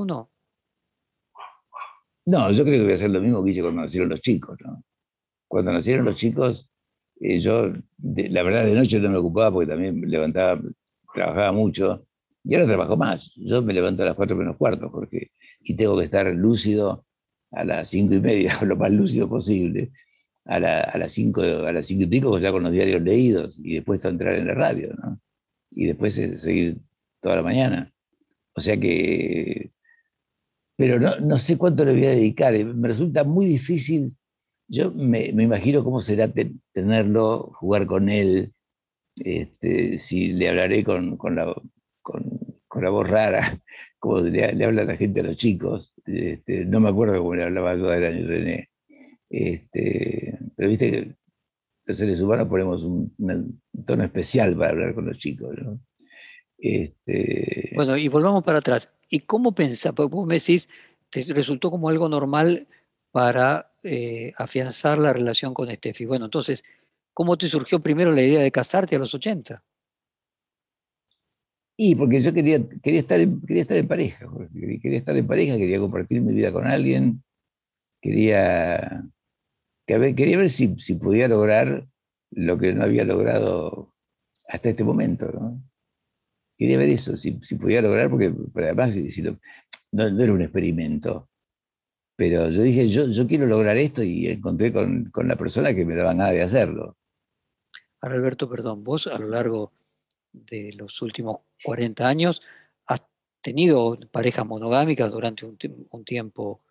No, 2.28 2.52
yo 2.52 2.64
creo 2.66 2.80
que 2.80 2.84
voy 2.84 2.92
a 2.92 2.96
hacer 2.96 3.10
lo 3.10 3.22
mismo 3.22 3.44
que 3.44 3.52
hice 3.52 3.62
cuando 3.62 3.82
nacieron 3.84 4.10
los 4.10 4.20
chicos, 4.22 4.58
¿no? 4.62 4.84
Cuando 5.48 5.72
nacieron 5.72 6.06
los 6.06 6.18
chicos, 6.18 6.70
eh, 7.22 7.40
yo, 7.40 7.74
la 8.00 8.44
verdad, 8.44 8.66
de 8.66 8.76
noche 8.76 9.00
no 9.00 9.10
me 9.10 9.18
ocupaba 9.18 9.52
porque 9.52 9.70
también 9.70 10.02
levantaba, 10.02 10.62
trabajaba 11.14 11.54
mucho, 11.54 12.06
y 12.44 12.56
ahora 12.56 12.68
trabajo 12.68 12.98
más. 12.98 13.34
Yo 13.38 13.62
me 13.62 13.74
levanto 13.74 14.04
a 14.04 14.08
las 14.08 14.16
cuatro 14.16 14.36
menos 14.36 14.58
cuarto 14.58 14.92
porque, 14.92 15.32
y 15.62 15.76
tengo 15.76 15.98
que 15.98 16.06
estar 16.06 16.28
lúcido 16.36 17.06
a 17.52 17.64
las 17.64 17.90
cinco 17.90 18.16
y 18.16 18.20
media, 18.22 18.60
lo 18.66 18.76
más 18.76 18.92
lúcido 18.92 19.30
posible, 19.30 19.92
a, 20.46 20.60
las 20.60 21.12
cinco, 21.14 21.42
a 21.42 21.72
las 21.72 21.88
cinco 21.88 22.04
y 22.04 22.08
pico 22.08 22.40
ya 22.40 22.52
con 22.52 22.64
los 22.64 22.74
diarios 22.74 23.02
leídos 23.02 23.60
y 23.64 23.76
después 23.76 24.04
entrar 24.06 24.36
en 24.36 24.48
la 24.48 24.54
radio, 24.54 24.94
¿no? 24.96 25.20
Y 25.72 25.86
después 25.88 26.16
seguir 26.16 26.80
toda 27.22 27.38
la 27.38 27.44
mañana. 27.44 27.94
O 28.56 28.62
sea 28.62 28.78
que, 28.78 29.72
pero 30.78 31.00
no, 31.00 31.20
no 31.20 31.38
sé 31.38 31.58
cuánto 31.58 31.84
le 31.84 31.92
voy 31.92 32.06
a 32.06 32.12
dedicar, 32.12 32.56
eh, 32.56 32.64
me 32.64 32.88
resulta 32.88 33.24
muy 33.26 33.46
difícil, 33.46 34.16
yo 34.70 34.92
me, 34.92 35.34
me 35.34 35.44
imagino 35.44 35.84
cómo 35.84 36.00
será 36.00 36.32
tenerlo, 36.74 37.52
jugar 37.56 37.88
con 37.88 38.10
él, 38.10 38.54
este, 39.18 39.98
si 39.98 40.34
le 40.34 40.50
hablaré 40.50 40.84
con, 40.84 41.18
con, 41.18 41.36
la, 41.36 41.54
con, 42.02 42.24
con 42.68 42.84
la 42.84 42.90
voz 42.90 43.10
rara, 43.10 43.62
como 44.00 44.20
le, 44.20 44.44
habla 44.44 44.84
la 44.84 44.96
gente 44.96 45.22
a 45.22 45.24
los 45.24 45.38
chicos. 45.38 45.94
Este, 46.06 46.66
no 46.66 46.80
me 46.80 46.90
acuerdo 46.90 47.20
cómo 47.20 47.36
le 47.36 47.44
hablaba 47.44 47.76
yo 47.76 47.90
a 47.90 47.98
y 47.98 48.24
René. 48.24 48.70
Este, 49.30 50.38
pero 50.56 50.70
viste 50.70 50.92
que 50.92 51.16
los 51.86 51.98
seres 51.98 52.22
humanos 52.22 52.48
ponemos 52.48 52.84
un, 52.84 53.14
tono 53.86 54.04
especial 54.04 54.56
para 54.56 54.72
hablar 54.72 54.94
con 54.94 55.06
los 55.08 55.18
chicos. 55.18 55.56
Este, 56.58 57.72
bueno, 57.76 57.98
y 57.98 58.08
volvamos 58.08 58.44
para 58.44 58.60
atrás. 58.60 58.92
¿Y 59.10 59.22
cómo 59.22 59.54
pensás? 59.54 59.94
Porque 59.94 60.16
vos 60.16 60.28
me 60.28 60.36
decís, 60.36 60.70
te 61.10 61.24
resultó 61.34 61.72
como 61.72 61.90
algo 61.90 62.10
normal 62.10 62.68
para 63.12 63.72
eh, 63.84 64.34
afianzar 64.38 64.98
la 64.98 65.14
relación 65.14 65.54
con 65.54 65.74
Steffi. 65.74 66.06
Bueno, 66.06 66.26
entonces, 66.26 66.64
¿cómo 67.14 67.38
te 67.38 67.48
surgió 67.48 67.80
primero 67.80 68.12
la 68.12 68.22
idea 68.22 68.42
de 68.42 68.52
casarte 68.52 68.96
a 68.96 69.00
los 69.00 69.14
80? 69.14 69.64
Y 71.78 71.96
porque 71.96 72.20
yo 72.20 72.34
quería, 72.34 72.60
quería, 72.82 73.00
estar, 73.00 73.20
en, 73.20 73.40
quería 73.42 73.62
estar 73.62 73.78
en 73.78 73.88
pareja, 73.88 74.28
quería 74.82 74.98
estar 74.98 75.16
en 75.16 75.28
pareja, 75.28 75.58
quería 75.58 75.80
compartir 75.80 76.22
mi 76.22 76.34
vida 76.34 76.52
con 76.52 76.66
alguien, 76.66 77.24
quería, 78.02 79.04
quería 79.86 80.38
ver 80.38 80.50
si, 80.50 80.76
si 80.80 80.96
podía 80.96 81.28
lograr 81.28 81.88
lo 82.32 82.58
que 82.58 82.74
no 82.74 82.84
había 82.84 83.04
logrado 83.04 83.94
hasta 84.48 84.70
este 84.70 84.84
momento. 84.84 85.32
¿no? 85.32 85.62
Quería 86.58 86.78
ver 86.78 86.90
eso, 86.90 87.16
si, 87.16 87.40
si 87.42 87.56
podía 87.56 87.82
lograr, 87.82 88.10
porque 88.10 88.34
además 88.56 88.94
si 88.94 89.22
no, 89.22 89.40
no, 89.92 90.24
era 90.24 90.34
un 90.34 90.42
experimento. 90.42 91.30
Pero 92.16 92.50
yo 92.50 92.64
dije, 92.64 92.90
yo, 92.90 93.08
yo 93.08 93.28
quiero 93.28 93.46
lograr 93.46 93.78
esto 93.78 94.02
y 94.02 94.28
encontré 94.28 94.74
con, 94.74 95.06
con 95.12 95.28
la 95.28 95.36
persona 95.36 95.74
que 95.76 95.86
me 95.86 95.96
daba 95.96 96.14
ganas 96.14 96.34
de 96.34 96.42
hacerlo. 96.42 96.98
Ahora, 98.02 98.16
Alberto, 98.16 98.50
perdón, 98.50 98.84
vos 98.84 99.06
a 99.08 99.20
lo 99.20 99.30
largo 99.30 99.72
de 100.32 100.74
los 100.74 101.02
últimos 101.02 101.38
40 101.64 102.08
años, 102.08 102.42
has 102.86 103.02
tenido 103.42 103.98
parejas 104.12 104.46
monogámicas 104.46 105.12
durante 105.12 105.46
un, 105.46 105.58
tiempo, 106.04 106.62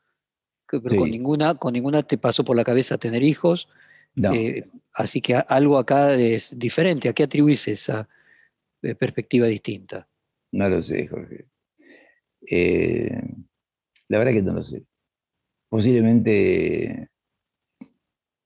pero 0.66 0.96
con, 0.96 1.10
ninguna, 1.10 1.54
con 1.54 1.72
ninguna 1.72 2.02
te 2.02 2.18
pasó 2.18 2.44
por 2.44 2.56
la 2.56 2.64
cabeza 2.64 2.98
tener 2.98 3.22
hijos. 3.22 3.68
Eh, 4.32 4.66
así 4.94 5.20
que 5.20 5.34
algo 5.34 5.78
acá 5.78 6.14
es 6.14 6.58
diferente. 6.58 7.08
¿A 7.08 7.12
qué 7.12 7.24
atribuís 7.24 7.68
esa 7.68 8.08
perspectiva 8.80 9.46
distinta? 9.46 10.08
No 10.52 10.68
lo 10.68 10.82
sé, 10.82 11.06
Jorge. 11.06 11.46
Eh, 12.48 13.20
la 14.08 14.18
verdad 14.18 14.32
que 14.32 14.42
no 14.42 14.54
lo 14.54 14.62
sé. 14.62 14.84
Posiblemente 15.68 17.10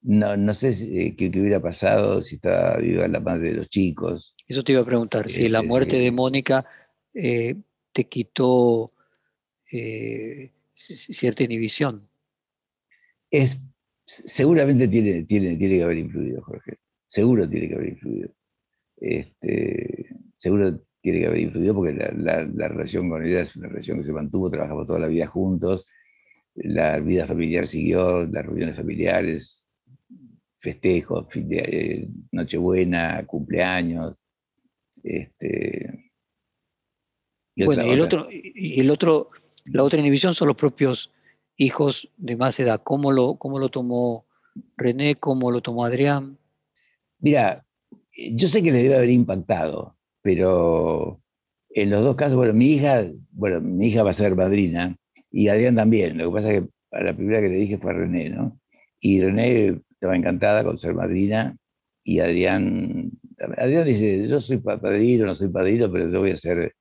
no, 0.03 0.37
no 0.37 0.55
sé 0.55 0.71
eh, 0.71 1.15
qué, 1.17 1.29
hubiera 1.29 1.61
pasado 1.61 2.23
si 2.23 2.37
estaba 2.37 2.79
viva 2.79 3.07
la 3.07 3.21
madre 3.21 3.51
de 3.51 3.57
los 3.57 3.69
chicos. 3.69 4.35
Eso 4.47 4.65
te 4.65 4.73
iba 4.73 4.81
a 4.81 4.87
preguntar, 4.87 5.29
si 5.29 5.49
la 5.49 5.63
muerte 5.63 5.97
de 5.99 6.11
Mónica 6.11 6.65
eh, 7.13 7.57
te 7.93 8.05
quitó 8.09 8.91
eh, 9.71 10.53
cierta 10.75 11.43
inhibición. 11.43 12.09
Es, 13.31 13.59
seguramente 14.07 14.89
tiene, 14.89 15.25
tiene, 15.25 15.57
tiene 15.57 15.77
que 15.77 15.83
haber 15.85 15.99
influido, 15.99 16.43
Jorge. 16.43 16.79
Seguro 17.09 17.49
tiene 17.49 17.69
que 17.69 17.75
haber 17.75 17.89
influido. 17.91 18.31
Este, 19.01 20.15
seguro 20.39 20.79
tiene 21.01 21.21
que 21.21 21.27
haber 21.27 21.41
influido 21.41 21.75
porque 21.75 21.95
la, 21.95 22.45
la, 22.45 22.69
relación 22.69 23.09
con 23.09 23.25
ella 23.25 23.41
es 23.41 23.57
una 23.57 23.69
relación 23.69 23.99
que 23.99 24.05
se 24.05 24.13
mantuvo, 24.13 24.51
trabajamos 24.51 24.87
toda 24.87 24.99
la 24.99 25.07
vida 25.07 25.27
juntos, 25.27 25.87
la 26.55 26.99
vida 27.01 27.27
familiar 27.27 27.67
siguió, 27.67 28.27
las 28.27 28.45
reuniones 28.45 28.77
familiares, 28.77 29.65
festejos, 30.59 31.27
eh, 31.35 32.07
Nochebuena, 32.33 33.25
cumpleaños. 33.27 34.19
Este, 35.03 36.13
bueno, 37.57 37.87
y 37.87 37.91
el, 37.91 38.01
otro, 38.01 38.29
y 38.31 38.81
el 38.81 38.91
otro, 38.91 39.31
la 39.65 39.83
otra 39.83 40.01
inhibición 40.01 40.35
son 40.35 40.49
los 40.49 40.57
propios 40.57 41.11
hijos 41.57 42.11
de 42.17 42.37
más 42.37 42.61
edad. 42.61 42.83
¿Cómo 42.83 43.13
lo, 43.13 43.37
cómo 43.37 43.59
lo 43.59 43.71
tomó 43.71 44.27
René? 44.77 45.17
¿Cómo 45.17 45.51
lo 45.51 45.61
tomó 45.61 45.85
Adrián? 45.85 46.39
Mira, 47.19 47.65
yo 48.17 48.49
sé 48.49 48.63
que 48.63 48.73
le 48.73 48.83
debe 48.83 48.97
haber 48.97 49.11
impactado, 49.11 49.97
pero 50.23 51.21
en 51.71 51.91
los 51.91 52.03
dos 52.03 52.17
casos, 52.17 52.37
bueno, 52.37 52.53
mi 52.55 52.73
hija, 52.73 53.07
bueno, 53.31 53.61
mi 53.61 53.87
hija 53.87 54.03
va 54.03 54.11
a 54.11 54.15
ser 54.15 54.37
madrina 54.37 54.97
y 55.31 55.49
Adrián 55.49 55.77
también. 55.77 56.19
Lo 56.19 56.31
que 56.31 56.35
pasa 56.35 56.53
es 56.53 56.63
que 56.63 56.69
a 56.93 57.03
la 57.03 57.17
primera 57.17 57.41
que 57.41 57.49
le 57.49 57.57
dije 57.57 57.79
fue 57.79 57.93
a 57.93 57.95
René, 57.95 58.31
¿no? 58.31 58.59
Y 59.01 59.21
René 59.21 59.81
estaba 59.91 60.17
encantada 60.17 60.65
con 60.65 60.79
ser 60.79 60.95
madrina, 60.95 61.57
y 62.05 62.21
Adrián, 62.21 63.13
Adrián 63.57 63.87
dice, 63.87 64.27
yo 64.27 64.41
soy 64.41 64.59
padrino, 64.59 65.27
no 65.27 65.35
soy 65.35 65.49
padrino, 65.49 65.91
pero 65.93 66.11
yo 66.11 66.21
voy 66.21 66.31
a 66.33 66.37
ser 66.37 66.75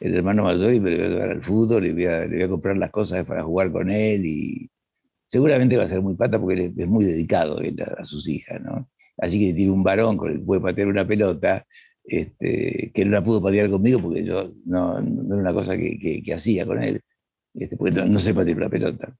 el 0.00 0.14
hermano 0.14 0.44
mayor 0.44 0.72
y 0.72 0.80
me 0.80 0.94
voy 0.94 1.04
a 1.04 1.08
llevar 1.08 1.30
al 1.30 1.42
fútbol 1.42 1.86
y 1.86 1.92
voy 1.92 2.06
a, 2.06 2.26
le 2.26 2.36
voy 2.36 2.42
a 2.42 2.48
comprar 2.48 2.76
las 2.76 2.90
cosas 2.90 3.24
para 3.24 3.42
jugar 3.42 3.72
con 3.72 3.90
él 3.90 4.26
y 4.26 4.70
seguramente 5.26 5.76
va 5.76 5.84
a 5.84 5.88
ser 5.88 6.02
muy 6.02 6.14
pata 6.14 6.38
porque 6.38 6.72
es 6.76 6.86
muy 6.86 7.04
dedicado 7.04 7.58
a, 7.98 8.04
sus 8.04 8.28
hijas, 8.28 8.60
¿no? 8.60 8.88
Así 9.18 9.38
que 9.40 9.54
tiene 9.54 9.72
un 9.72 9.82
varón 9.82 10.16
con 10.16 10.30
el 10.30 10.38
que 10.38 10.44
puede 10.44 10.60
patear 10.60 10.88
una 10.88 11.06
pelota, 11.06 11.66
este, 12.04 12.92
que 12.94 13.04
no 13.04 13.12
la 13.12 13.24
pudo 13.24 13.42
patear 13.42 13.70
conmigo 13.70 14.00
porque 14.00 14.24
yo 14.24 14.52
no, 14.64 15.00
no 15.00 15.34
era 15.34 15.42
una 15.42 15.52
cosa 15.52 15.76
que, 15.76 16.22
que, 16.24 16.34
hacía 16.34 16.66
con 16.66 16.82
él, 16.82 17.00
este, 17.54 17.76
porque 17.76 17.94
no, 17.94 18.06
no 18.06 18.18
sé 18.18 18.34
patear 18.34 18.56
una 18.56 18.68
pelota. 18.68 19.16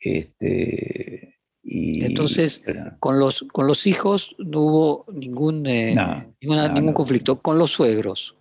Este, 0.00 1.36
entonces, 1.68 2.62
con, 3.00 3.18
los, 3.18 3.44
con 3.52 3.66
los 3.66 3.86
hijos 3.86 4.36
no 4.38 4.60
hubo 4.60 5.06
ningún, 5.12 5.66
eh, 5.66 5.96
ningún 6.40 6.92
conflicto. 6.92 7.40
Con 7.40 7.58
los 7.58 7.72
suegros, 7.72 8.36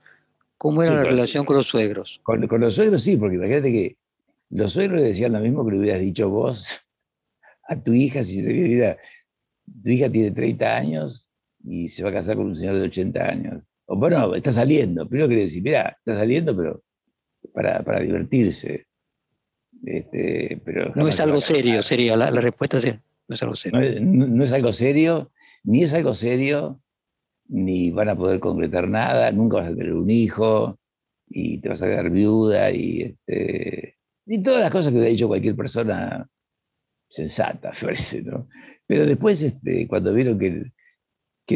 ¿cómo 0.58 0.84
era 0.84 0.96
la 0.96 1.04
relación 1.04 1.46
con 1.46 1.56
los 1.56 1.68
suegros? 1.68 2.22
Con, 2.24 2.48
los 2.60 2.76
suegros 2.76 3.02
sí, 3.02 3.18
porque 3.18 3.36
imagínate 3.36 3.72
que 3.72 3.98
los 4.52 4.74
suegros 4.74 5.02
le 5.02 5.08
decían 5.08 5.34
lo 5.34 5.40
mismo 5.40 5.66
que 5.66 5.72
le 5.72 5.80
hubieras 5.80 6.02
dicho 6.02 6.30
vos 6.30 6.82
a 7.68 7.82
tu 7.82 7.94
hija 7.94 8.24
si 8.24 8.44
te 8.44 8.54
vida. 8.54 8.98
Tu 9.84 9.92
hija 9.92 10.12
tiene 10.12 10.32
30 10.32 10.76
años, 10.76 11.26
y 11.68 11.88
se 11.90 12.04
va 12.04 12.10
a 12.10 12.14
casar 12.14 12.36
con 12.36 12.48
un 12.48 12.56
señor 12.56 12.76
de 12.76 12.84
80 12.84 13.20
años. 13.24 13.64
O 13.86 13.98
bueno, 13.98 14.36
está 14.36 14.52
saliendo. 14.52 15.08
Primero 15.08 15.28
quiere 15.28 15.44
decir, 15.44 15.64
mira, 15.64 15.96
está 16.00 16.18
saliendo, 16.18 16.56
pero 16.56 16.84
para, 17.54 17.84
para 17.84 18.02
divertirse. 18.02 18.88
Este, 19.84 20.62
pero 20.64 20.92
no 20.96 21.08
es 21.08 21.20
algo 21.20 21.42
serio, 21.42 21.82
sería 21.82 22.16
la, 22.16 22.32
respuesta 22.32 22.78
es 22.78 22.86
no 23.28 23.36
es 23.36 23.44
algo 23.44 23.56
serio. 23.56 23.80
No 24.02 24.44
es, 24.44 24.52
algo 24.54 24.74
serio, 24.74 25.32
ni 25.64 25.84
es 25.84 25.94
algo 25.94 26.14
serio, 26.14 26.82
ni 27.48 27.92
van 27.92 28.10
a 28.10 28.16
poder 28.16 28.40
concretar 28.40 28.88
nada, 28.88 29.32
nunca 29.32 29.58
vas 29.58 29.68
a 29.68 29.76
tener 29.76 29.94
un 29.94 30.10
hijo, 30.10 30.80
y 31.28 31.60
te 31.60 31.70
vas 31.70 31.82
a 31.84 31.88
quedar 31.88 32.10
viuda, 32.10 32.72
y, 32.72 33.02
este, 33.02 33.98
y 34.26 34.42
todas 34.42 34.62
las 34.62 34.72
cosas 34.72 34.94
que 34.94 35.00
te 35.00 35.06
ha 35.06 35.10
dicho 35.10 35.28
cualquier 35.28 35.56
persona 35.56 36.28
sensata, 37.16 37.72
parece, 37.82 38.22
¿no? 38.22 38.48
Pero 38.86 39.06
después, 39.06 39.42
este, 39.42 39.88
cuando 39.88 40.14
vieron 40.14 40.38
que, 40.38 40.72
que 41.46 41.56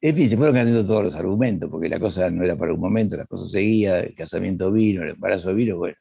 en 0.00 0.16
fin, 0.16 0.28
se 0.28 0.36
fueron 0.36 0.56
haciendo 0.56 0.86
todos 0.86 1.04
los 1.04 1.16
argumentos, 1.16 1.68
porque 1.70 1.88
la 1.88 1.98
cosa 1.98 2.30
no 2.30 2.44
era 2.44 2.56
para 2.56 2.72
un 2.72 2.80
momento, 2.80 3.16
la 3.16 3.26
cosa 3.26 3.48
seguía, 3.48 4.00
el 4.00 4.14
casamiento 4.14 4.70
vino, 4.70 5.02
el 5.02 5.10
embarazo 5.10 5.54
vino, 5.54 5.76
bueno, 5.76 5.96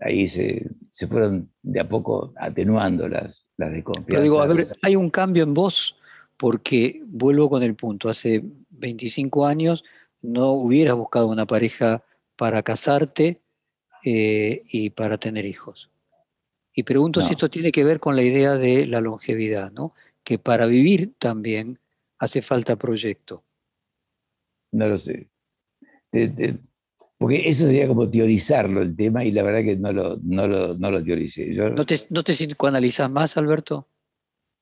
ahí 0.00 0.28
se, 0.28 0.70
se 0.88 1.06
fueron 1.06 1.50
de 1.62 1.80
a 1.80 1.88
poco 1.88 2.32
atenuando 2.36 3.08
las, 3.08 3.44
las 3.56 3.72
desconfianzas. 3.72 4.06
Pero 4.06 4.22
digo, 4.22 4.40
a 4.40 4.46
ver, 4.46 4.68
hay 4.82 4.96
un 4.96 5.10
cambio 5.10 5.42
en 5.42 5.52
vos, 5.52 5.96
porque 6.36 7.02
vuelvo 7.04 7.50
con 7.50 7.62
el 7.62 7.74
punto, 7.74 8.08
hace 8.08 8.42
25 8.70 9.46
años 9.46 9.84
no 10.22 10.52
hubieras 10.52 10.94
buscado 10.94 11.28
una 11.28 11.46
pareja 11.46 12.04
para 12.36 12.62
casarte 12.62 13.42
eh, 14.04 14.62
y 14.68 14.90
para 14.90 15.18
tener 15.18 15.44
hijos. 15.44 15.89
Y 16.74 16.82
pregunto 16.84 17.20
si 17.20 17.32
esto 17.32 17.50
tiene 17.50 17.72
que 17.72 17.84
ver 17.84 18.00
con 18.00 18.16
la 18.16 18.22
idea 18.22 18.56
de 18.56 18.86
la 18.86 19.00
longevidad, 19.00 19.72
¿no? 19.72 19.94
Que 20.22 20.38
para 20.38 20.66
vivir 20.66 21.14
también 21.18 21.78
hace 22.18 22.42
falta 22.42 22.76
proyecto. 22.76 23.42
No 24.72 24.86
lo 24.86 24.98
sé. 24.98 25.28
porque 27.18 27.48
eso 27.48 27.66
sería 27.66 27.88
como 27.88 28.08
teorizarlo 28.08 28.82
el 28.82 28.96
tema 28.96 29.24
y 29.24 29.32
la 29.32 29.42
verdad 29.42 29.64
que 29.64 29.76
no 29.76 29.92
lo, 29.92 30.16
no 30.22 30.46
lo, 30.46 30.74
no 30.76 30.90
lo 30.90 31.02
teoricé. 31.02 31.48
¿No, 31.48 31.84
te, 31.84 31.96
¿No 32.10 32.22
te 32.22 32.32
psicoanalizas 32.32 33.10
más, 33.10 33.36
Alberto? 33.36 33.88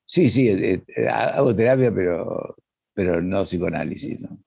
Sí, 0.06 0.30
sí, 0.30 0.48
eh, 0.48 0.82
eh, 0.96 1.08
hago 1.08 1.54
terapia, 1.54 1.94
pero, 1.94 2.56
pero 2.94 3.20
no 3.20 3.44
psicoanálisis. 3.44 4.20
¿no? 4.22 4.38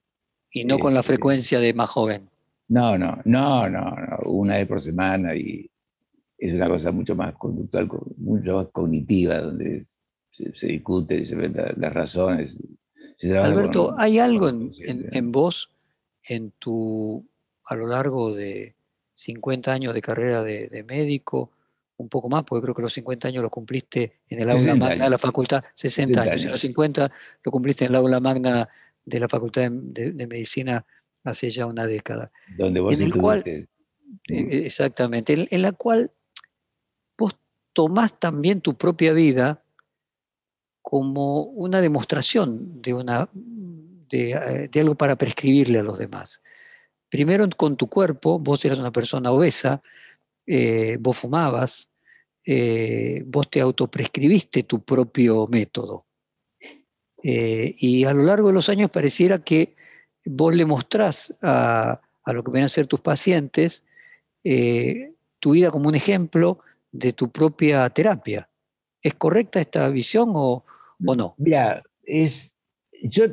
Y 0.52 0.66
no 0.66 0.80
con 0.80 0.94
la 0.94 1.02
este, 1.02 1.14
frecuencia 1.14 1.60
de 1.60 1.74
más 1.74 1.90
joven. 1.90 2.28
No, 2.68 2.98
no, 2.98 3.22
no, 3.26 3.70
no, 3.70 3.92
no, 3.92 4.18
una 4.26 4.56
vez 4.56 4.68
por 4.68 4.82
semana 4.82 5.36
y 5.36 5.71
es 6.42 6.54
una 6.54 6.68
cosa 6.68 6.92
mucho 6.92 7.16
más 7.16 7.36
conductual, 7.36 7.88
mucho 8.18 8.56
más 8.56 8.68
cognitiva, 8.72 9.40
donde 9.40 9.86
se, 10.32 10.68
discute 10.68 11.20
y 11.20 11.26
se 11.26 11.36
ven 11.36 11.56
las 11.78 11.94
razones. 11.94 12.58
Alberto, 13.40 13.94
¿hay 13.96 14.18
algo 14.18 14.50
en, 14.50 15.32
vos, 15.32 15.70
en 16.24 16.50
tu, 16.58 17.24
a 17.66 17.76
lo 17.76 17.86
largo 17.86 18.34
de 18.34 18.74
50 19.14 19.72
años 19.72 19.94
de 19.94 20.02
carrera 20.02 20.42
de, 20.42 20.84
médico, 20.88 21.52
un 21.98 22.10
poco 22.10 22.28
más, 22.28 22.44
porque 22.44 22.64
creo 22.64 22.74
que 22.74 22.82
los 22.82 22.94
50 22.94 23.28
años 23.28 23.44
los 23.44 23.52
cumpliste 23.52 24.14
en 24.28 24.40
el 24.40 24.50
aula 24.50 24.74
magna 24.74 25.04
de 25.04 25.10
la 25.12 25.20
facultad, 25.20 25.64
60, 25.76 26.22
años, 26.24 26.44
y 26.44 26.48
los 26.48 26.60
50 26.60 27.12
lo 27.44 27.52
cumpliste 27.52 27.86
en 27.86 27.92
el 27.92 27.98
aula 27.98 28.20
magna 28.20 28.68
de 29.06 29.20
la 29.20 29.30
facultad 29.30 29.70
de, 29.70 30.26
medicina 30.26 30.84
hace 31.24 31.52
ya 31.52 31.68
una 31.68 31.86
década. 31.86 32.32
Donde 32.58 32.80
vos 32.80 33.00
en 33.00 33.06
el 33.06 33.14
cual, 33.14 33.44
e, 33.46 33.68
Exactamente, 34.28 35.48
en 35.52 35.62
la 35.62 35.74
cual 35.74 36.10
tomás 37.74 38.20
también 38.20 38.62
tu 38.62 38.76
propia 38.76 39.14
vida 39.14 39.64
como 40.82 41.44
una 41.44 41.82
demostración 41.82 42.82
de, 42.82 42.94
una, 42.94 43.30
de, 43.34 44.70
algo 44.76 44.96
para 44.96 45.16
prescribirle 45.16 45.80
a 45.80 45.84
los 45.84 45.98
demás. 45.98 46.42
Primero 47.10 47.48
con 47.56 47.78
tu 47.78 47.88
cuerpo, 47.88 48.40
vos 48.40 48.64
eras 48.66 48.80
una 48.80 48.92
persona 48.92 49.32
obesa, 49.32 49.82
eh, 50.48 50.98
vos 51.00 51.18
fumabas, 51.18 51.90
eh, 52.46 53.24
vos 53.28 53.50
te 53.50 53.62
autoprescribiste 53.62 54.64
tu 54.64 54.84
propio 54.84 55.48
método. 55.48 56.06
Eh, 57.24 57.76
y 57.78 58.04
a 58.06 58.14
lo 58.14 58.24
largo 58.24 58.48
de 58.48 58.56
los 58.56 58.70
años 58.70 58.90
pareciera 58.90 59.44
que 59.44 59.76
vos 60.26 60.56
le 60.56 60.66
mostrás 60.66 61.38
a, 61.42 62.02
a 62.24 62.34
lo 62.34 62.44
que 62.44 62.52
vienen 62.52 62.66
a 62.66 62.70
ser 62.70 62.88
tus 62.88 63.02
pacientes 63.02 63.84
tu 65.42 65.52
vida 65.52 65.72
como 65.72 65.90
un 65.90 65.96
ejemplo 65.96 66.60
de 66.92 67.14
tu 67.14 67.32
propia 67.32 67.90
terapia. 67.90 68.50
¿Es 69.02 69.14
correcta 69.16 69.62
esta 69.62 69.88
visión 69.90 70.32
o, 70.34 70.64
no? 71.00 71.36
Mira, 71.38 71.84
es, 72.04 72.54
yo 73.02 73.26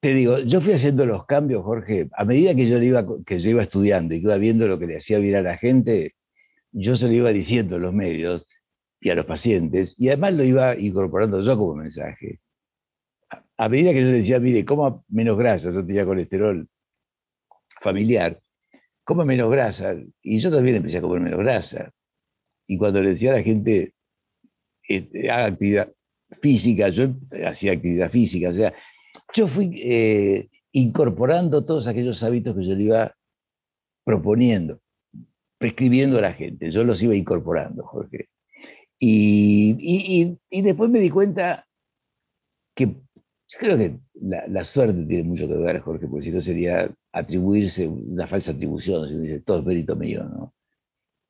te 0.00 0.14
digo, 0.14 0.38
yo 0.40 0.60
fui 0.60 0.74
haciendo 0.74 1.06
los 1.06 1.26
cambios, 1.26 1.64
Jorge, 1.64 2.08
a 2.12 2.24
medida 2.24 2.54
que 2.54 2.68
yo, 2.68 2.80
iba, 2.80 3.04
que 3.26 3.40
yo 3.40 3.50
iba 3.50 3.62
estudiando 3.62 4.14
y 4.14 4.18
que 4.20 4.26
iba 4.26 4.36
viendo 4.36 4.68
lo 4.68 4.78
que 4.78 4.86
le 4.86 4.98
hacía 4.98 5.18
bien 5.18 5.36
a 5.36 5.42
la 5.42 5.56
gente, 5.56 6.14
yo 6.72 6.94
se 6.96 7.06
lo 7.06 7.12
iba 7.14 7.30
diciendo 7.30 7.76
a 7.76 7.78
los 7.78 7.92
medios 7.92 8.46
y 9.00 9.10
a 9.10 9.14
los 9.14 9.24
pacientes, 9.26 9.94
y 9.98 10.08
además 10.08 10.34
lo 10.34 10.44
iba 10.44 10.78
incorporando 10.78 11.40
yo 11.40 11.56
como 11.58 11.74
mensaje. 11.74 12.40
A, 13.56 13.68
medida 13.68 13.92
que 13.92 14.02
yo 14.02 14.08
decía, 14.08 14.38
mire, 14.40 14.64
coma 14.64 15.02
menos 15.08 15.38
grasa, 15.38 15.70
yo 15.70 15.84
tenía 15.86 16.04
colesterol 16.04 16.68
familiar, 17.80 18.40
coma 19.04 19.24
menos 19.24 19.50
grasa, 19.50 19.94
y 20.22 20.38
yo 20.38 20.50
también 20.50 20.76
empecé 20.76 20.98
a 20.98 21.02
comer 21.02 21.20
menos 21.20 21.40
grasa 21.40 21.93
y 22.66 22.78
cuando 22.78 23.02
le 23.02 23.10
decía 23.10 23.30
a 23.30 23.34
la 23.34 23.42
gente, 23.42 23.94
este, 24.88 25.30
haga 25.30 25.46
actividad 25.46 25.92
física, 26.40 26.88
yo 26.88 27.14
hacía 27.46 27.72
actividad 27.72 28.10
física, 28.10 28.50
o 28.50 28.54
sea, 28.54 28.74
yo 29.34 29.46
fui 29.46 29.80
eh, 29.82 30.48
incorporando 30.72 31.64
todos 31.64 31.86
aquellos 31.86 32.22
hábitos 32.22 32.56
que 32.56 32.64
yo 32.64 32.74
le 32.74 32.82
iba 32.82 33.14
proponiendo, 34.04 34.80
prescribiendo 35.58 36.18
a 36.18 36.22
la 36.22 36.32
gente, 36.32 36.70
yo 36.70 36.84
los 36.84 37.02
iba 37.02 37.14
incorporando, 37.14 37.84
Jorge. 37.84 38.28
Y, 38.98 40.38
y, 40.50 40.62
después 40.62 40.88
me 40.88 41.00
di 41.00 41.10
cuenta 41.10 41.66
que 42.74 42.96
creo 43.58 43.76
que 43.76 43.98
la, 44.14 44.46
la, 44.46 44.64
suerte 44.64 45.04
tiene 45.04 45.24
mucho 45.24 45.46
que 45.46 45.54
ver, 45.54 45.80
Jorge, 45.80 46.06
porque 46.06 46.24
si 46.24 46.30
no 46.30 46.40
sería 46.40 46.90
atribuirse 47.12 47.86
una 47.86 48.26
falsa 48.26 48.52
atribución, 48.52 49.08
si 49.08 49.14
uno 49.14 49.22
dice 49.22 49.40
todo 49.40 49.60
es 49.60 49.66
mérito 49.66 49.96
mío, 49.96 50.24
¿no? 50.24 50.54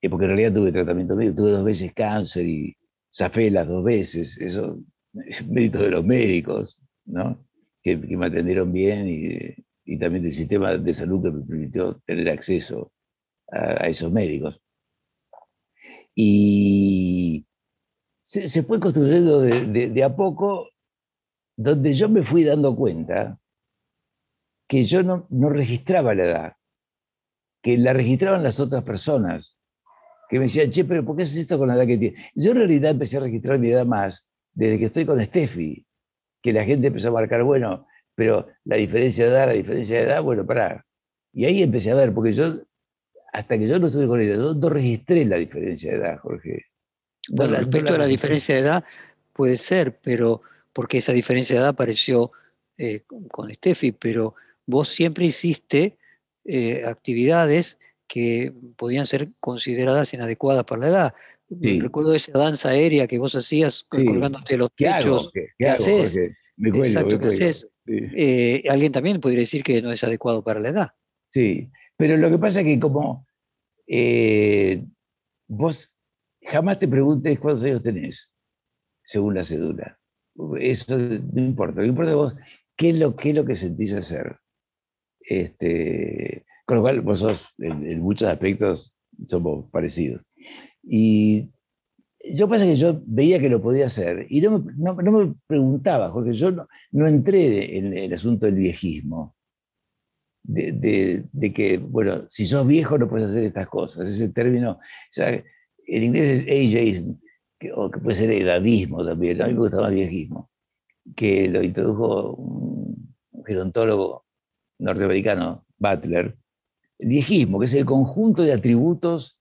Porque 0.09 0.25
en 0.25 0.31
realidad 0.31 0.55
tuve 0.55 0.73
tratamiento 0.73 1.17
médico, 1.17 1.37
tuve 1.37 1.51
dos 1.53 1.65
veces 1.65 1.93
cáncer 1.95 2.47
y 2.47 2.77
zafé 3.15 3.51
las 3.51 3.67
dos 3.69 3.85
veces, 3.85 4.39
eso 4.41 4.79
es 5.27 5.47
mérito 5.47 5.79
de 5.79 5.91
los 5.91 6.05
médicos, 6.05 6.83
¿no? 7.05 7.47
Que, 7.83 7.97
me 7.97 8.27
atendieron 8.27 8.73
bien 8.73 9.07
y, 9.09 9.99
también 9.99 10.25
del 10.25 10.33
sistema 10.33 10.77
de 10.77 10.95
salud 10.95 11.23
que 11.23 11.31
me 11.31 11.45
permitió 11.45 12.01
tener 12.07 12.31
acceso 12.31 12.93
a, 13.51 13.87
esos 13.89 14.11
médicos. 14.11 14.61
Y 16.15 17.47
se, 18.23 18.63
fue 18.63 18.81
construyendo 18.81 19.41
de, 19.41 20.05
a 20.05 20.17
poco, 20.17 20.69
donde 21.57 21.93
yo 21.93 22.09
me 22.09 22.23
fui 22.23 22.45
dando 22.45 22.75
cuenta 22.75 23.39
que 24.67 24.85
yo 24.85 25.03
no, 25.03 25.27
no 25.31 25.51
registraba 25.51 26.15
la 26.15 26.25
edad, 26.25 26.53
que 27.63 27.77
la 27.77 27.93
registraban 27.93 28.43
las 28.43 28.59
otras 28.59 28.83
personas 28.83 29.59
que 30.29 30.39
me 30.39 30.47
decían, 30.47 30.70
che, 30.70 30.85
pero 30.85 31.05
¿por 31.05 31.16
qué 31.16 31.25
haces 31.25 31.37
esto 31.37 31.59
con 31.59 31.68
la 31.68 31.75
edad 31.75 31.87
que 31.87 31.99
tienes? 31.99 32.20
Yo 32.35 32.53
en 32.53 32.59
realidad 32.59 32.93
empecé 32.93 33.16
a 33.16 33.20
registrar 33.20 33.59
mi 33.59 33.70
edad 33.70 33.87
más 33.87 34.27
desde 34.55 34.79
que 34.79 34.85
estoy 34.87 35.05
con 35.05 35.25
Steffi, 35.25 35.85
que 36.43 36.53
la 36.53 36.64
gente 36.64 36.89
empezó 36.89 37.09
a 37.09 37.12
marcar, 37.12 37.43
bueno, 37.43 37.87
pero 38.14 38.47
la 38.64 38.77
diferencia 38.77 39.25
de 39.25 39.31
edad, 39.31 39.47
la 39.47 39.55
diferencia 39.55 39.97
de 39.97 40.03
edad, 40.05 40.22
bueno, 40.22 40.47
pará. 40.47 40.85
Y 41.33 41.45
ahí 41.45 41.62
empecé 41.62 41.91
a 41.91 41.97
ver, 41.97 42.12
porque 42.12 42.33
yo, 42.33 42.61
hasta 43.33 43.59
que 43.59 43.66
yo 43.66 43.79
no 43.79 43.89
estuve 43.89 44.07
con 44.07 44.20
ella, 44.20 44.37
no, 44.37 44.68
registré 44.68 45.25
la 45.25 45.37
diferencia 45.37 45.91
de 45.91 45.99
edad, 45.99 46.18
Jorge. 46.18 46.66
Bueno, 47.31 47.57
respecto 47.57 47.95
a 47.95 47.99
la 47.99 48.07
diferencia 48.07 48.55
de 48.55 48.61
edad, 48.61 48.85
puede 49.33 49.57
ser, 49.57 49.99
pero 50.01 50.43
porque 50.72 50.99
esa 50.99 51.12
diferencia 51.12 51.57
de 51.57 51.61
edad 51.61 51.70
apareció 51.70 52.31
eh, 52.79 53.03
con 53.31 53.53
Steffi, 53.53 53.93
pero 53.93 54.35
vos 54.66 54.89
siempre 54.89 55.25
hiciste 55.25 55.97
eh, 56.45 56.85
actividades 56.87 57.79
que 58.07 58.53
podían 58.77 59.07
ser 59.07 59.29
consideradas 59.41 60.15
inadecuadas 60.15 60.65
para 60.65 60.81
la 60.83 60.89
edad. 60.89 61.15
Recuerdo 61.49 62.15
esa 62.15 62.33
danza 62.33 62.71
aérea 62.71 63.07
que 63.07 63.19
vos 63.19 63.35
hacías 63.35 63.85
colgándote 63.89 64.57
los 64.57 64.75
techos. 64.75 65.31
¿Qué, 65.33 65.69
haces? 65.69 66.17
Exacto, 66.57 67.19
¿qué 67.19 67.27
haces? 67.27 67.69
Eh, 67.87 68.63
alguien 68.69 68.93
también 68.93 69.21
podría 69.21 69.41
decir 69.41 69.63
que 69.63 69.83
no 69.83 69.93
es 69.93 70.03
adecuado 70.03 70.43
para 70.43 70.61
la 70.61 70.71
edad. 70.71 70.89
Sí, 71.33 71.71
pero 71.97 72.17
lo 72.17 72.31
que 72.31 72.39
pasa 72.39 72.61
es 72.61 72.67
que 72.67 72.81
como 72.81 73.27
eh, 73.87 74.85
vos 75.49 75.93
jamás 76.43 76.79
te 76.79 76.89
preguntes 76.89 77.39
cuántos 77.39 77.65
años 77.65 77.83
tenés, 77.83 78.33
según 79.05 79.35
la 79.35 79.45
cédula. 79.45 79.99
Eso 80.59 80.99
no 80.99 81.41
importa, 81.41 81.81
lo 81.81 81.87
importa 81.87 82.15
vos 82.15 82.35
qué 82.77 82.91
es 82.91 82.99
lo, 82.99 83.17
qué 83.17 83.31
es 83.31 83.37
lo 83.37 83.45
que 83.45 83.57
sentís 83.57 83.93
hacer. 83.93 84.39
Este, 85.21 86.45
con 86.65 86.77
lo 86.77 86.83
cual, 86.83 87.01
vos 87.01 87.55
en, 87.59 88.01
muchos 88.01 88.29
aspectos 88.29 88.95
somos 89.27 89.71
parecidos. 89.71 90.23
Y 90.83 91.51
yo 92.33 92.49
pasa 92.49 92.65
que 92.65 92.77
yo 92.77 93.03
veía 93.07 93.39
que 93.39 93.49
lo 93.49 93.61
podía 93.61 93.87
hacer 93.87 94.27
y 94.31 94.41
no 94.41 94.61
me, 94.61 95.35
preguntaba, 95.47 96.12
porque 96.12 96.33
yo 96.33 96.51
no, 96.51 97.07
entré 97.07 97.77
en 97.79 97.97
el 97.97 98.12
asunto 98.12 98.47
del 98.47 98.57
viejismo. 98.57 99.35
De, 100.47 101.25
que, 101.55 101.79
bueno, 101.79 102.27
si 102.29 102.45
sos 102.45 102.67
viejo 102.67 102.99
no 102.99 103.09
puedes 103.09 103.31
hacer 103.31 103.45
estas 103.45 103.67
cosas. 103.69 104.11
Ese 104.11 104.29
término, 104.29 104.73
o 104.73 104.81
sea, 105.11 105.31
en 105.31 106.03
inglés 106.03 106.45
es 106.47 106.69
ageism, 106.69 107.15
que, 107.59 107.73
o 107.73 107.91
que 107.91 108.01
puede 108.01 108.17
ser 108.17 108.31
edadismo 108.31 109.05
también, 109.05 109.41
a 109.41 109.47
mí 109.47 109.55
me 109.55 109.61
gusta 109.61 109.81
más 109.81 109.93
viejismo, 109.93 110.51
que 111.17 111.49
lo 111.49 111.62
introdujo 111.62 112.35
un, 112.35 113.15
gerontólogo 113.47 114.25
norteamericano, 114.79 115.67
Butler. 115.79 116.37
Viejismo, 117.07 117.59
que 117.59 117.67
es 117.67 117.75
el 117.75 117.85
conjunto 117.85 118.43
de 118.43 118.53
atributos 118.53 119.39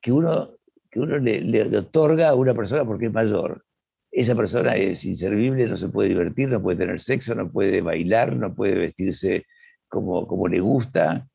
que 0.00 0.12
uno 0.12 0.58
que 0.90 1.00
uno 1.00 1.18
le, 1.18 1.76
otorga 1.76 2.30
a 2.30 2.34
una 2.34 2.54
persona 2.54 2.84
porque 2.84 3.06
es 3.06 3.12
mayor. 3.12 3.64
Esa 4.10 4.34
persona 4.34 4.74
es 4.76 5.04
inservible, 5.04 5.66
no 5.66 5.76
se 5.76 5.88
puede 5.88 6.08
divertir, 6.08 6.48
no 6.48 6.62
puede 6.62 6.78
tener 6.78 7.00
sexo, 7.00 7.34
no 7.34 7.50
puede 7.50 7.82
bailar, 7.82 8.34
no 8.36 8.54
puede 8.54 8.74
vestirse 8.74 9.46
como, 9.86 10.26
como 10.26 10.48
le 10.48 10.60
gusta, 10.60 11.28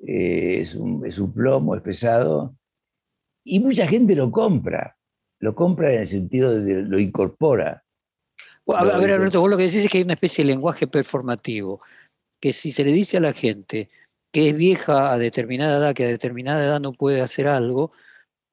eh, 0.00 0.60
es, 0.60 0.74
un, 0.74 1.06
es 1.06 1.18
un 1.18 1.32
plomo, 1.32 1.74
es 1.74 1.82
pesado. 1.82 2.54
Y 3.44 3.60
mucha 3.60 3.86
gente 3.86 4.14
lo 4.14 4.30
compra, 4.30 4.96
lo 5.40 5.54
compra 5.54 5.92
en 5.92 6.00
el 6.00 6.06
sentido 6.06 6.60
de 6.62 6.82
lo 6.82 6.98
incorpora. 6.98 7.82
a, 8.66 8.84
ver, 8.84 9.12
Alberto, 9.12 9.40
vos 9.40 9.50
lo 9.50 9.56
que 9.56 9.64
decís 9.64 9.84
es 9.84 9.90
que 9.90 9.98
hay 9.98 10.04
una 10.04 10.14
especie 10.14 10.44
de 10.44 10.50
lenguaje 10.50 10.86
performativo, 10.86 11.80
que 12.38 12.52
si 12.52 12.70
se 12.70 12.84
le 12.84 12.92
dice 12.92 13.16
a 13.16 13.20
la 13.20 13.32
gente 13.32 13.88
que 14.32 14.50
es 14.50 14.56
vieja 14.56 15.12
a 15.12 15.18
determinada 15.18 15.78
edad, 15.78 15.94
que 15.94 16.04
a 16.04 16.08
determinada 16.08 16.64
edad 16.64 16.80
no 16.80 16.92
puede 16.92 17.20
hacer 17.20 17.48
algo, 17.48 17.92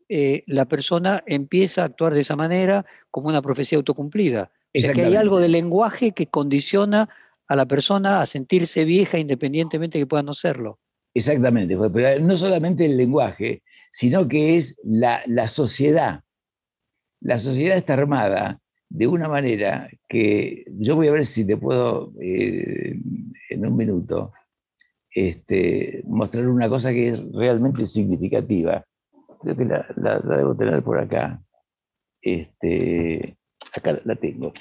eh, 0.08 0.44
la 0.48 0.66
persona 0.66 1.24
empieza 1.26 1.82
a 1.82 1.86
actuar 1.86 2.14
de 2.14 2.22
esa 2.22 2.36
manera 2.36 2.86
como 3.12 3.30
una 3.30 3.42
profecía 3.42 3.78
autocumplida. 3.78 4.52
O 4.76 4.80
sea 4.80 4.94
que 4.94 5.06
hay 5.06 5.16
algo 5.16 5.40
del 5.40 5.54
lenguaje 5.54 6.12
que 6.12 6.28
condiciona 6.28 7.10
a 7.48 7.56
la 7.56 7.66
persona 7.66 8.22
a 8.22 8.26
sentirse 8.26 8.84
vieja 8.84 9.18
independientemente 9.18 9.98
que 9.98 10.08
pueda 10.08 10.24
no 10.24 10.34
serlo. 10.34 10.80
Exactamente, 11.14 11.78
pero 11.94 12.20
no 12.20 12.36
solamente 12.36 12.86
el 12.86 12.98
lenguaje, 12.98 13.64
sino 13.92 14.28
que 14.28 14.58
es 14.58 14.76
la, 14.84 15.24
sociedad. 15.48 16.22
La 17.22 17.38
sociedad 17.38 17.78
está 17.78 17.94
armada 17.94 18.60
de 18.90 19.08
una 19.08 19.30
manera 19.30 19.90
que 20.10 20.66
yo 20.68 20.96
voy 20.96 21.08
a 21.08 21.12
ver 21.12 21.26
si 21.26 21.48
te 21.48 21.56
puedo 21.56 22.12
eh, 22.22 23.00
en 23.50 23.66
un 23.66 23.78
minuto 23.78 24.34
este, 25.16 26.03
mostrar 26.05 26.47
una 26.47 26.70
cosa 26.70 26.91
que 26.91 27.09
es 27.09 27.32
realmente 27.34 27.88
significativa 27.88 28.86
creo 29.45 29.55
que 29.55 29.66
la, 29.66 30.20
debo 30.20 30.55
tener 30.55 30.84
por 30.84 30.99
acá. 30.99 31.41
Este, 32.22 33.38
acá 33.74 33.99
la 34.03 34.16
tengo. 34.16 34.53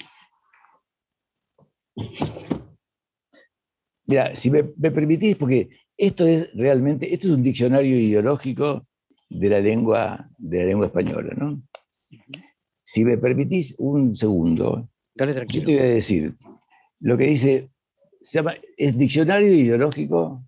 Mira, 4.05 4.35
si 4.35 4.51
me, 4.51 4.63
permitís, 4.63 5.35
porque 5.35 5.69
esto 5.97 6.27
es 6.27 6.53
realmente, 6.53 7.11
esto 7.13 7.27
es 7.27 7.33
un 7.33 7.41
diccionario 7.43 7.97
ideológico 7.97 8.85
de 9.29 9.49
la 9.49 9.59
lengua, 9.59 10.29
de 10.37 10.59
la 10.59 10.65
lengua 10.65 10.85
española, 10.87 11.33
¿no? 11.35 11.63
Si 12.83 13.03
me 13.03 13.17
permitís 13.17 13.73
un 13.79 14.15
segundo, 14.15 14.87
yo 15.15 15.25
te 15.25 15.63
voy 15.63 15.77
a 15.79 15.83
decir, 15.83 16.35
lo 16.99 17.17
que 17.17 17.23
dice, 17.23 17.71
se 18.25 18.39
llama, 18.39 18.55
es 18.75 18.97
diccionario 18.97 19.53
ideológico 19.53 20.43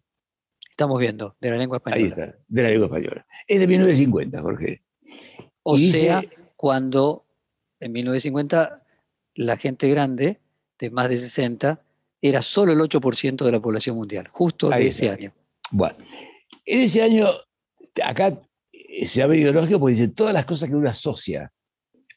estamos 0.72 1.00
viendo, 1.00 1.36
de 1.42 1.50
la 1.50 1.58
lengua 1.58 1.78
española. 1.78 2.02
Ahí 2.02 2.08
está, 2.08 2.38
de 2.48 2.64
la 2.64 2.70
lengua 2.70 2.86
española. 2.86 3.26
Es 3.48 3.60
de 3.60 3.68
1950, 3.68 4.42
Jorge. 4.42 4.84
O 5.64 5.78
sea, 5.78 6.24
cuando 6.56 7.26
en 7.80 7.92
1950 7.94 8.84
la 9.36 9.58
gente 9.58 9.90
grande, 9.90 10.40
de 10.78 10.90
más 10.92 11.10
de 11.10 11.18
60, 11.18 11.82
era 12.22 12.44
solo 12.44 12.74
el 12.74 12.80
8% 12.80 13.44
de 13.44 13.52
la 13.52 13.60
población 13.60 13.96
mundial, 13.96 14.28
justo 14.32 14.70
de 14.70 14.88
ese 14.88 15.10
año. 15.10 15.34
Bueno, 15.72 15.98
en 16.66 16.80
ese 16.80 17.02
año, 17.02 17.26
acá 18.04 18.40
se 19.04 19.24
ha 19.24 19.36
ideológico 19.36 19.80
porque 19.80 19.96
dice 19.96 20.10
todas 20.10 20.34
las 20.34 20.46
cosas 20.46 20.70
que 20.70 20.76
uno 20.76 20.90
asocia 20.90 21.52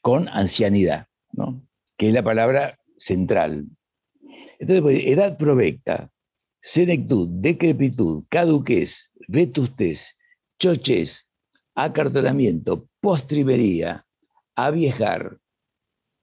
con 0.02 0.28
ancianidad, 0.28 1.06
¿no? 1.32 1.66
que 1.96 2.08
es 2.08 2.14
la 2.14 2.22
palabra 2.22 2.78
central. 2.98 3.66
Entonces, 4.60 4.82
pues, 4.82 5.00
edad 5.06 5.38
provecta, 5.38 6.12
senectud, 6.60 7.28
decrepitud, 7.30 8.24
caduquez, 8.28 9.10
vetustez, 9.26 10.16
chochez, 10.58 11.26
acartonamiento, 11.74 12.86
postrimería, 13.00 14.04
aviejar, 14.54 15.38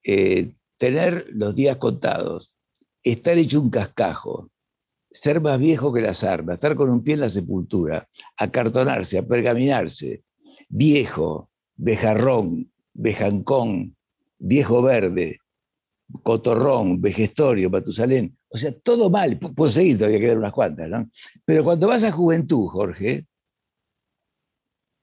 eh, 0.03 0.53
tener 0.77 1.25
los 1.31 1.55
días 1.55 1.77
contados, 1.77 2.53
estar 3.01 3.39
hecho 3.39 3.59
un 3.59 3.71
cascajo, 3.71 4.51
ser 5.09 5.41
más 5.41 5.59
viejo 5.59 5.91
que 5.91 6.01
las 6.01 6.23
armas, 6.23 6.55
estar 6.55 6.75
con 6.75 6.91
un 6.91 7.03
pie 7.03 7.15
en 7.15 7.21
la 7.21 7.29
sepultura, 7.29 8.07
acartonarse, 8.37 9.17
apergaminarse, 9.17 10.23
viejo, 10.69 11.49
bejarrón, 11.75 12.71
bejancón, 12.93 13.95
viejo 14.37 14.83
verde, 14.83 15.39
cotorrón, 16.23 17.01
vejestorio, 17.01 17.69
Matusalén, 17.69 18.37
o 18.49 18.57
sea, 18.57 18.71
todo 18.79 19.09
mal, 19.09 19.37
puedo 19.37 19.71
seguir, 19.71 19.97
todavía 19.97 20.19
quedan 20.19 20.37
unas 20.37 20.53
cuantas, 20.53 20.89
¿no? 20.89 21.09
Pero 21.45 21.63
cuando 21.63 21.87
vas 21.87 22.03
a 22.03 22.11
juventud, 22.11 22.67
Jorge, 22.67 23.27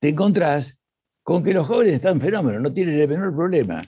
te 0.00 0.09
encontrás 0.11 0.78
con 1.22 1.42
que 1.42 1.55
los 1.55 1.66
jóvenes 1.66 1.94
están 1.94 2.20
fenómenos, 2.20 2.62
no 2.62 2.72
tienen 2.72 3.00
el 3.00 3.09
menor 3.09 3.34
problema. 3.34 3.82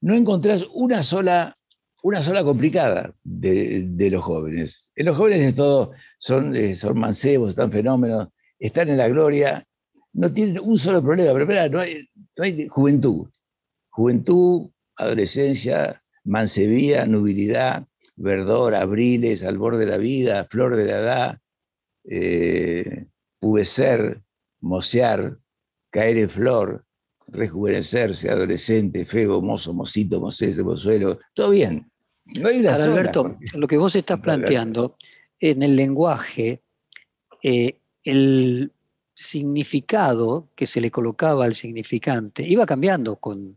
No 0.00 0.14
encontrás 0.14 0.66
una 0.74 1.02
sola, 1.02 1.56
una 2.02 2.22
sola 2.22 2.42
complicada 2.42 3.14
de, 3.22 4.08
los 4.10 4.22
jóvenes. 4.22 4.88
En 4.96 5.06
los 5.06 5.16
jóvenes 5.16 5.40
de 5.40 5.52
todo 5.52 5.92
son, 6.18 6.56
eh, 6.56 6.74
son 6.74 6.98
mancebos, 6.98 7.50
están 7.50 7.70
fenómenos, 7.70 8.28
están 8.58 8.88
en 8.88 8.98
la 8.98 9.08
gloria, 9.08 9.64
no 10.12 10.32
tienen 10.32 10.58
un 10.60 10.76
solo 10.76 11.02
problema, 11.02 11.32
pero 11.32 11.68
no 11.70 11.80
hay, 11.80 12.08
no 12.36 12.44
hay 12.44 12.66
juventud. 12.68 13.28
Juventud, 13.90 14.70
adolescencia, 14.96 15.99
mancebía, 16.24 17.06
nubilidad, 17.06 17.86
verdor, 18.16 18.74
abriles, 18.74 19.42
al 19.42 19.58
borde 19.58 19.84
de 19.84 19.90
la 19.90 19.96
vida, 19.96 20.46
flor 20.50 20.76
de 20.76 20.84
la 20.84 20.98
edad, 20.98 21.38
eh, 22.04 23.06
pubecer, 23.38 24.22
mocear, 24.60 25.38
caer 25.90 26.18
en 26.18 26.30
flor, 26.30 26.84
rejuvenecerse, 27.28 28.30
adolescente, 28.30 29.06
feo, 29.06 29.40
mozo, 29.40 29.72
mocito, 29.72 30.20
mocese, 30.20 30.62
mozuelo, 30.62 31.18
todo 31.34 31.50
bien. 31.50 31.90
No 32.38 32.48
hay 32.48 32.60
una 32.60 32.74
Alberto, 32.74 33.36
lo 33.54 33.66
que 33.66 33.78
vos 33.78 33.96
estás 33.96 34.20
planteando 34.20 34.96
en 35.38 35.62
el 35.62 35.74
lenguaje, 35.74 36.62
eh, 37.42 37.78
el 38.04 38.72
significado 39.14 40.48
que 40.54 40.66
se 40.66 40.80
le 40.80 40.90
colocaba 40.90 41.44
al 41.44 41.54
significante 41.54 42.46
iba 42.46 42.66
cambiando 42.66 43.16
con, 43.16 43.56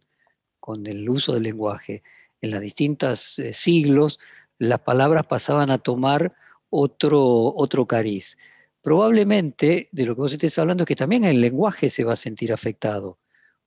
con 0.59 0.88
el 0.88 1.07
uso 1.09 1.34
del 1.34 1.43
lenguaje. 1.43 2.03
En 2.44 2.52
los 2.52 2.60
distintos 2.60 3.39
eh, 3.39 3.54
siglos 3.54 4.20
las 4.60 4.80
palabras 4.80 5.26
pasaban 5.26 5.72
a 5.72 5.78
tomar 5.78 6.34
otro, 6.70 7.24
otro 7.56 7.88
cariz. 7.88 8.38
Probablemente 8.82 9.88
de 9.94 10.06
lo 10.06 10.14
que 10.14 10.22
vos 10.22 10.34
estés 10.34 10.60
hablando 10.60 10.84
es 10.84 10.88
que 10.88 10.96
también 10.98 11.24
el 11.24 11.39
lenguaje 11.39 11.88
se 11.88 12.04
va 12.04 12.14
a 12.14 12.18
sentir 12.18 12.52
afectado, 12.52 13.18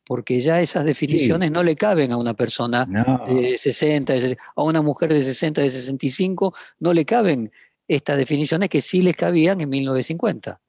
porque 0.04 0.40
ya 0.40 0.60
esas 0.60 0.84
definiciones 0.84 1.50
no 1.50 1.62
le 1.62 1.74
caben 1.74 2.12
a 2.12 2.18
una 2.18 2.34
persona 2.34 2.86
de 3.26 3.56
60, 3.56 4.12
a 4.54 4.62
una 4.62 4.82
mujer 4.82 5.10
de 5.10 5.22
60, 5.22 5.62
de 5.62 5.70
65, 5.70 6.54
no 6.80 6.92
le 6.92 7.06
caben 7.06 7.50
estas 7.88 8.18
definiciones 8.18 8.68
que 8.68 8.82
sí 8.82 9.00
les 9.00 9.16
cabían 9.16 9.62
en 9.62 9.70
1950. 9.70 10.60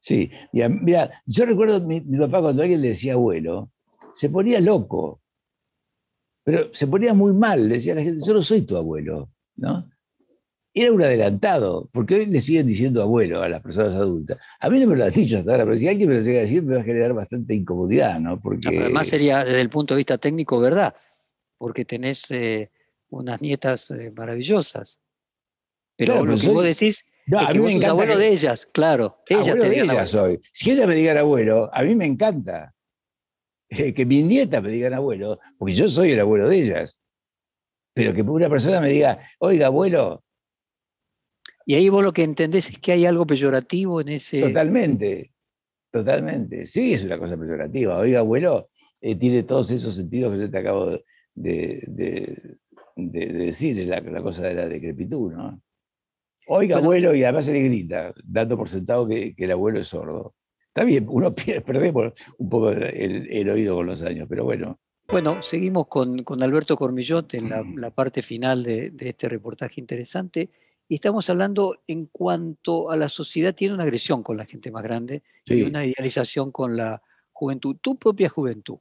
Sí, 0.00 0.32
mira, 0.52 1.22
yo 1.26 1.46
recuerdo 1.46 1.80
mi, 1.80 2.00
mi 2.00 2.18
papá 2.18 2.40
cuando 2.40 2.62
alguien 2.62 2.82
le 2.82 2.88
decía 2.88 3.12
abuelo, 3.12 3.70
se 4.14 4.30
ponía 4.30 4.60
loco, 4.60 5.21
pero 6.44 6.74
se 6.74 6.86
ponía 6.86 7.14
muy 7.14 7.32
mal, 7.32 7.68
le 7.68 7.74
decía 7.74 7.92
a 7.92 7.96
la 7.96 8.02
gente, 8.02 8.20
yo 8.26 8.34
no 8.34 8.42
soy 8.42 8.62
tu 8.62 8.76
abuelo, 8.76 9.30
¿no? 9.56 9.88
Era 10.74 10.90
un 10.90 11.02
adelantado, 11.02 11.90
porque 11.92 12.14
hoy 12.14 12.26
le 12.26 12.40
siguen 12.40 12.66
diciendo 12.66 13.02
abuelo 13.02 13.42
a 13.42 13.48
las 13.48 13.60
personas 13.60 13.94
adultas. 13.94 14.38
A 14.58 14.70
mí 14.70 14.80
no 14.80 14.86
me 14.86 14.96
lo 14.96 15.04
has 15.04 15.12
dicho 15.12 15.38
hasta 15.38 15.50
ahora, 15.52 15.64
pero 15.64 15.76
si 15.76 15.86
alguien 15.86 16.08
me 16.08 16.16
lo 16.16 16.22
llega 16.22 16.38
a 16.38 16.42
decir, 16.42 16.62
me 16.62 16.76
va 16.76 16.80
a 16.80 16.84
generar 16.84 17.12
bastante 17.12 17.54
incomodidad, 17.54 18.18
¿no? 18.18 18.40
Porque... 18.40 18.78
además 18.78 19.08
sería 19.08 19.44
desde 19.44 19.60
el 19.60 19.68
punto 19.68 19.94
de 19.94 19.98
vista 19.98 20.16
técnico 20.16 20.58
verdad, 20.58 20.94
porque 21.58 21.84
tenés 21.84 22.30
eh, 22.30 22.70
unas 23.10 23.40
nietas 23.42 23.90
eh, 23.90 24.10
maravillosas. 24.16 24.98
Pero 25.96 26.24
lo 26.24 26.36
que 26.36 26.48
vos 26.48 26.64
decís 26.64 27.04
no, 27.26 27.40
es 27.40 27.48
que 27.48 27.58
vos 27.60 27.72
sos 27.72 27.84
abuelo 27.84 28.18
de 28.18 28.28
ellas, 28.28 28.66
claro. 28.66 29.18
Ellas 29.28 29.58
te 29.58 29.68
de 29.68 29.80
ellas 29.80 30.10
soy. 30.10 30.40
Si 30.52 30.70
ellas 30.70 30.88
me 30.88 30.94
digan 30.94 31.18
abuelo, 31.18 31.70
a 31.72 31.82
mí 31.82 31.94
me 31.94 32.06
encanta. 32.06 32.74
que 33.94 34.06
mis 34.06 34.24
nietas 34.24 34.62
me 34.62 34.70
digan 34.70 34.94
abuelo, 34.94 35.38
porque 35.58 35.74
yo 35.74 35.88
soy 35.88 36.12
el 36.12 36.20
abuelo 36.20 36.48
de 36.48 36.56
ellas. 36.56 36.98
Pero 37.94 38.14
que 38.14 38.22
una 38.22 38.48
persona 38.48 38.80
me 38.80 38.88
diga, 38.88 39.18
oiga, 39.38 39.66
abuelo. 39.66 40.24
Y 41.66 41.74
ahí 41.74 41.88
vos 41.88 42.02
lo 42.02 42.12
que 42.12 42.22
entendés 42.22 42.70
es 42.70 42.78
que 42.78 42.92
hay 42.92 43.06
algo 43.06 43.26
peyorativo 43.26 44.00
en 44.00 44.08
ese. 44.08 44.40
Totalmente, 44.40 45.32
totalmente. 45.90 46.66
Sí, 46.66 46.94
es 46.94 47.04
una 47.04 47.18
cosa 47.18 47.36
peyorativa. 47.36 47.98
Oiga, 47.98 48.20
abuelo, 48.20 48.70
eh, 49.00 49.16
tiene 49.16 49.42
todos 49.42 49.70
esos 49.70 49.94
sentidos 49.94 50.32
que 50.32 50.40
yo 50.40 50.50
te 50.50 50.58
acabo 50.58 50.98
de, 51.34 52.58
decir, 52.96 53.86
la, 53.86 54.00
la, 54.00 54.22
cosa 54.22 54.44
de 54.44 54.54
la 54.54 54.66
decrepitud, 54.66 55.32
¿no? 55.32 55.62
Oiga, 56.48 56.78
abuelo, 56.78 57.14
y 57.14 57.22
además 57.22 57.44
se 57.44 57.52
le 57.52 57.62
grita, 57.62 58.12
dando 58.24 58.56
por 58.56 58.68
sentado 58.68 59.06
que, 59.06 59.34
el 59.36 59.50
abuelo 59.50 59.80
es 59.80 59.88
sordo. 59.88 60.34
Está 60.74 60.84
bien, 60.84 61.06
uno 61.08 61.34
pierde, 61.34 61.60
perdemos 61.60 62.12
un 62.38 62.48
poco 62.48 62.70
el, 62.70 63.50
oído 63.50 63.76
con 63.76 63.86
los 63.86 64.02
años, 64.02 64.26
pero 64.28 64.44
bueno. 64.44 64.78
Bueno, 65.08 65.42
seguimos 65.42 65.86
con, 65.88 66.24
Alberto 66.42 66.76
Cormillot 66.76 67.34
en 67.34 67.50
la, 67.76 67.90
parte 67.90 68.22
final 68.22 68.62
de, 68.62 68.92
este 68.98 69.28
reportaje 69.28 69.80
interesante. 69.80 70.48
Y 70.88 70.94
estamos 70.94 71.28
hablando 71.28 71.82
en 71.86 72.06
cuanto 72.06 72.90
a 72.90 72.96
la 72.96 73.10
sociedad, 73.10 73.54
tiene 73.54 73.74
una 73.74 73.82
agresión 73.82 74.22
con 74.22 74.38
la 74.38 74.46
gente 74.46 74.70
más 74.70 74.82
grande 74.82 75.22
y 75.44 75.62
una 75.62 75.84
idealización 75.84 76.50
con 76.50 76.76
la 76.76 77.02
juventud, 77.32 77.76
tu 77.80 77.98
propia 77.98 78.30
juventud. 78.30 78.78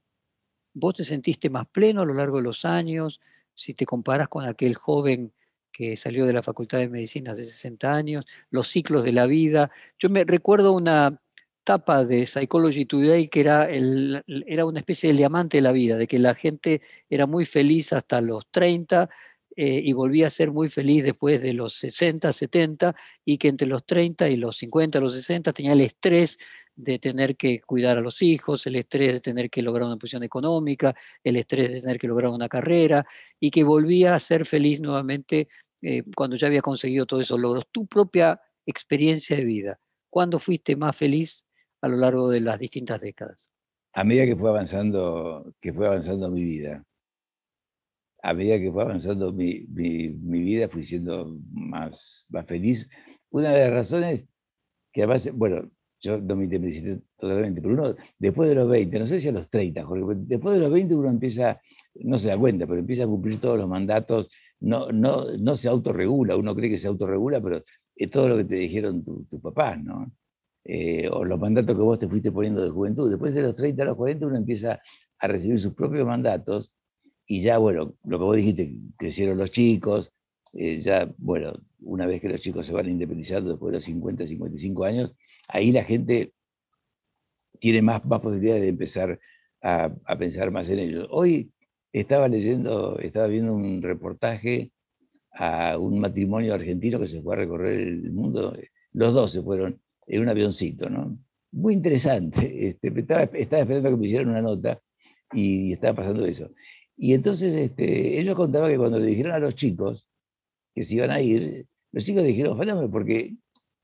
¿Vos 0.74 0.96
te 0.96 1.04
sentiste 1.04 1.50
más 1.50 1.68
pleno 1.68 2.02
a 2.02 2.06
lo 2.06 2.14
largo 2.14 2.38
de 2.38 2.44
los 2.44 2.64
años? 2.64 3.20
Si 3.54 3.74
te 3.74 3.86
comparas 3.86 4.30
con 4.30 4.46
aquel 4.46 4.76
joven 4.76 5.34
que 5.72 5.98
salió 5.98 6.26
de 6.26 6.34
la 6.34 6.44
Facultad 6.44 6.78
de 6.78 6.88
Medicina 6.88 7.32
hace 7.32 7.44
60 7.44 7.94
años, 7.94 8.26
los 8.50 8.70
ciclos 8.70 9.04
de 9.04 9.12
la 9.12 9.26
vida. 9.26 9.72
Yo 10.00 10.10
me 10.10 10.24
recuerdo 10.24 10.74
una 10.74 11.22
tapa 11.64 12.06
de 12.06 12.26
Psychology 12.26 12.86
Today 12.86 13.28
que 13.28 13.40
era, 13.40 13.70
el, 13.70 14.24
era 14.48 14.66
una 14.66 14.80
especie 14.80 15.12
de 15.12 15.18
diamante 15.18 15.58
de 15.58 15.62
la 15.62 15.72
vida, 15.72 15.98
de 15.98 16.08
que 16.08 16.20
la 16.20 16.36
gente 16.36 16.82
era 17.10 17.28
muy 17.28 17.46
feliz 17.46 17.94
hasta 17.94 18.22
los 18.22 18.48
30 18.52 19.10
eh, 19.56 19.82
y 19.84 19.94
volvía 19.94 20.28
a 20.28 20.30
ser 20.30 20.52
muy 20.52 20.70
feliz 20.70 21.04
después 21.04 21.42
de 21.42 21.54
los 21.54 21.74
60, 21.76 22.32
70 22.32 22.96
y 23.26 23.38
que 23.38 23.50
entre 23.50 23.68
los 23.68 23.86
30 23.86 24.30
y 24.30 24.38
los 24.38 24.58
50, 24.58 25.00
los 25.00 25.14
60 25.14 25.52
tenía 25.54 25.74
el 25.74 25.82
estrés 25.82 26.38
de 26.76 27.00
tener 27.00 27.36
que 27.36 27.60
cuidar 27.62 27.98
a 27.98 28.02
los 28.02 28.22
hijos, 28.22 28.66
el 28.66 28.78
estrés 28.78 29.14
de 29.14 29.20
tener 29.20 29.50
que 29.50 29.62
lograr 29.62 29.88
una 29.88 29.98
posición 29.98 30.24
económica, 30.24 30.96
el 31.24 31.36
estrés 31.36 31.72
de 31.74 31.82
tener 31.82 32.00
que 32.00 32.08
lograr 32.08 32.32
una 32.32 32.48
carrera, 32.48 33.06
y 33.40 33.52
que 33.52 33.64
volvía 33.64 34.16
a 34.16 34.20
ser 34.20 34.46
feliz 34.46 34.80
nuevamente 34.80 35.48
eh, 35.82 36.04
cuando 36.16 36.36
ya 36.38 36.48
había 36.48 36.62
conseguido 36.62 37.06
todos 37.06 37.24
esos 37.24 37.40
logros. 37.40 37.66
Tu 37.72 37.86
propia 37.88 38.40
experiencia 38.66 39.36
de 39.36 39.44
vida, 39.44 39.80
¿cuándo 40.10 40.40
fuiste 40.40 40.76
más 40.76 40.96
feliz 40.96 41.46
a 41.82 41.88
lo 41.88 41.98
largo 41.98 42.30
de 42.30 42.42
las 42.42 42.60
distintas 42.60 43.02
décadas? 43.02 43.52
A 43.94 44.04
medida 44.04 44.26
que 44.26 44.36
fue 44.36 44.50
avanzando, 44.50 45.54
que 45.60 45.74
fue 45.74 45.88
avanzando 45.88 46.30
mi 46.30 46.44
vida, 46.44 46.84
a 48.24 48.34
medida 48.34 48.60
que 48.60 48.72
fue 48.72 48.84
avanzando 48.84 49.34
mi, 49.34 49.66
mi 49.68 50.44
vida, 50.44 50.70
fui 50.70 50.84
siendo 50.84 51.38
más, 51.52 52.26
más 52.30 52.46
feliz. 52.46 52.88
Una 53.32 53.50
de 53.50 53.66
las 53.66 53.74
razones 53.74 54.28
que 54.92 55.02
además, 55.02 55.30
bueno, 55.34 55.70
yo 56.02 56.20
no 56.20 56.36
me 56.36 56.46
independicé 56.46 57.02
totalmente, 57.18 57.62
pero 57.62 57.74
uno, 57.76 57.96
después 58.18 58.50
de 58.50 58.56
los 58.56 58.68
20, 58.70 59.00
no 59.00 59.06
sé 59.06 59.22
si 59.22 59.30
a 59.30 59.32
los 59.32 59.50
30, 59.50 59.86
Jorge, 59.86 60.20
después 60.26 60.56
de 60.56 60.62
los 60.62 60.72
20 60.72 60.96
uno 60.96 61.10
empieza, 61.10 61.62
no 61.96 62.18
se 62.18 62.30
da 62.30 62.38
cuenta, 62.38 62.66
pero 62.66 62.80
empieza 62.80 63.04
a 63.04 63.08
cumplir 63.08 63.40
todos 63.40 63.60
los 63.60 63.70
mandatos, 63.70 64.30
no, 64.60 64.92
no, 64.92 65.38
no 65.38 65.56
se 65.56 65.68
autorregula, 65.68 66.36
uno 66.38 66.56
cree 66.56 66.72
que 66.72 66.80
se 66.80 66.88
autorregula, 66.88 67.40
pero 67.42 67.62
es 67.96 68.12
todo 68.12 68.28
lo 68.30 68.38
que 68.38 68.46
te 68.46 68.56
dijeron 68.56 69.04
tus 69.04 69.28
tu 69.28 69.40
papás, 69.40 69.82
¿no? 69.82 70.12
Eh, 70.64 71.10
o 71.12 71.26
los 71.26 71.40
mandatos 71.40 71.76
que 71.76 71.82
vos 71.82 71.98
te 72.00 72.08
fuiste 72.08 72.32
poniendo 72.32 72.64
de 72.64 72.70
juventud. 72.70 73.10
Después 73.10 73.34
de 73.34 73.42
los 73.42 73.56
30 73.56 73.82
a 73.82 73.86
los 73.86 73.98
40 73.98 74.28
uno 74.28 74.38
empieza 74.38 74.80
a 75.20 75.28
recibir 75.28 75.60
sus 75.60 75.74
propios 75.74 76.06
mandatos 76.06 76.74
y 77.26 77.42
ya, 77.42 77.58
bueno, 77.58 77.96
lo 78.04 78.20
que 78.20 78.24
vos 78.26 78.36
dijiste, 78.36 78.76
crecieron 78.98 79.38
los 79.38 79.52
chicos, 79.52 80.12
eh, 80.54 80.80
ya, 80.80 81.14
bueno, 81.18 81.54
una 81.82 82.06
vez 82.06 82.22
que 82.22 82.30
los 82.30 82.42
chicos 82.42 82.66
se 82.66 82.74
van 82.74 82.90
independizando 82.90 83.52
después 83.52 83.72
de 83.72 83.78
los 83.78 83.86
50, 83.86 84.28
55 84.28 84.84
años, 84.84 85.16
ahí 85.48 85.72
la 85.72 85.84
gente 85.84 86.34
tiene 87.60 87.82
más, 87.82 88.06
más 88.06 88.20
posibilidades 88.20 88.64
de 88.64 88.70
empezar 88.70 89.20
a, 89.62 89.92
pensar 90.18 90.52
más 90.52 90.70
en 90.70 90.80
ellos. 90.80 91.08
Hoy 91.12 91.52
estaba 91.94 92.28
leyendo, 92.28 93.00
estaba 93.00 93.28
viendo 93.28 93.54
un 93.54 93.82
reportaje 93.82 94.72
a 95.34 95.78
un 95.78 96.00
matrimonio 96.00 96.54
argentino 96.54 97.00
que 97.00 97.08
se 97.08 97.22
fue 97.22 97.36
a 97.36 97.40
recorrer 97.40 97.80
el 97.80 98.12
mundo. 98.12 98.58
Los 98.94 99.14
dos 99.14 99.32
se 99.32 99.42
fueron 99.42 99.81
en 100.08 100.22
un 100.22 100.30
avioncito, 100.30 100.90
¿no? 100.90 101.18
Muy 101.52 101.74
interesante. 101.74 102.68
Este, 102.68 102.94
estaba, 102.96 103.24
esperando 103.24 103.90
que 103.90 103.98
me 103.98 104.06
hicieran 104.08 104.30
una 104.30 104.42
nota 104.42 104.82
y 105.34 105.74
estaba 105.74 105.96
pasando 105.96 106.26
eso. 106.26 106.50
Y 106.98 107.14
entonces 107.14 107.56
este, 107.56 108.20
ellos 108.20 108.36
contaban 108.36 108.72
que 108.72 108.78
cuando 108.78 109.00
le 109.00 109.08
dijeron 109.08 109.34
a 109.34 109.40
los 109.40 109.56
chicos 109.56 110.08
que 110.74 110.84
se 110.84 110.96
iban 110.96 111.12
a 111.12 111.22
ir, 111.22 111.66
los 111.92 112.06
chicos 112.06 112.24
dijeron, 112.24 112.58
fenómeno, 112.58 112.90
porque 112.90 113.36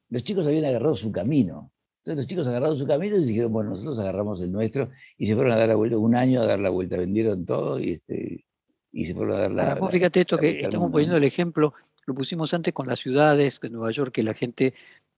los 0.09 0.23
chicos 0.23 0.47
habían 0.47 0.65
agarrado 0.65 0.95
su 0.95 1.11
camino. 1.11 1.71
Entonces 1.99 2.17
los 2.17 2.27
chicos 2.27 2.47
agarraron 2.47 2.77
su 2.77 2.87
camino 2.87 3.17
y 3.17 3.25
dijeron, 3.25 3.51
bueno, 3.51 3.71
nosotros 3.71 3.99
agarramos 3.99 4.39
el 4.41 4.51
nuestro 4.51 4.89
y 5.17 5.25
se 5.25 5.35
fueron 5.35 5.51
a 5.51 5.57
dar 5.57 5.67
la 5.67 5.75
vuelta, 5.75 5.97
un 5.97 6.15
año 6.15 6.41
a 6.41 6.45
dar 6.45 6.59
la 6.59 6.69
vuelta, 6.69 6.95
vendieron 6.95 7.45
todo 7.45 7.79
y, 7.79 7.93
este, 7.93 8.45
y 8.93 9.05
se 9.05 9.13
fueron 9.13 9.35
a 9.35 9.39
dar 9.39 9.51
la, 9.51 9.75
vuelta. 9.75 9.89
fíjate 9.89 10.21
esto 10.21 10.37
que 10.37 10.61
estamos 10.61 10.89
poniendo 10.89 11.17
el 11.17 11.25
ejemplo, 11.25 11.73
lo 12.05 12.13
pusimos 12.15 12.53
antes 12.53 12.73
con 12.73 12.87
las 12.87 12.99
ciudades, 12.99 13.59
en 13.61 13.73
Nueva 13.73 13.91
York, 13.91 14.13
que 14.13 14.23
la 14.23 14.33
gente 14.33 14.73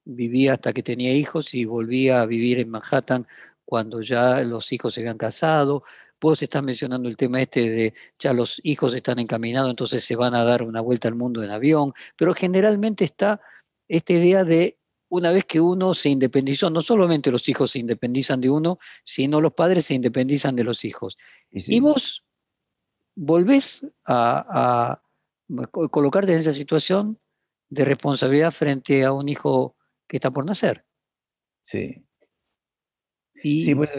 vivía 0.05 0.53
hasta 0.53 0.73
que 0.73 0.83
tenía 0.83 1.13
hijos 1.13 1.53
y 1.53 1.65
volvía 1.65 2.21
a 2.21 2.25
vivir 2.25 2.59
en 2.59 2.69
Manhattan 2.69 3.27
cuando 3.65 4.01
ya 4.01 4.41
los 4.41 4.71
hijos 4.71 4.93
se 4.93 5.01
habían 5.01 5.17
casado. 5.17 5.83
Vos 6.19 6.41
estás 6.41 6.63
mencionando 6.63 7.07
el 7.07 7.15
tema 7.15 7.41
este 7.41 7.69
de 7.69 7.93
ya 8.17 8.33
los 8.33 8.59
hijos 8.63 8.93
están 8.93 9.19
encaminados, 9.19 9.69
entonces 9.69 10.03
se 10.03 10.15
van 10.15 10.35
a 10.35 10.43
dar 10.43 10.63
una 10.63 10.81
vuelta 10.81 11.07
al 11.07 11.15
mundo 11.15 11.43
en 11.43 11.51
avión, 11.51 11.93
pero 12.17 12.33
generalmente 12.33 13.05
está 13.05 13.39
esta 13.87 14.13
idea 14.13 14.43
de 14.43 14.77
una 15.09 15.31
vez 15.31 15.45
que 15.45 15.59
uno 15.59 15.93
se 15.93 16.09
independizó, 16.09 16.69
no 16.69 16.81
solamente 16.81 17.31
los 17.31 17.49
hijos 17.49 17.71
se 17.71 17.79
independizan 17.79 18.39
de 18.39 18.49
uno, 18.49 18.79
sino 19.03 19.41
los 19.41 19.53
padres 19.53 19.85
se 19.85 19.95
independizan 19.95 20.55
de 20.55 20.63
los 20.63 20.85
hijos. 20.85 21.17
Y, 21.49 21.79
vos 21.79 22.23
volvés 23.15 23.85
a, 24.05 25.01
colocarte 25.71 26.33
en 26.33 26.39
esa 26.39 26.53
situación 26.53 27.19
de 27.69 27.85
responsabilidad 27.85 28.51
frente 28.51 29.03
a 29.03 29.11
un 29.11 29.29
hijo 29.29 29.75
que 30.09 30.17
está 30.17 30.31
por 30.31 30.45
nacer. 30.45 30.83
Sí. 31.63 32.03
sí, 33.35 33.75
pues 33.75 33.91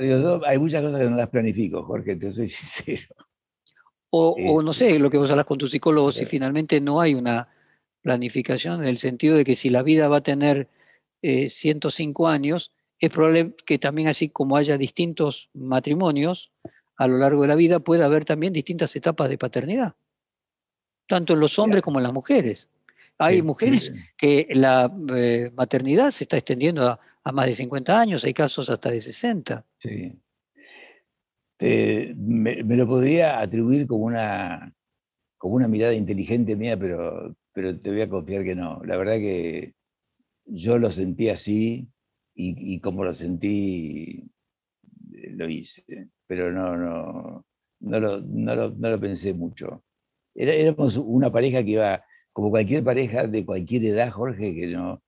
hay 0.45 0.59
muchas 0.59 0.83
cosas 0.83 1.01
que 1.01 1.09
no 1.09 1.17
las 1.17 1.31
planifico, 1.31 1.85
Jorge, 1.85 2.17
te 2.17 2.33
soy 2.33 2.49
sincero. 2.51 3.15
O, 4.13 4.61
no 4.61 4.73
sé, 4.73 4.99
lo 4.99 5.09
que 5.09 5.19
vos 5.19 5.31
hablas 5.31 5.47
con 5.47 5.57
tu 5.57 5.69
psicólogo, 5.69 6.11
si 6.11 6.25
finalmente 6.25 6.81
no 6.81 7.01
hay 7.01 7.15
una 7.15 7.49
planificación 8.03 8.83
en 8.83 8.89
el 8.89 8.99
sentido 8.99 9.37
de 9.37 9.45
que 9.45 9.55
si 9.55 9.71
la 9.71 9.85
vida 9.85 10.09
va 10.09 10.17
a 10.17 10.23
tener 10.23 10.69
105 11.23 12.29
eh, 12.29 12.33
años, 12.33 12.73
es 12.99 13.11
probable 13.11 13.55
que 13.65 13.79
también 13.79 14.09
así 14.09 14.29
como 14.29 14.57
haya 14.57 14.77
distintos 14.77 15.49
matrimonios 15.55 16.51
a 16.97 17.07
lo 17.07 17.19
largo 17.19 17.43
de 17.43 17.49
la 17.49 17.55
vida, 17.55 17.79
pueda 17.79 18.07
haber 18.07 18.25
también 18.25 18.53
distintas 18.53 18.95
etapas 18.97 19.31
de 19.31 19.39
paternidad, 19.39 19.95
tanto 21.07 21.35
en 21.35 21.41
los 21.41 21.59
hombres 21.61 21.83
como 21.83 22.01
en 22.01 22.03
las 22.03 22.13
mujeres. 22.13 22.69
Hay 23.21 23.43
mujeres 23.43 23.93
que 24.17 24.49
la 24.51 24.91
eh, 25.15 25.51
maternidad 25.55 26.11
se 26.11 26.25
está 26.25 26.39
extendiendo 26.39 26.89
a, 26.89 27.33
más 27.33 27.47
de 27.47 27.55
50 27.55 28.01
años, 28.01 28.25
hay 28.25 28.33
casos 28.35 28.71
hasta 28.71 28.91
de 28.91 29.01
60. 29.01 29.65
Sí. 29.79 30.13
me, 31.61 32.63
lo 32.65 32.87
podría 32.87 33.41
atribuir 33.41 33.87
como 33.87 34.07
una, 34.07 34.75
como 35.37 35.55
una 35.55 35.69
mirada 35.69 35.95
inteligente 35.95 36.57
mía, 36.57 36.79
pero, 36.79 37.37
pero 37.53 37.79
te 37.79 37.91
voy 37.91 38.01
a 38.01 38.09
confiar 38.09 38.43
que 38.43 38.55
no. 38.55 38.83
La 38.85 38.97
verdad 38.97 39.17
que 39.19 39.75
yo 40.47 40.79
lo 40.79 40.91
sentí 40.91 41.29
así 41.29 41.89
y, 42.35 42.81
como 42.81 43.05
lo 43.05 43.13
sentí, 43.13 44.25
eh, 45.13 45.31
lo 45.33 45.49
hice, 45.49 46.09
pero 46.27 46.51
no, 46.51 46.75
no, 46.75 47.47
no, 47.81 48.01
lo, 48.01 48.21
no, 48.23 48.55
lo, 48.55 49.01
pensé 49.01 49.35
mucho. 49.35 49.85
Era, 50.35 50.55
éramos 50.55 50.97
una 50.97 51.31
pareja 51.31 51.63
que 51.63 51.73
iba, 51.73 52.03
como 52.33 52.51
cualquier 52.51 52.85
pareja 52.85 53.27
de 53.27 53.45
cualquier 53.45 53.85
edad, 53.85 54.11
Jorge, 54.11 54.55
que 54.55 54.67
no, 54.69 55.03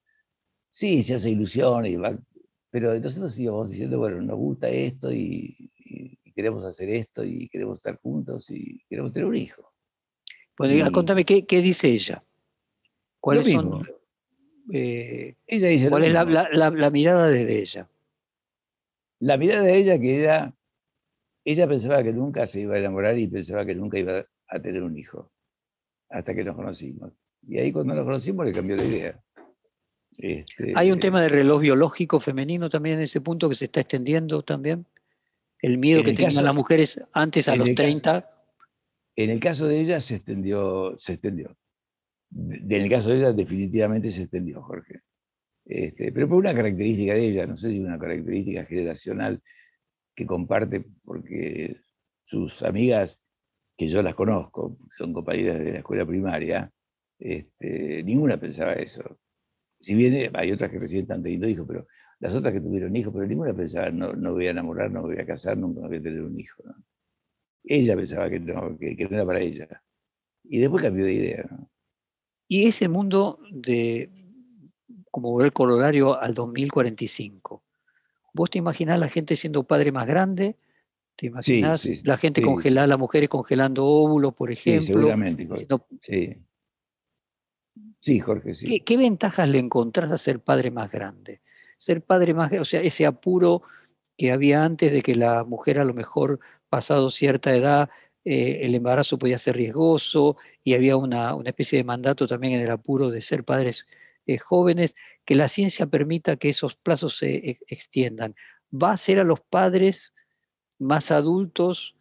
sí, 0.72 1.02
se 1.02 1.14
hace 1.14 1.30
ilusión, 1.30 1.86
y 1.86 1.96
va, 1.96 2.18
pero 2.70 2.98
nosotros 2.98 3.38
íbamos 3.38 3.70
diciendo, 3.70 3.98
bueno, 3.98 4.20
nos 4.22 4.36
gusta 4.36 4.68
esto 4.68 5.12
y, 5.12 5.70
queremos 6.34 6.64
hacer 6.64 6.88
esto 6.88 7.22
y 7.22 7.46
queremos 7.50 7.76
estar 7.76 8.00
juntos 8.00 8.50
y 8.50 8.82
queremos 8.88 9.12
tener 9.12 9.28
un 9.28 9.36
hijo. 9.36 9.70
Bueno, 10.56 10.90
contame, 10.90 11.26
¿qué, 11.26 11.44
¿qué, 11.44 11.60
dice 11.60 11.88
ella? 11.88 12.24
¿Cuáles 13.20 13.52
son 13.52 13.86
eh, 14.72 15.36
¿Cuál 15.90 16.04
es 16.04 16.12
la, 16.12 16.90
mirada 16.90 17.28
de 17.28 17.58
ella? 17.58 17.88
La 19.18 19.36
mirada 19.36 19.62
de 19.62 19.76
ella 19.76 19.98
que 19.98 20.20
era, 20.20 20.54
ella 21.44 21.68
pensaba 21.68 22.02
que 22.02 22.12
nunca 22.12 22.46
se 22.46 22.60
iba 22.60 22.76
a 22.76 22.78
enamorar 22.78 23.18
y 23.18 23.28
pensaba 23.28 23.66
que 23.66 23.74
nunca 23.74 23.98
iba 23.98 24.24
a 24.48 24.60
tener 24.60 24.82
un 24.82 24.96
hijo, 24.96 25.30
hasta 26.12 26.34
que 26.34 26.44
nos 26.44 26.54
conocimos. 26.54 27.12
Y 27.46 27.58
ahí 27.58 27.72
cuando 27.72 27.94
nos 27.94 28.04
conocimos 28.04 28.46
le 28.46 28.52
cambió 28.52 28.76
la 28.76 28.84
idea. 28.84 29.24
Este, 30.18 30.74
Hay 30.76 30.92
un 30.92 31.00
tema 31.00 31.20
de 31.20 31.28
reloj 31.28 31.62
biológico 31.62 32.20
femenino 32.20 32.70
también 32.70 32.96
en 32.98 33.02
ese 33.02 33.20
punto 33.20 33.48
que 33.48 33.54
se 33.54 33.64
está 33.64 33.80
extendiendo 33.80 34.42
también. 34.42 34.86
El 35.60 35.78
miedo 35.78 36.02
que 36.02 36.12
tenían 36.12 36.44
las 36.44 36.54
mujeres 36.54 37.02
antes 37.12 37.48
a 37.48 37.56
los 37.56 37.74
30. 37.74 38.28
en 39.16 39.30
el 39.30 39.40
caso 39.40 39.66
de 39.66 39.80
ella 39.80 40.00
se 40.00 40.16
extendió, 40.16 40.94
se 40.98 41.14
extendió 41.14 41.56
en 42.34 42.72
el 42.72 42.88
caso 42.88 43.10
de 43.10 43.18
ella 43.18 43.32
definitivamente 43.32 44.10
se 44.10 44.22
extendió, 44.22 44.62
Jorge. 44.62 45.00
Este, 45.64 46.12
pero 46.12 46.28
por 46.28 46.38
una 46.38 46.54
característica 46.54 47.14
de 47.14 47.28
ella, 47.28 47.46
no 47.46 47.56
sé 47.56 47.70
si 47.70 47.80
una 47.80 47.98
característica 47.98 48.64
generacional 48.64 49.42
que 50.14 50.26
comparte, 50.26 50.84
porque 51.04 51.76
sus 52.24 52.62
amigas, 52.62 53.21
que 53.82 53.88
yo 53.88 54.02
las 54.02 54.14
conozco, 54.14 54.76
son 54.90 55.12
compañeras 55.12 55.58
de 55.58 55.72
la 55.72 55.78
escuela 55.78 56.06
primaria, 56.06 56.70
este, 57.18 58.02
ninguna 58.04 58.38
pensaba 58.38 58.74
eso. 58.74 59.02
Si 59.80 59.94
bien 59.94 60.30
hay 60.34 60.52
otras 60.52 60.70
que 60.70 60.78
recién 60.78 61.02
están 61.02 61.22
teniendo 61.22 61.48
hijos, 61.48 61.66
pero 61.66 61.86
las 62.20 62.34
otras 62.34 62.52
que 62.52 62.60
tuvieron 62.60 62.94
hijos, 62.94 63.12
pero 63.12 63.26
ninguna 63.26 63.52
pensaba, 63.52 63.90
no, 63.90 64.12
no 64.12 64.34
voy 64.34 64.46
a 64.46 64.50
enamorar, 64.50 64.90
no 64.92 65.02
voy 65.02 65.18
a 65.18 65.26
casar, 65.26 65.58
nunca 65.58 65.80
voy 65.80 65.96
a 65.96 66.02
tener 66.02 66.22
un 66.22 66.38
hijo. 66.38 66.62
Ella 67.64 67.96
pensaba 67.96 68.30
que 68.30 68.38
no, 68.38 68.78
que, 68.78 68.96
no 69.10 69.16
era 69.16 69.26
para 69.26 69.40
ella. 69.40 69.82
Y 70.44 70.58
después 70.58 70.82
cambió 70.82 71.04
de 71.04 71.12
idea. 71.12 71.48
Y 72.46 72.68
ese 72.68 72.88
mundo 72.88 73.40
de, 73.50 74.10
como 75.10 75.34
ver 75.36 75.52
corolario 75.52 76.20
al 76.20 76.34
2045, 76.34 77.64
¿vos 78.32 78.50
te 78.50 78.58
imaginás 78.58 79.00
la 79.00 79.08
gente 79.08 79.34
siendo 79.34 79.64
padre 79.64 79.90
más 79.90 80.06
grande? 80.06 80.56
¿Te 81.16 81.26
imaginas 81.26 82.04
la 82.04 82.16
gente 82.16 82.42
congelada, 82.42 82.86
las 82.86 82.98
mujeres 82.98 83.28
congelando 83.28 83.84
óvulos, 83.84 84.34
por 84.34 84.50
ejemplo? 84.50 84.80
Sí, 84.80 84.92
seguramente. 84.92 85.48
sí. 86.00 86.36
Sí, 88.00 88.20
Jorge, 88.20 88.54
sí. 88.54 88.80
¿Qué, 88.80 88.96
ventajas 88.96 89.48
le 89.48 89.58
encontrás 89.58 90.10
a 90.10 90.18
ser 90.18 90.40
padre 90.40 90.70
más 90.70 90.90
grande? 90.90 91.40
Ser 91.78 92.02
padre 92.02 92.34
más, 92.34 92.52
o 92.52 92.64
sea, 92.64 92.80
ese 92.80 93.06
apuro 93.06 93.62
que 94.16 94.32
había 94.32 94.64
antes 94.64 94.92
de 94.92 95.02
que 95.02 95.14
la 95.14 95.44
mujer 95.44 95.78
a 95.78 95.84
lo 95.84 95.94
mejor 95.94 96.40
pasado 96.68 97.10
cierta 97.10 97.54
edad 97.54 97.90
eh, 98.24 98.60
el 98.62 98.74
embarazo 98.74 99.18
podía 99.18 99.38
ser 99.38 99.56
riesgoso 99.56 100.36
y 100.62 100.74
había 100.74 100.96
una, 100.96 101.36
especie 101.44 101.78
de 101.78 101.84
mandato 101.84 102.26
también 102.26 102.54
en 102.54 102.60
el 102.60 102.70
apuro 102.70 103.10
de 103.10 103.20
ser 103.20 103.44
padres 103.44 103.86
eh, 104.26 104.38
jóvenes, 104.38 104.94
que 105.24 105.34
la 105.34 105.48
ciencia 105.48 105.86
permita 105.86 106.36
que 106.36 106.50
esos 106.50 106.76
plazos 106.76 107.18
se 107.18 107.34
e, 107.34 107.58
extiendan. 107.66 108.36
¿Va 108.72 108.92
a 108.92 108.96
ser 108.96 109.18
a 109.18 109.24
los 109.24 109.40
padres 109.40 110.14
más 110.82 111.10
adultos, 111.10 111.94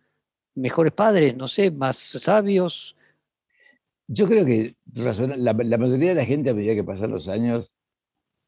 mejores 0.56 0.94
padres, 0.94 1.36
no 1.36 1.48
sé, 1.48 1.72
más 1.72 1.98
sabios? 1.98 2.96
Yo 4.08 4.28
creo 4.28 4.46
que 4.46 4.76
la, 4.94 5.54
mayoría 5.54 6.10
de 6.10 6.16
la 6.16 6.26
gente 6.26 6.50
a 6.50 6.54
medida 6.54 6.76
que 6.76 6.84
pasan 6.84 7.12
los 7.12 7.30
años, 7.30 7.74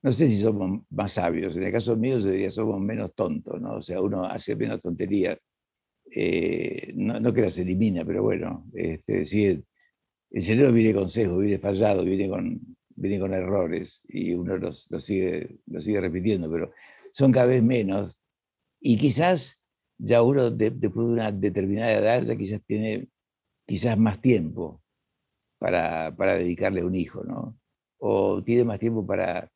no 0.02 0.12
sé 0.12 0.28
si 0.28 0.42
somos 0.42 0.82
más 0.90 1.14
sabios, 1.14 1.56
en 1.56 1.64
el 1.64 1.72
caso 1.72 1.96
mío 1.96 2.20
yo 2.20 2.30
diría 2.30 2.52
somos 2.52 2.82
menos 2.82 3.14
tontos, 3.16 3.62
¿no? 3.62 3.76
O 3.76 3.82
sea, 3.82 4.02
uno 4.02 4.26
hace 4.26 4.56
menos 4.56 4.82
tonterías. 4.82 5.38
Eh, 6.16 6.92
no, 6.96 7.34
que 7.34 7.42
las 7.42 7.58
elimina, 7.58 8.06
pero 8.06 8.22
bueno, 8.22 8.66
este, 8.74 9.26
sigue, 9.26 9.64
el 10.32 10.44
cerebro 10.44 10.72
viene 10.72 10.94
con 10.94 11.10
sesgo, 11.10 11.38
viene 11.38 11.58
fallado, 11.58 12.04
viene 12.04 12.30
con, 12.30 12.60
viene 12.96 13.20
con 13.20 13.34
errores 13.34 14.04
y 14.08 14.34
uno 14.34 14.58
los, 14.58 14.90
sigue, 15.00 15.58
sigue 15.80 16.02
repitiendo, 16.02 16.52
pero 16.52 16.72
son 17.12 17.32
cada 17.32 17.48
vez 17.48 17.64
menos. 17.64 18.22
Y 18.80 18.98
quizás 18.98 19.60
ya 19.98 20.22
uno 20.22 20.52
después 20.52 21.08
de 21.08 21.14
una 21.14 21.32
determinada 21.32 21.92
edad 21.94 22.24
ya 22.24 22.36
quizás 22.36 22.62
tiene 22.66 23.08
quizás 23.66 23.98
más 23.98 24.22
tiempo 24.22 24.82
para, 25.60 26.12
dedicarle 26.38 26.82
a 26.82 26.86
un 26.86 26.96
hijo, 26.96 27.24
¿no? 27.24 27.58
O 28.00 28.44
tiene 28.44 28.66
más 28.66 28.80
tiempo 28.80 29.06
para, 29.06 29.50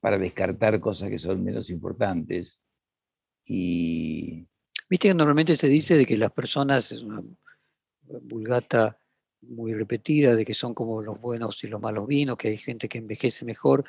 para 0.00 0.18
descartar 0.18 0.80
cosas 0.80 1.10
que 1.10 1.18
son 1.18 1.44
menos 1.44 1.70
importantes. 1.70 2.58
Y... 3.44 4.48
Viste 4.90 5.08
que 5.08 5.14
normalmente 5.14 5.54
se 5.56 5.68
dice 5.68 5.96
de 5.96 6.06
que 6.06 6.16
las 6.16 6.32
personas, 6.32 6.90
es 6.90 7.02
una 7.02 7.22
vulgata 8.02 8.98
muy 9.42 9.74
repetida, 9.74 10.34
de 10.34 10.44
que 10.44 10.54
son 10.54 10.74
como 10.74 11.02
los 11.02 11.20
buenos 11.20 11.62
y 11.62 11.68
los 11.68 11.80
malos 11.80 12.06
vinos, 12.06 12.36
que 12.36 12.48
hay 12.48 12.56
gente 12.56 12.88
que 12.88 12.98
envejece 12.98 13.44
mejor 13.44 13.84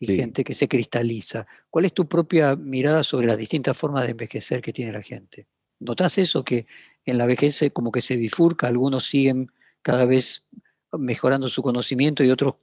y 0.00 0.16
gente 0.16 0.42
que 0.44 0.54
se 0.54 0.66
cristaliza. 0.66 1.46
¿Cuál 1.68 1.84
es 1.84 1.92
tu 1.92 2.08
propia 2.08 2.56
mirada 2.56 3.04
sobre 3.04 3.26
las 3.26 3.36
distintas 3.36 3.76
formas 3.76 4.04
de 4.04 4.12
envejecer 4.12 4.62
que 4.62 4.72
tiene 4.72 4.92
la 4.92 5.02
gente? 5.02 5.46
¿Notas 5.78 6.16
eso 6.18 6.42
que 6.42 6.66
en 7.04 7.18
la 7.18 7.26
vejez 7.26 7.70
como 7.72 7.92
que 7.92 8.00
se 8.00 8.16
bifurca, 8.16 8.66
algunos 8.66 9.06
siguen 9.06 9.52
cada 9.82 10.06
vez 10.06 10.46
mejorando 10.92 11.48
su 11.48 11.62
conocimiento 11.62 12.24
y 12.24 12.30
otros 12.30 12.54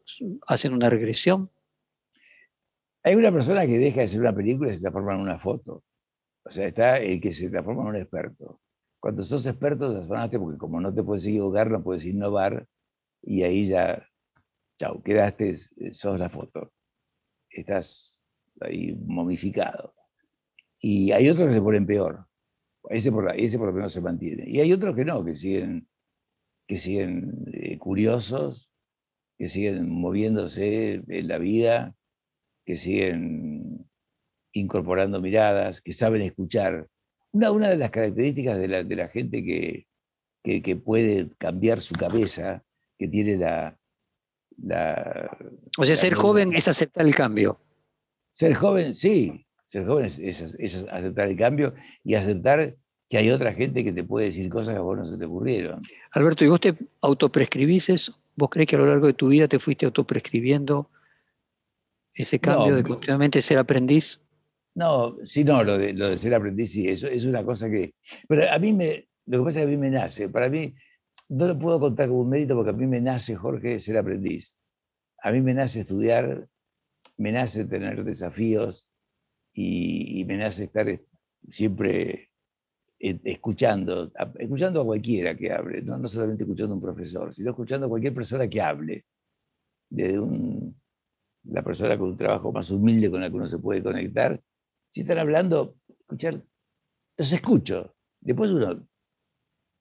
hacen 0.48 0.74
una 0.74 0.90
regresión? 0.90 1.52
Hay 3.04 3.16
una 3.16 3.32
persona 3.32 3.66
que 3.68 3.78
deja 3.78 4.02
de 4.02 4.08
ser 4.08 4.20
una 4.20 4.36
película 4.36 4.72
y 4.72 4.74
se 4.74 4.82
transforma 4.82 5.14
en 5.14 5.22
una 5.22 5.40
foto. 5.40 5.84
O 6.44 6.50
sea, 6.50 6.66
está 6.66 6.98
el 6.98 7.22
que 7.22 7.32
se 7.32 7.50
transforma 7.50 7.84
en 7.84 7.88
un 7.90 7.96
experto. 7.98 8.62
Cuando 9.00 9.22
sos 9.22 9.46
experto, 9.46 9.90
te 9.90 9.96
transformaste 9.96 10.40
porque 10.40 10.58
como 10.58 10.82
no 10.82 10.92
te 10.92 11.04
puedes 11.04 11.26
equivocar, 11.26 11.70
no 11.70 11.84
puedes 11.84 12.06
innovar 12.06 12.68
y 13.22 13.44
ahí 13.44 13.68
ya, 13.68 14.08
chao, 14.80 15.02
quedaste, 15.04 15.56
sos 15.94 16.20
la 16.20 16.30
foto. 16.30 16.72
Estás 17.58 18.18
ahí 18.62 18.96
momificado. 19.06 19.94
Y 20.80 21.12
hay 21.12 21.30
otros 21.30 21.48
que 21.48 21.54
se 21.54 21.62
ponen 21.62 21.86
peor. 21.86 22.28
Ese 22.90 23.12
por, 23.12 23.34
ese 23.36 23.58
por 23.58 23.68
lo 23.68 23.74
menos 23.74 23.94
se 23.94 24.02
mantiene. 24.02 24.44
Y 24.48 24.60
hay 24.60 24.72
otros 24.72 24.96
que 24.96 25.06
no, 25.06 25.24
que 25.26 25.36
siguen 25.36 25.88
que 26.68 26.78
siguen 26.78 27.46
eh, 27.54 27.78
curiosos, 27.78 28.70
que 29.38 29.48
siguen 29.48 29.90
moviéndose 29.90 31.02
en 31.08 31.28
la 31.28 31.38
vida, 31.38 31.96
que 32.66 32.76
siguen 32.76 33.90
incorporando 34.52 35.22
miradas, 35.22 35.82
que 35.82 35.94
saben 35.94 36.22
escuchar. 36.22 36.90
Una, 37.32 37.52
una 37.52 37.70
de 37.70 37.78
las 37.78 37.92
características 37.92 38.58
de 38.58 38.68
la, 38.68 38.84
de 38.84 38.96
la 38.96 39.08
gente 39.08 39.44
que, 39.44 39.88
que, 40.44 40.76
puede 40.76 41.30
cambiar 41.38 41.82
su 41.82 41.96
cabeza, 41.96 42.64
que 42.98 43.08
tiene 43.08 43.38
la... 43.38 43.78
la 44.58 45.38
o 45.78 45.86
sea, 45.86 45.96
ser 45.96 46.16
joven 46.16 46.54
es 46.54 46.68
aceptar 46.68 47.06
el 47.06 47.16
cambio. 47.16 47.60
Ser 48.32 48.56
joven, 48.56 48.96
sí. 48.96 49.46
Ser 49.68 49.86
joven 49.86 50.06
es, 50.06 50.20
es 50.20 50.86
aceptar 50.92 51.28
el 51.28 51.38
cambio 51.38 51.74
y 52.04 52.16
aceptar 52.16 52.76
que 53.10 53.18
hay 53.18 53.30
otra 53.30 53.54
gente 53.54 53.84
que 53.84 53.94
te 53.94 54.04
puede 54.04 54.26
decir 54.26 54.50
cosas 54.50 54.74
que 54.74 54.80
a 54.80 54.82
vos 54.82 54.98
no 54.98 55.06
se 55.06 55.18
te 55.18 55.26
ocurrieron. 55.26 55.82
Alberto, 56.12 56.44
¿y 56.44 56.48
vos 56.48 56.60
te 56.60 56.76
autoprescribís 57.02 57.90
eso? 57.90 58.18
¿Vos 58.36 58.50
crees 58.50 58.68
que 58.68 58.76
a 58.76 58.80
lo 58.80 58.86
largo 58.86 59.08
de 59.08 59.14
tu 59.14 59.30
vida 59.30 59.48
te 59.48 59.60
fuiste 59.60 59.86
autoprescribiendo 59.86 60.90
ese 62.14 62.40
cambio 62.40 62.76
de 62.76 62.84
continuamente 62.84 63.42
ser 63.42 63.58
aprendiz? 63.58 64.20
No, 64.76 65.18
sí, 65.24 65.44
no, 65.44 65.64
lo 65.64 65.78
de, 65.78 65.94
lo 65.94 66.10
de 66.10 66.18
ser 66.18 66.36
aprendiz, 66.36 66.72
sí, 66.72 66.88
eso 66.88 67.08
es 67.08 67.26
una 67.26 67.44
cosa 67.44 67.70
que... 67.70 67.96
Pero 68.28 68.52
a 68.52 68.60
mí 68.60 68.74
me, 68.74 69.08
lo 69.26 69.40
que 69.40 69.46
pasa 69.46 69.60
es 69.60 69.66
que 69.66 69.74
a 69.74 69.76
mí 69.76 69.78
me 69.78 69.90
nace, 69.90 70.30
para 70.30 70.50
mí, 70.50 70.76
no 71.30 71.48
lo 71.48 71.60
puedo 71.60 71.80
contar 71.80 72.10
como 72.10 72.22
un 72.22 72.30
mérito 72.30 72.56
porque 72.56 72.72
a 72.72 72.74
mí 72.74 72.88
me 72.88 73.02
nace, 73.02 73.36
Jorge, 73.36 73.80
ser 73.80 73.98
aprendiz. 73.98 74.56
A 75.22 75.32
mí 75.32 75.42
me 75.42 75.54
nace 75.54 75.82
estudiar, 75.82 76.48
me 77.18 77.32
nace 77.32 77.66
tener 77.66 78.04
desafíos 78.04 78.90
y, 79.54 80.22
y 80.22 80.26
me 80.26 80.38
nace 80.38 80.66
estar 80.66 80.88
siempre 81.50 82.32
eh, 83.00 83.20
escuchando, 83.26 84.12
escuchando 84.40 84.82
a 84.82 84.86
cualquiera 84.86 85.36
que 85.36 85.52
hable, 85.52 85.82
¿no? 85.84 85.98
no 85.98 86.08
solamente 86.08 86.44
escuchando 86.44 86.74
a 86.74 86.78
un 86.78 86.82
profesor, 86.82 87.34
sino 87.34 87.52
escuchando 87.52 87.86
a 87.86 87.90
cualquier 87.90 88.14
persona 88.14 88.48
que 88.50 88.62
hable, 88.62 89.06
desde 89.90 90.20
un, 90.20 90.82
la 91.44 91.64
persona 91.64 91.98
con 91.98 92.10
un 92.10 92.18
trabajo 92.18 92.52
más 92.52 92.72
humilde 92.72 93.12
con 93.12 93.22
la 93.22 93.30
que 93.30 93.36
uno 93.36 93.48
se 93.48 93.60
puede 93.60 93.84
conectar. 93.84 94.42
Si 94.90 95.02
están 95.02 95.20
hablando, 95.20 95.76
escuchar, 95.88 96.44
los 97.18 97.32
escucho. 97.32 97.96
Después 98.20 98.52
uno 98.52 98.88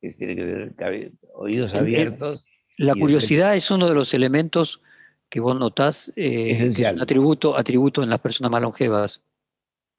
tiene 0.00 0.36
que 0.36 0.42
tener 0.42 1.12
oídos 1.34 1.74
abiertos. 1.74 2.46
La 2.78 2.94
curiosidad 2.94 3.56
es 3.56 3.70
uno 3.70 3.88
de 3.88 3.94
los 3.94 4.12
elementos 4.14 4.82
que 5.28 5.40
vos 5.40 5.58
notás, 5.58 6.12
eh, 6.16 6.50
Esencial. 6.50 7.00
atributo, 7.00 7.56
atributo 7.56 8.02
en 8.02 8.10
las 8.10 8.20
personas 8.20 8.50
más 8.50 8.62
longevas. 8.62 9.22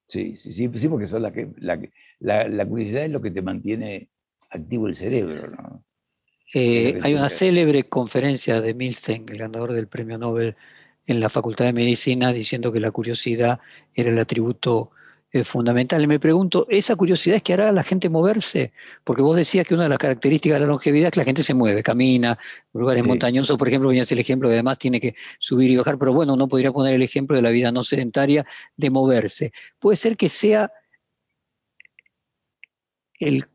Sí, 0.08 0.38
sí, 0.38 0.54
sí, 0.54 0.70
sí, 0.74 0.88
porque 0.88 1.08
son 1.08 1.22
la 1.24 1.34
que, 1.34 1.50
la, 1.60 2.66
curiosidad 2.66 3.06
es 3.06 3.12
lo 3.12 3.22
que 3.22 3.32
te 3.32 3.42
mantiene 3.42 4.10
activo 4.50 4.88
el 4.88 4.96
cerebro, 4.96 5.50
¿no? 5.50 5.84
Eh, 6.54 6.98
hay 7.04 7.14
una 7.14 7.28
célebre 7.28 7.90
conferencia 7.90 8.62
de 8.62 8.74
Milstein, 8.74 9.28
el 9.28 9.38
ganador 9.38 9.74
del 9.74 9.88
premio 9.88 10.18
Nobel 10.18 10.56
en 11.06 11.20
la 11.20 11.30
Facultad 11.30 11.66
de 11.66 11.74
Medicina, 11.74 12.32
diciendo 12.32 12.72
que 12.72 12.80
la 12.80 12.92
curiosidad 12.92 13.60
era 13.94 14.12
el 14.12 14.20
atributo 14.20 14.92
fundamental. 15.44 16.02
Y 16.02 16.08
me 16.08 16.20
pregunto, 16.20 16.66
¿esa 16.70 16.96
curiosidad 16.96 17.38
es 17.38 17.44
que 17.44 17.54
hará 17.54 17.70
a 17.70 17.72
la 17.72 17.84
gente 17.84 18.10
moverse? 18.10 18.72
Porque 19.04 19.22
vos 19.22 19.36
decías 19.36 19.68
que 19.68 19.74
una 19.74 19.84
de 19.84 19.90
las 19.90 19.98
características 19.98 20.56
de 20.56 20.60
la 20.62 20.68
longevidad 20.68 21.08
es 21.08 21.14
que 21.14 21.20
la 21.20 21.26
gente 21.26 21.44
se 21.44 21.54
mueve, 21.54 21.84
camina, 21.84 22.38
lugares 22.74 23.06
montañosos, 23.06 23.58
por 23.58 23.68
ejemplo, 23.68 23.90
venías 23.90 24.12
el 24.12 24.20
ejemplo, 24.20 24.48
que 24.50 24.56
además 24.56 24.78
tiene 24.78 25.02
que 25.02 25.16
subir 25.40 25.70
y 25.70 25.78
bajar, 25.78 25.98
pero 25.98 26.14
bueno, 26.14 26.34
uno 26.34 26.48
podría 26.48 26.72
poner 26.72 26.94
el 26.96 27.02
ejemplo 27.02 27.36
de 27.36 27.42
la 27.42 27.50
vida 27.50 27.72
no 27.72 27.84
sedentaria 27.84 28.46
de 28.76 28.90
moverse. 28.90 29.52
Puede 29.80 29.98
ser 29.98 30.16
que 30.18 30.30
sea 30.30 30.72
el, 33.20 33.46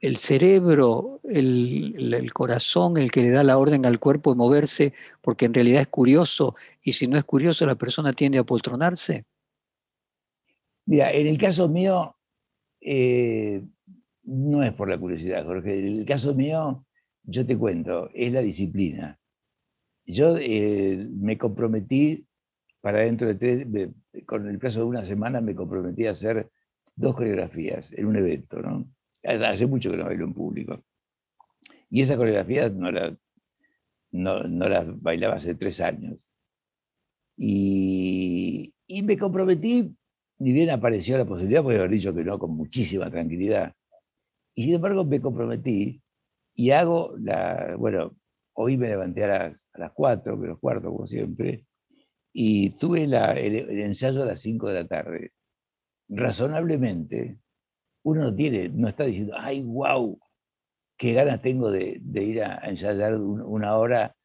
el 0.00 0.16
cerebro, 0.16 1.20
el, 1.24 2.12
el 2.14 2.32
corazón, 2.32 2.96
el 2.96 3.10
que 3.10 3.22
le 3.22 3.30
da 3.30 3.44
la 3.44 3.58
orden 3.58 3.86
al 3.86 3.98
cuerpo 4.00 4.30
de 4.32 4.36
moverse, 4.36 4.94
porque 5.20 5.46
en 5.46 5.54
realidad 5.54 5.82
es 5.82 5.88
curioso, 5.88 6.56
y 6.82 6.94
si 6.94 7.06
no 7.06 7.18
es 7.18 7.24
curioso, 7.24 7.66
la 7.66 7.76
persona 7.76 8.12
tiende 8.12 8.38
a 8.38 8.44
poltronarse. 8.44 9.26
Mira, 10.90 11.12
en 11.12 11.28
el 11.28 11.38
caso 11.38 11.68
mío, 11.68 12.16
eh, 12.80 13.62
no 14.24 14.64
es 14.64 14.72
por 14.72 14.88
la 14.88 14.98
curiosidad, 14.98 15.44
Jorge. 15.44 15.78
En 15.78 15.98
el 15.98 16.04
caso 16.04 16.34
mío, 16.34 16.84
yo 17.22 17.46
te 17.46 17.56
cuento, 17.56 18.10
es 18.12 18.32
la 18.32 18.42
disciplina. 18.42 19.16
Yo 20.04 20.36
eh, 20.36 21.06
me 21.12 21.38
comprometí 21.38 22.26
para 22.80 23.02
dentro 23.02 23.28
de 23.32 23.36
tres, 23.36 23.68
con 24.26 24.48
el 24.48 24.58
plazo 24.58 24.80
de 24.80 24.86
una 24.86 25.04
semana 25.04 25.40
me 25.40 25.54
comprometí 25.54 26.08
a 26.08 26.10
hacer 26.10 26.50
dos 26.96 27.14
coreografías 27.14 27.92
en 27.92 28.06
un 28.06 28.16
evento, 28.16 28.60
¿no? 28.60 28.90
Hace 29.22 29.68
mucho 29.68 29.92
que 29.92 29.96
no 29.96 30.06
bailo 30.06 30.24
en 30.24 30.34
público. 30.34 30.82
Y 31.88 32.02
esa 32.02 32.16
coreografía 32.16 32.68
no 32.68 32.90
la, 32.90 33.16
no, 34.10 34.42
la 34.42 34.84
bailaba 34.96 35.36
hace 35.36 35.54
tres 35.54 35.80
años. 35.80 36.28
Y, 37.36 38.74
y 38.88 39.02
me 39.04 39.16
comprometí, 39.16 39.94
ni 40.40 40.52
bien 40.52 40.70
apareció 40.70 41.18
la 41.18 41.26
posibilidad, 41.26 41.62
podría 41.62 41.80
haber 41.80 41.92
dicho 41.92 42.14
que 42.14 42.24
no 42.24 42.38
con 42.38 42.56
muchísima 42.56 43.10
tranquilidad. 43.10 43.74
Y 44.54 44.64
sin 44.64 44.74
embargo 44.74 45.04
me 45.04 45.20
comprometí 45.20 46.02
y 46.54 46.70
hago 46.70 47.14
la, 47.18 47.76
bueno, 47.78 48.16
hoy 48.54 48.78
me 48.78 48.88
levanté 48.88 49.24
a 49.24 49.28
las, 49.28 49.66
a 49.74 49.80
las 49.80 49.92
4, 49.92 50.36
menos 50.38 50.58
como 50.58 51.06
siempre, 51.06 51.66
y 52.32 52.70
tuve 52.70 53.04
el, 53.04 53.14
ensayo 53.80 54.22
a 54.22 54.26
las 54.26 54.40
5 54.40 54.68
de 54.68 54.74
la 54.74 54.86
tarde. 54.86 55.32
Razonablemente, 56.08 57.38
uno 58.02 58.22
no 58.22 58.34
tiene, 58.34 58.70
no 58.70 58.88
está 58.88 59.04
diciendo, 59.04 59.34
ay, 59.38 59.62
wow, 59.62 60.18
qué 60.96 61.12
ganas 61.12 61.42
tengo 61.42 61.70
de, 61.70 62.00
ir 62.14 62.42
a, 62.42 62.66
ensayar 62.66 63.14
una 63.14 63.76
hora 63.76 64.16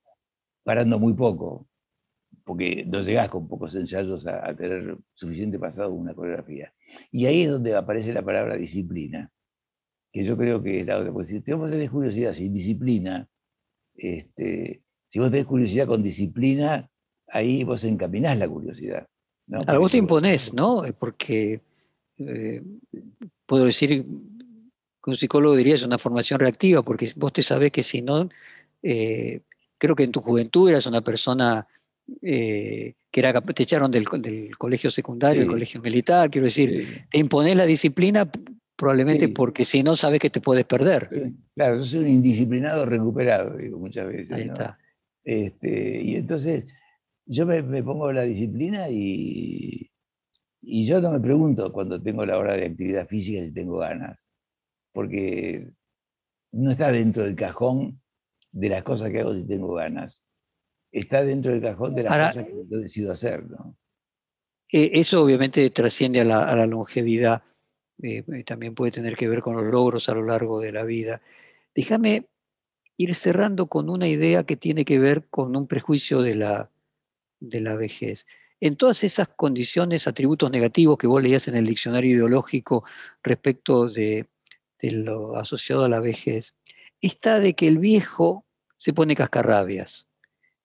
parando 0.63 0.97
muy 0.97 1.13
poco, 1.13 1.67
porque 2.45 2.85
no 2.85 3.01
llegás 3.01 3.29
con 3.29 3.47
pocos 3.47 3.75
ensayos 3.75 4.25
a, 4.27 4.47
a 4.47 4.55
tener 4.55 4.97
suficiente 5.13 5.59
pasado 5.59 5.91
una 5.91 6.13
coreografía. 6.13 6.73
Y 7.11 7.25
ahí 7.25 7.41
es 7.41 7.49
donde 7.49 7.75
aparece 7.75 8.13
la 8.13 8.23
palabra 8.23 8.55
disciplina, 8.55 9.31
que 10.13 10.23
yo 10.23 10.37
creo 10.37 10.61
que 10.61 10.81
es 10.81 10.85
la 10.85 10.99
otra, 10.99 11.11
porque 11.11 11.27
si 11.27 11.53
vos 11.53 11.71
tenés 11.71 11.89
curiosidad 11.89 12.33
sin 12.33 12.53
disciplina, 12.53 13.27
este, 13.95 14.83
si 15.07 15.19
vos 15.19 15.31
tenés 15.31 15.47
curiosidad 15.47 15.87
con 15.87 16.03
disciplina, 16.03 16.89
ahí 17.27 17.63
vos 17.63 17.83
encaminás 17.83 18.37
la 18.37 18.47
curiosidad. 18.47 19.07
¿no? 19.47 19.57
A 19.65 19.77
vos 19.79 19.91
te 19.91 19.97
imponés, 19.97 20.53
¿no? 20.53 20.83
Porque 20.99 21.61
eh, 22.17 22.63
puedo 23.45 23.65
decir 23.65 24.05
que 25.03 25.09
un 25.09 25.15
psicólogo 25.15 25.55
diría 25.55 25.75
es 25.75 25.83
una 25.83 25.97
formación 25.97 26.39
reactiva, 26.39 26.83
porque 26.83 27.11
vos 27.15 27.33
te 27.33 27.41
sabés 27.41 27.71
que 27.71 27.81
si 27.81 28.03
no, 28.03 28.29
eh, 28.83 29.41
creo 29.79 29.95
que 29.95 30.03
en 30.03 30.11
tu 30.11 30.21
juventud 30.21 30.69
eras 30.69 30.85
una 30.85 31.01
persona 31.01 31.67
eh, 32.21 32.93
que 33.11 33.19
era, 33.19 33.41
te 33.41 33.63
echaron 33.63 33.89
del, 33.91 34.07
colegio 34.57 34.91
secundario, 34.91 35.41
del 35.41 35.49
colegio 35.49 35.81
militar, 35.81 36.29
quiero 36.29 36.45
decir, 36.45 37.05
te 37.09 37.17
imponés 37.17 37.55
la 37.55 37.65
disciplina 37.65 38.29
probablemente 38.75 39.29
porque 39.29 39.63
si 39.63 39.83
no 39.83 39.95
sabes 39.95 40.19
que 40.19 40.29
te 40.29 40.41
puedes 40.41 40.65
perder. 40.65 41.09
Claro, 41.55 41.77
yo 41.77 41.85
soy 41.85 42.01
un 42.01 42.09
indisciplinado 42.09 42.85
recuperado, 42.85 43.57
digo 43.57 43.79
muchas 43.79 44.07
veces. 44.07 44.31
Ahí 44.31 44.43
está. 44.43 44.77
Este, 45.23 46.01
y 46.03 46.15
entonces 46.15 46.75
yo 47.25 47.45
me, 47.45 47.63
pongo 47.83 48.11
la 48.11 48.23
disciplina 48.23 48.89
y, 48.89 49.89
y 50.61 50.87
yo 50.87 51.01
no 51.01 51.11
me 51.11 51.19
pregunto 51.19 51.71
cuando 51.71 52.01
tengo 52.01 52.25
la 52.25 52.37
hora 52.37 52.55
de 52.55 52.65
actividad 52.65 53.07
física 53.07 53.43
si 53.43 53.53
tengo 53.53 53.77
ganas, 53.77 54.19
porque 54.93 55.71
no 56.51 56.71
está 56.71 56.91
dentro 56.91 57.23
del 57.23 57.35
cajón 57.35 58.01
de 58.51 58.69
las 58.69 58.83
cosas 58.83 59.11
que 59.11 59.21
hago 59.21 59.33
si 59.33 59.47
tengo 59.47 59.73
ganas. 59.73 60.24
Está 60.95 61.23
dentro 61.23 61.51
del 61.51 61.61
cajón 61.61 61.93
de 61.93 62.03
las 62.03 62.29
cosas 62.29 62.45
que 62.45 62.53
yo 62.69 62.79
decido 62.79 63.11
hacer. 63.11 63.43
¿no? 63.49 63.75
Eh, 64.71 64.91
eso 64.93 65.21
obviamente 65.21 65.69
trasciende 65.69 66.21
a 66.21 66.23
la, 66.23 66.43
a 66.43 66.55
la 66.55 66.65
longevidad, 66.65 67.43
eh, 68.01 68.23
eh, 68.33 68.43
también 68.45 68.75
puede 68.75 68.91
tener 68.91 69.15
que 69.15 69.27
ver 69.27 69.41
con 69.41 69.55
los 69.55 69.65
logros 69.65 70.07
a 70.09 70.13
lo 70.13 70.23
largo 70.23 70.61
de 70.61 70.71
la 70.71 70.83
vida. 70.83 71.21
Déjame 71.73 72.27
ir 72.97 73.13
cerrando 73.13 73.67
con 73.67 73.89
una 73.89 74.07
idea 74.07 74.45
que 74.45 74.55
tiene 74.55 74.85
que 74.85 74.97
ver 74.97 75.27
con 75.29 75.55
un 75.55 75.67
prejuicio 75.67 76.21
de 76.21 76.35
la, 76.35 76.71
de 77.39 77.59
la 77.59 77.75
vejez. 77.75 78.25
En 78.61 78.77
todas 78.77 79.03
esas 79.03 79.27
condiciones, 79.27 80.07
atributos 80.07 80.49
negativos 80.49 80.97
que 80.97 81.07
vos 81.07 81.21
leías 81.21 81.47
en 81.49 81.55
el 81.55 81.65
diccionario 81.65 82.15
ideológico 82.15 82.85
respecto 83.21 83.89
de, 83.89 84.27
lo 84.81 85.35
asociado 85.35 85.83
a 85.83 85.89
la 85.89 85.99
vejez, 85.99 86.55
está 87.01 87.39
de 87.39 87.53
que 87.53 87.67
el 87.67 87.79
viejo 87.79 88.45
se 88.77 88.93
pone 88.93 89.15
cascarrabias. 89.15 90.07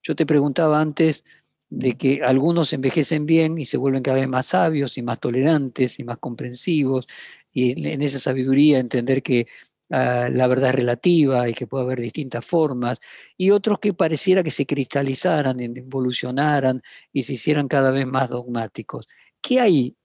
Yo 0.02 0.14
te 0.16 0.26
preguntaba 0.26 0.80
antes 0.80 1.24
de 1.68 1.96
que 1.96 2.22
algunos 2.24 2.72
envejecen 2.72 3.26
bien 3.26 3.58
y 3.58 3.64
se 3.64 3.76
vuelven 3.76 4.02
cada 4.02 4.18
vez 4.18 4.28
más 4.28 4.46
sabios 4.46 4.98
y 4.98 5.02
más 5.02 5.20
tolerantes 5.20 5.98
y 6.00 6.04
más 6.04 6.18
comprensivos, 6.18 7.06
y 7.52 7.88
en 7.88 8.02
esa 8.02 8.18
sabiduría 8.18 8.78
entender 8.78 9.22
que 9.22 9.46
Ah, 9.92 10.28
la 10.30 10.46
verdad 10.46 10.68
es 10.70 10.74
relativa 10.76 11.48
y 11.48 11.54
que 11.54 11.66
puede 11.66 11.82
haber 11.84 12.00
distintas 12.00 12.44
formas, 12.46 13.00
y 13.36 13.50
otros 13.50 13.80
que 13.80 13.92
pareciera 13.92 14.44
que 14.44 14.52
se 14.52 14.64
cristalizaran, 14.64 15.58
evolucionaran 15.60 16.80
y 17.12 17.24
se 17.24 17.32
hicieran 17.32 17.66
cada 17.66 17.90
vez 17.90 18.06
más 18.06 18.30
dogmáticos. 18.30 19.08
¿Qué 19.40 19.58
hay 19.60 19.96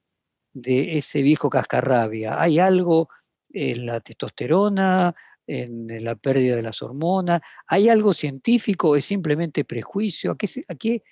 de 0.54 0.98
ese 0.98 1.22
viejo 1.22 1.50
cascarrabia? 1.50 2.42
¿Hay 2.42 2.60
algo 2.60 3.10
en 3.52 3.86
la 3.88 4.00
testosterona, 4.02 5.16
en 5.48 6.04
la 6.04 6.16
pérdida 6.16 6.56
de 6.56 6.62
las 6.62 6.82
hormonas? 6.82 7.42
¿Hay 7.68 7.90
algo 7.90 8.14
científico 8.14 8.90
o 8.90 8.96
es 8.96 9.06
simplemente 9.06 9.66
prejuicio? 9.66 10.32
¿A 10.32 10.76
qué, 10.76 11.04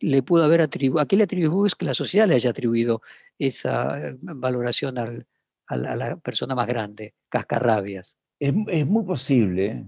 le 0.00 0.22
pudo 0.22 0.44
haber 0.44 0.60
atribuido, 0.60 1.02
a 1.02 1.06
qué 1.06 1.16
le 1.16 1.24
atribuyes 1.24 1.74
que 1.74 1.86
la 1.86 1.94
sociedad 1.94 2.28
le 2.28 2.36
haya 2.36 2.50
atribuido 2.50 3.02
esa 3.38 4.08
eh, 4.08 4.16
valoración 4.20 4.98
al, 4.98 5.26
a 5.66 5.76
la 5.76 6.16
persona 6.16 6.54
más 6.54 6.66
grande, 6.66 7.14
cascarrabias? 7.28 8.16
Es, 8.38 8.54
muy 8.86 9.04
posible 9.04 9.86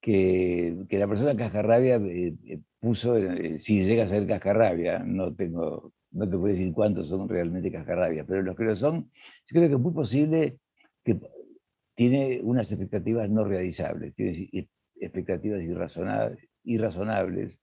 que, 0.00 0.76
la 0.90 1.08
persona 1.08 1.36
cascarrabia 1.36 1.96
eh, 1.96 2.34
eh, 2.46 2.58
puso, 2.80 3.16
si 3.56 3.84
llega 3.84 4.04
a 4.04 4.08
ser 4.08 4.26
cascarrabia, 4.26 5.00
no 5.00 5.34
tengo, 5.34 5.92
no 6.10 6.24
te 6.24 6.36
puedo 6.36 6.48
decir 6.48 6.72
cuántos 6.72 7.08
son 7.08 7.28
realmente 7.28 7.72
cascarrabias, 7.72 8.26
pero 8.28 8.42
los 8.42 8.56
que 8.56 8.64
lo 8.64 8.76
son, 8.76 9.10
yo 9.46 9.54
creo 9.54 9.68
que 9.68 9.74
es 9.74 9.80
muy 9.80 9.92
posible 9.92 10.58
que 11.04 11.18
tiene 11.98 12.40
unas 12.44 12.70
expectativas 12.70 13.28
no 13.28 13.42
realizables, 13.42 14.14
tiene 14.14 14.68
expectativas 15.00 15.64
irrazonables, 15.64 16.48
irrazonables 16.62 17.58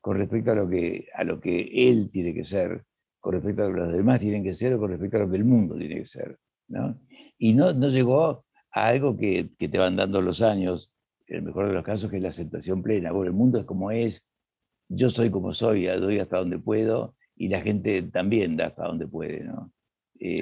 con 0.00 0.16
respecto 0.16 0.52
a 0.52 0.54
lo, 0.54 0.66
que, 0.66 1.08
a 1.14 1.24
lo 1.24 1.40
que 1.42 1.68
él 1.70 2.08
tiene 2.10 2.32
que 2.32 2.46
ser, 2.46 2.86
con 3.18 3.34
respecto 3.34 3.62
a 3.62 3.68
lo 3.68 3.74
que 3.74 3.80
los 3.80 3.92
demás 3.92 4.18
tienen 4.18 4.42
que 4.42 4.54
ser 4.54 4.72
o 4.72 4.78
con 4.78 4.88
respecto 4.88 5.18
a 5.18 5.20
lo 5.20 5.30
que 5.30 5.36
el 5.36 5.44
mundo 5.44 5.76
tiene 5.76 5.96
que 5.96 6.06
ser. 6.06 6.38
¿no? 6.68 6.98
Y 7.36 7.52
no, 7.52 7.74
no 7.74 7.90
llegó 7.90 8.46
algo 8.70 9.18
que, 9.18 9.50
te 9.58 9.78
van 9.78 9.96
dando 9.96 10.22
los 10.22 10.40
años, 10.40 10.94
en 11.26 11.36
el 11.36 11.42
mejor 11.42 11.68
de 11.68 11.74
los 11.74 11.84
casos, 11.84 12.10
que 12.10 12.16
es 12.16 12.22
la 12.22 12.30
aceptación 12.30 12.82
plena. 12.82 13.12
Bueno, 13.12 13.26
el 13.26 13.36
mundo 13.36 13.58
es 13.58 13.66
como 13.66 13.90
es, 13.90 14.24
yo 14.88 15.10
soy 15.10 15.28
como 15.28 15.52
soy, 15.52 15.84
doy 15.84 16.18
hasta 16.18 16.38
donde 16.38 16.58
puedo, 16.58 17.14
y 17.36 17.50
la 17.50 17.60
gente 17.60 18.00
también 18.04 18.56
da 18.56 18.68
hasta 18.68 18.86
donde 18.86 19.06
puede. 19.06 19.44
¿no? 19.44 19.70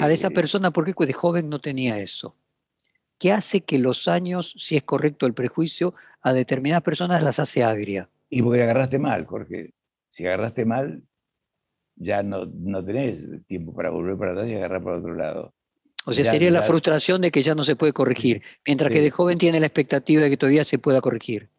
a 0.01 0.13
esa 0.13 0.29
eh, 0.29 0.31
persona, 0.31 0.71
¿por 0.71 0.85
qué 0.85 1.05
de 1.05 1.13
joven 1.13 1.49
no 1.49 1.59
tenía 1.59 1.99
eso? 1.99 2.37
¿Qué 3.19 3.33
hace 3.33 3.63
que 3.63 3.79
los 3.79 4.09
años, 4.09 4.55
si 4.57 4.77
es 4.77 4.85
correcto 4.85 5.27
el 5.27 5.35
prejuicio, 5.35 5.95
a 6.23 6.33
determinadas 6.33 6.83
personas 6.83 7.23
las 7.23 7.39
hace 7.39 7.65
agria? 7.65 8.09
Y 8.31 8.43
porque 8.43 8.63
agarraste 8.63 8.99
mal, 8.99 9.27
Jorge. 9.27 9.75
Si 10.11 10.27
agarraste 10.27 10.65
mal, 10.65 11.03
ya 11.97 12.23
no, 12.23 12.47
no 12.47 12.85
tenés 12.85 13.25
tiempo 13.47 13.75
para 13.75 13.91
volver 13.91 14.17
para 14.17 14.33
atrás 14.33 14.49
y 14.49 14.55
agarrar 14.55 14.83
para 14.83 14.99
otro 14.99 15.15
lado. 15.15 15.55
O 16.05 16.13
sea, 16.13 16.25
sería 16.25 16.51
la 16.51 16.63
frustración 16.63 17.21
de 17.21 17.31
que 17.31 17.43
ya 17.43 17.55
no 17.55 17.65
se 17.65 17.77
puede 17.77 17.93
corregir, 17.93 18.43
mientras 18.67 18.91
que 18.91 19.03
de 19.03 19.11
joven 19.11 19.37
tiene 19.37 19.61
la 19.61 19.67
expectativa 19.67 20.23
de 20.23 20.31
que 20.31 20.37
todavía 20.37 20.65
se 20.65 20.79
pueda 20.79 21.01
corregir. 21.01 21.51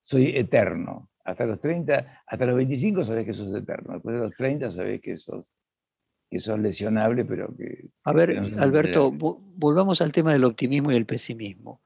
Soy 0.00 0.36
eterno. 0.36 1.10
Hasta 1.24 1.44
los 1.44 1.60
30, 1.60 2.22
hasta 2.24 2.46
los 2.46 2.54
25 2.54 3.04
sabés 3.04 3.26
que 3.26 3.34
sos 3.34 3.52
eterno. 3.52 3.94
Después 3.94 4.14
de 4.14 4.22
los 4.22 4.36
30 4.36 4.70
sabés 4.70 5.00
que 5.00 5.16
sos, 5.16 5.44
que 6.30 6.38
sos 6.38 6.58
lesionable, 6.58 7.24
pero 7.24 7.54
que... 7.56 7.88
A 8.04 8.12
ver, 8.12 8.38
Alberto, 8.58 9.12
volvamos 9.12 10.00
al 10.00 10.12
tema 10.12 10.32
del 10.32 10.44
optimismo 10.44 10.92
y 10.92 10.96
el 10.96 11.06
pesimismo. 11.06 11.80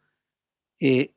Eh, 0.79 1.13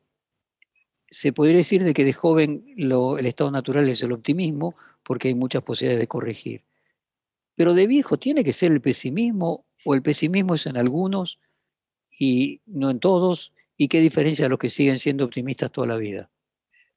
se 1.10 1.32
podría 1.32 1.56
decir 1.56 1.84
de 1.84 1.94
que 1.94 2.04
de 2.04 2.12
joven 2.12 2.64
el 2.76 3.26
estado 3.26 3.50
natural 3.50 3.88
es 3.88 4.02
el 4.02 4.12
optimismo, 4.12 4.74
porque 5.02 5.28
hay 5.28 5.34
muchas 5.34 5.62
posibilidades 5.62 6.00
de 6.00 6.08
corregir. 6.08 6.64
Pero 7.54 7.74
de 7.74 7.86
viejo 7.86 8.18
tiene 8.18 8.42
que 8.42 8.52
ser 8.52 8.72
el 8.72 8.80
pesimismo 8.80 9.64
o 9.84 9.94
el 9.94 10.02
pesimismo 10.02 10.54
es 10.54 10.66
en 10.66 10.76
algunos 10.76 11.38
y 12.18 12.60
no 12.66 12.90
en 12.90 13.00
todos, 13.00 13.52
y 13.76 13.88
qué 13.88 14.00
diferencia 14.00 14.46
a 14.46 14.48
los 14.48 14.58
que 14.58 14.68
siguen 14.68 14.98
siendo 14.98 15.24
optimistas 15.24 15.70
toda 15.70 15.86
la 15.86 15.96
vida. 15.96 16.30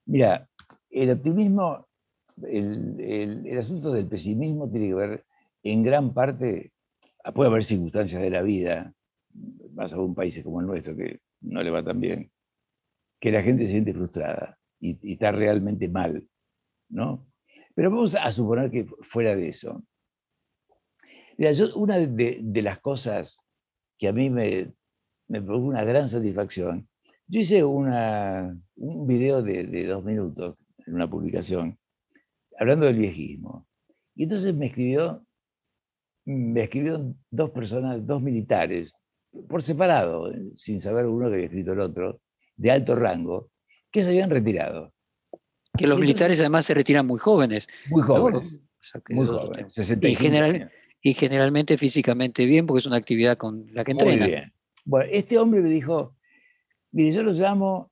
Mira, 0.06 0.50
el 0.90 1.12
optimismo, 1.12 1.88
el, 2.44 3.58
asunto 3.58 3.92
del 3.92 4.08
pesimismo 4.08 4.70
tiene 4.70 4.88
que 4.88 4.94
ver 4.94 5.26
en 5.64 5.84
gran 5.84 6.14
parte, 6.14 6.74
puede 7.34 7.50
haber 7.50 7.64
circunstancias 7.64 8.22
de 8.22 8.30
la 8.30 8.42
vida, 8.42 8.94
más 9.74 9.94
a 9.94 10.00
un 10.00 10.16
país 10.16 10.40
como 10.44 10.62
el 10.62 10.68
nuestro 10.68 10.96
que 10.96 11.20
no 11.42 11.62
le 11.62 11.70
va 11.70 11.84
tan 11.84 12.00
bien, 12.00 12.32
que 13.20 13.32
la 13.32 13.44
gente 13.44 13.66
se 13.66 13.72
siente 13.72 13.94
frustrada 13.94 14.58
y, 14.80 14.98
y 15.02 15.14
está 15.14 15.32
realmente 15.32 15.90
mal, 15.90 16.28
¿no? 16.90 17.28
Pero 17.76 17.92
vamos 17.92 18.16
a 18.16 18.32
suponer 18.32 18.72
que 18.72 18.86
fuera 19.02 19.36
de 19.36 19.50
eso, 19.50 19.84
una 21.76 21.98
de, 22.00 22.62
las 22.62 22.80
cosas 22.80 23.38
que 23.98 24.08
a 24.08 24.14
mí 24.14 24.30
me, 24.30 24.74
me 25.28 25.42
produjo 25.42 25.68
una 25.68 25.84
gran 25.84 26.10
satisfacción, 26.10 26.88
yo 27.28 27.42
hice 27.42 27.64
una, 27.64 28.58
un 28.76 29.08
video 29.08 29.42
de, 29.42 29.86
dos 29.86 30.04
minutos 30.04 30.58
en 30.86 30.96
una 30.96 31.10
publicación 31.10 31.78
hablando 32.60 32.86
del 32.86 32.98
viejismo. 32.98 33.68
Y 34.16 34.24
entonces 34.24 34.56
me 34.56 34.68
escribió, 34.68 35.27
me 36.28 36.64
escribieron 36.64 37.18
dos 37.32 37.52
personas, 37.52 38.06
dos 38.06 38.22
militares 38.22 38.98
por 39.48 39.64
separado, 39.64 40.32
sin 40.56 40.82
saber 40.82 41.06
uno 41.06 41.30
que 41.30 41.36
había 41.36 41.46
escrito 41.46 41.72
el 41.72 41.80
otro, 41.80 42.20
de 42.58 42.72
alto 42.72 42.96
rango, 42.96 43.50
que 43.92 44.04
se 44.04 44.10
habían 44.10 44.30
retirado. 44.30 44.94
Que 45.78 45.88
los 45.88 46.00
militares 46.00 46.40
además 46.40 46.66
se 46.66 46.74
retiran 46.74 47.08
muy 47.08 47.20
jóvenes. 47.20 47.68
Muy 47.90 48.02
jóvenes. 48.02 48.60
muy 49.10 49.26
jóvenes. 49.26 49.78
Y, 51.02 51.14
generalmente 51.14 51.78
físicamente 51.78 52.46
bien, 52.46 52.66
porque 52.66 52.80
es 52.80 52.86
una 52.88 52.98
actividad 52.98 53.38
con 53.38 53.68
la 53.74 53.86
que 53.86 53.92
entrenan. 53.92 54.20
Muy 54.20 54.28
bien. 54.28 54.54
Bueno, 54.84 55.10
este 55.12 55.38
hombre 55.38 55.62
me 55.62 55.70
dijo, 55.70 56.16
mire, 56.92 57.14
yo 57.14 57.24
lo 57.24 57.32
llamo 57.32 57.92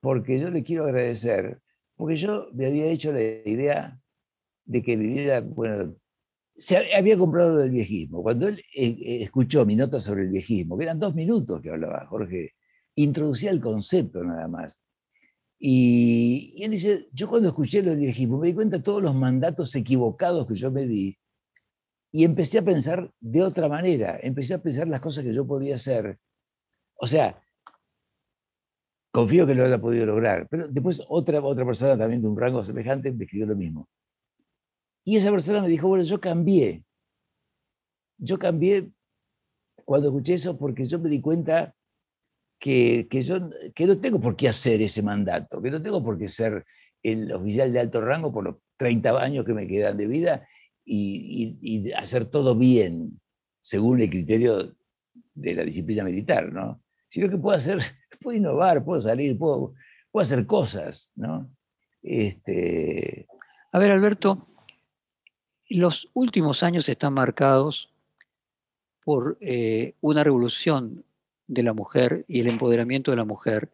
porque 0.00 0.38
yo 0.38 0.50
le 0.50 0.62
quiero 0.62 0.84
agradecer, 0.84 1.60
porque 1.96 2.14
yo 2.14 2.48
me 2.52 2.66
había 2.66 2.86
hecho 2.86 3.12
la 3.12 3.22
idea 3.22 4.00
de 4.66 4.82
que 4.82 4.96
mi 4.96 5.06
vida, 5.08 5.40
bueno, 5.40 5.96
se 6.56 6.94
había 6.94 7.18
comprado 7.18 7.56
del 7.58 7.70
viejismo. 7.70 8.22
Cuando 8.22 8.48
él 8.48 8.58
eh, 8.74 8.88
eh, 8.88 9.22
escuchó 9.22 9.64
mi 9.64 9.76
nota 9.76 10.00
sobre 10.00 10.22
el 10.22 10.30
viejismo, 10.30 10.76
que 10.76 10.84
eran 10.84 10.98
dos 10.98 11.14
minutos 11.14 11.60
que 11.62 11.70
hablaba 11.70 12.06
Jorge, 12.06 12.54
introducía 12.94 13.50
el 13.50 13.60
concepto 13.60 14.22
nada 14.22 14.48
más. 14.48 14.80
Y, 15.58 16.62
él 16.62 16.72
dice, 16.72 17.08
yo 17.12 17.28
cuando 17.28 17.48
escuché 17.48 17.82
lo 17.82 17.90
del 17.90 18.00
viejismo 18.00 18.38
me 18.38 18.48
di 18.48 18.54
cuenta 18.54 18.78
de 18.78 18.82
todos 18.82 19.02
los 19.02 19.14
mandatos 19.14 19.74
equivocados 19.76 20.46
que 20.48 20.56
yo 20.56 20.70
me 20.72 20.86
di 20.86 21.16
y 22.10 22.24
empecé 22.24 22.58
a 22.58 22.64
pensar 22.64 23.12
de 23.20 23.42
otra 23.42 23.68
manera, 23.68 24.18
empecé 24.22 24.54
a 24.54 24.62
pensar 24.62 24.88
las 24.88 25.00
cosas 25.00 25.24
que 25.24 25.34
yo 25.34 25.46
podía 25.46 25.76
hacer. 25.76 26.18
O 26.96 27.06
sea, 27.06 27.40
confío 29.12 29.46
que 29.46 29.54
lo 29.54 29.64
haya 29.64 29.80
podido 29.80 30.06
lograr, 30.06 30.48
pero 30.50 30.68
después 30.68 31.02
otra, 31.08 31.40
otra 31.42 31.64
persona 31.64 31.96
también 31.96 32.22
de 32.22 32.28
un 32.28 32.38
rango 32.38 32.64
semejante 32.64 33.12
me 33.12 33.24
escribió 33.24 33.46
lo 33.46 33.56
mismo. 33.56 33.88
Y 35.04 35.16
esa 35.16 35.30
persona 35.30 35.60
me 35.60 35.68
dijo, 35.68 35.88
bueno, 35.88 36.04
yo 36.04 36.20
cambié. 36.20 36.84
Yo 38.18 38.38
cambié 38.38 38.90
cuando 39.84 40.08
escuché 40.08 40.34
eso 40.34 40.56
porque 40.56 40.84
yo 40.84 40.98
me 40.98 41.10
di 41.10 41.20
cuenta 41.20 41.74
que, 42.58 43.08
yo 43.10 43.50
que 43.74 43.86
no 43.86 43.98
tengo 43.98 44.20
por 44.20 44.36
qué 44.36 44.48
hacer 44.48 44.80
ese 44.80 45.02
mandato, 45.02 45.60
que 45.60 45.70
no 45.70 45.82
tengo 45.82 46.02
por 46.02 46.16
qué 46.18 46.28
ser 46.28 46.64
el 47.02 47.32
oficial 47.32 47.72
de 47.72 47.80
alto 47.80 48.00
rango 48.00 48.32
por 48.32 48.44
los 48.44 48.56
30 48.76 49.20
años 49.20 49.44
que 49.44 49.52
me 49.52 49.66
quedan 49.66 49.96
de 49.96 50.06
vida 50.06 50.46
y, 50.84 51.90
hacer 51.92 52.26
todo 52.26 52.54
bien 52.56 53.20
según 53.60 54.00
el 54.00 54.10
criterio 54.10 54.76
de 55.34 55.54
la 55.54 55.64
disciplina 55.64 56.04
militar, 56.04 56.52
¿no? 56.52 56.80
Sino 57.08 57.28
que 57.28 57.38
puedo 57.38 57.56
hacer, 57.56 57.78
puedo 58.20 58.36
innovar, 58.36 58.84
puedo 58.84 59.00
salir, 59.00 59.36
puedo, 59.36 59.74
puedo 60.10 60.22
hacer 60.22 60.46
cosas, 60.46 61.10
¿no? 61.16 61.50
Este... 62.02 63.26
A 63.72 63.78
ver, 63.78 63.90
Alberto, 63.90 64.51
los 65.74 66.10
últimos 66.14 66.62
años 66.62 66.88
están 66.88 67.14
marcados 67.14 67.92
por 69.04 69.36
eh, 69.40 69.94
una 70.00 70.24
revolución 70.24 71.04
de 71.46 71.62
la 71.62 71.72
mujer 71.72 72.24
y 72.28 72.40
el 72.40 72.48
empoderamiento 72.48 73.10
de 73.10 73.16
la 73.16 73.24
mujer 73.24 73.70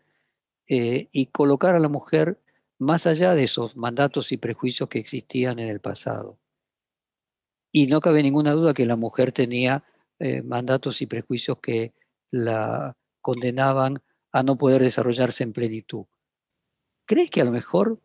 eh, 0.67 1.09
y 1.13 1.27
colocar 1.27 1.75
a 1.75 1.81
la 1.81 1.89
mujer 1.89 2.39
más 2.79 3.07
allá 3.07 3.35
de 3.35 3.45
esos 3.45 3.77
mandatos 3.77 4.33
y 4.33 4.37
prejuicios 4.37 4.89
que 4.89 4.99
existían 4.99 5.59
en 5.59 5.69
el 5.69 5.81
pasado. 5.81 6.39
Y 7.73 7.87
no 7.87 8.01
cabe 8.01 8.23
ninguna 8.23 8.53
duda 8.53 8.75
que 8.75 8.87
la 8.87 8.97
mujer 8.97 9.33
tenía 9.33 9.85
eh, 10.19 10.43
mandatos 10.43 11.03
y 11.03 11.07
prejuicios 11.07 11.59
que 11.61 11.93
la 12.31 12.97
condenaban 13.21 14.03
a 14.33 14.43
no 14.43 14.57
poder 14.57 14.83
desarrollarse 14.83 15.43
en 15.43 15.53
plenitud. 15.53 16.07
¿Crees 17.07 17.31
que 17.31 17.41
a 17.41 17.45
lo 17.45 17.51
mejor 17.51 18.01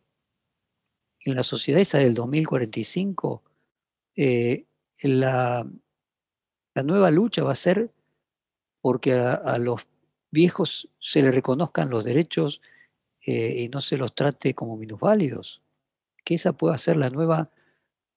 en 1.20 1.36
la 1.36 1.42
sociedad 1.42 1.80
esa 1.80 1.98
del 1.98 2.14
2045 2.14 3.42
eh, 4.16 4.66
la, 5.02 5.68
la, 6.74 6.82
nueva 6.82 7.10
lucha 7.10 7.42
va 7.42 7.52
a 7.52 7.56
ser 7.56 7.92
porque 8.80 9.14
a, 9.14 9.58
los 9.58 9.86
viejos 10.30 10.90
se 10.98 11.22
les 11.22 11.34
reconozcan 11.34 11.90
los 11.90 12.04
derechos 12.04 12.60
eh, 13.26 13.62
y 13.62 13.68
no 13.68 13.80
se 13.80 13.96
los 13.96 14.14
trate 14.14 14.54
como 14.54 14.76
minusválidos. 14.76 15.62
Que 16.24 16.34
esa 16.34 16.52
pueda 16.52 16.76
ser 16.78 16.96
la 16.96 17.10
nueva 17.10 17.50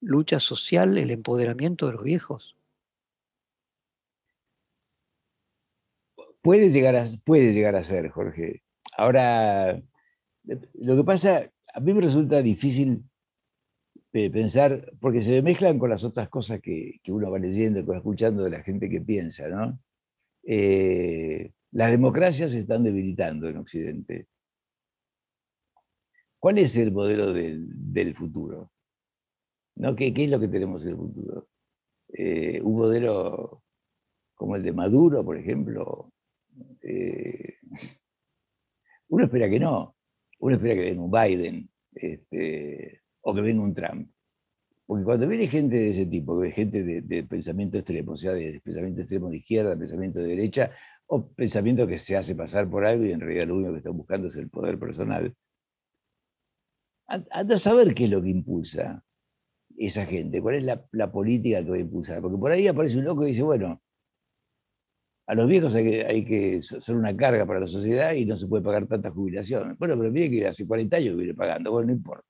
lucha 0.02 0.40
social, 0.40 0.98
el 0.98 1.12
empoderamiento 1.12 1.88
de 1.88 1.94
los 1.94 2.04
viejos. 2.04 2.56
Puede 6.42 6.70
llegar 6.70 7.06
puede 7.26 7.54
llegar 7.54 7.76
a 7.76 7.84
ser, 7.84 8.10
Jorge. 8.10 8.64
Ahora, 8.98 9.82
lo 10.74 10.96
que 10.96 11.04
pasa, 11.04 11.52
a 11.74 11.80
mí 11.80 11.94
me 11.94 12.02
resulta 12.02 12.42
difícil 12.42 13.04
pensar, 14.12 14.92
porque 15.00 15.22
se 15.22 15.42
mezclan 15.42 15.80
con 15.80 15.90
las 15.90 16.04
otras 16.04 16.30
cosas 16.30 16.60
que, 16.62 17.00
uno 17.08 17.30
va 17.30 17.40
leyendo, 17.40 17.86
que 17.86 17.98
escuchando 17.98 18.44
de 18.44 18.50
la 18.50 18.64
gente 18.64 18.90
que 18.90 19.02
piensa, 19.02 19.48
¿no? 19.48 19.80
Eh, 20.44 21.52
las 21.72 21.92
democracias 21.92 22.52
se 22.52 22.60
están 22.60 22.84
debilitando 22.84 23.48
en 23.48 23.58
Occidente. 23.58 24.28
¿Cuál 26.40 26.60
es 26.60 26.76
el 26.78 26.92
modelo 26.92 27.34
del, 27.34 28.16
futuro? 28.16 28.72
¿Qué, 29.98 30.14
es 30.16 30.30
lo 30.30 30.40
que 30.40 30.48
tenemos 30.48 30.84
en 30.86 30.92
el 30.92 30.98
futuro? 30.98 31.48
Eh, 32.14 32.62
un 32.62 32.78
modelo 32.78 33.64
como 34.36 34.56
el 34.56 34.64
de 34.64 34.72
Maduro, 34.72 35.26
por 35.26 35.38
ejemplo. 35.38 36.14
Eh, 36.82 37.58
uno 39.10 39.26
espera 39.26 39.50
que 39.50 39.60
no. 39.60 39.96
Uno 40.40 40.56
espera 40.56 40.76
que 40.76 40.82
venga 40.82 41.02
un 41.02 41.12
Biden. 41.12 41.70
Este, 41.94 43.02
o 43.28 43.34
que 43.36 43.42
venga 43.42 43.62
un 43.62 43.74
Trump. 43.74 44.10
Porque 44.86 45.04
cuando 45.04 45.28
viene 45.28 45.48
gente 45.48 45.76
de 45.76 45.90
ese 45.90 46.06
tipo, 46.06 46.40
que 46.42 46.52
gente 46.52 46.84
de, 46.84 47.24
pensamiento 47.24 47.78
extremo, 47.78 48.14
o 48.14 48.18
sea, 48.18 48.32
de 48.34 48.62
pensamiento 48.64 49.02
extremo 49.02 49.30
de 49.30 49.38
izquierda, 49.38 49.76
pensamiento 49.76 50.20
de 50.20 50.28
derecha, 50.30 50.72
o 51.08 51.28
pensamiento 51.42 51.86
que 51.88 51.98
se 51.98 52.16
hace 52.16 52.36
pasar 52.36 52.70
por 52.70 52.86
algo 52.86 53.04
y 53.06 53.12
en 53.12 53.20
realidad 53.20 53.48
lo 53.48 53.56
único 53.56 53.74
que 53.74 53.80
están 53.80 53.98
buscando 53.98 54.30
es 54.30 54.36
el 54.38 54.50
poder 54.50 54.80
personal, 54.80 55.36
anda 57.08 57.56
a 57.56 57.58
saber 57.58 57.94
qué 57.94 58.06
es 58.06 58.12
lo 58.12 58.22
que 58.22 58.30
impulsa 58.30 59.04
esa 59.78 60.06
gente, 60.06 60.42
cuál 60.42 60.56
es 60.56 60.64
la, 60.64 61.12
política 61.12 61.64
que 61.64 61.70
va 61.70 61.78
a 61.78 61.80
impulsar. 61.80 62.22
Porque 62.22 62.38
por 62.38 62.52
ahí 62.52 62.68
aparece 62.68 62.98
un 62.98 63.06
loco 63.06 63.26
y 63.26 63.32
dice, 63.32 63.44
bueno, 63.44 63.82
a 65.28 65.36
los 65.36 65.48
viejos 65.48 65.76
hay 65.76 65.84
que, 65.84 66.06
hay 66.06 66.26
que 66.26 66.62
son 66.62 66.98
una 66.98 67.16
carga 67.16 67.46
para 67.46 67.60
la 67.60 67.68
sociedad 67.68 68.14
y 68.14 68.26
no 68.26 68.38
se 68.38 68.48
puede 68.48 68.64
pagar 68.64 68.88
tanta 68.88 69.12
jubilación. 69.12 69.76
Bueno, 69.78 69.98
pero 69.98 70.12
mire 70.12 70.32
que 70.32 70.48
hace 70.48 70.66
40 70.66 70.98
años 70.98 71.18
viene 71.18 71.34
pagando, 71.34 71.72
bueno, 71.72 71.88
no 71.88 71.94
importa 71.94 72.27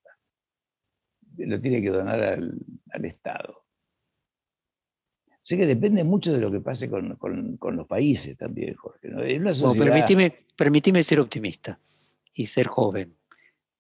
lo 1.38 1.62
tiene 1.62 1.82
que 1.82 1.90
donar 1.90 2.22
al, 2.22 3.06
Estado. 3.06 3.64
Así 5.44 5.58
que 5.58 5.66
depende 5.66 6.04
mucho 6.04 6.34
de 6.34 6.40
lo 6.40 6.52
que 6.52 6.60
pase 6.60 6.90
con, 6.90 7.18
los 7.62 7.88
países 7.88 8.38
también, 8.38 8.76
Jorge. 8.76 9.10
permitime, 10.58 11.04
ser 11.04 11.20
optimista 11.20 11.80
y 12.34 12.48
ser 12.48 12.68
joven. 12.68 13.16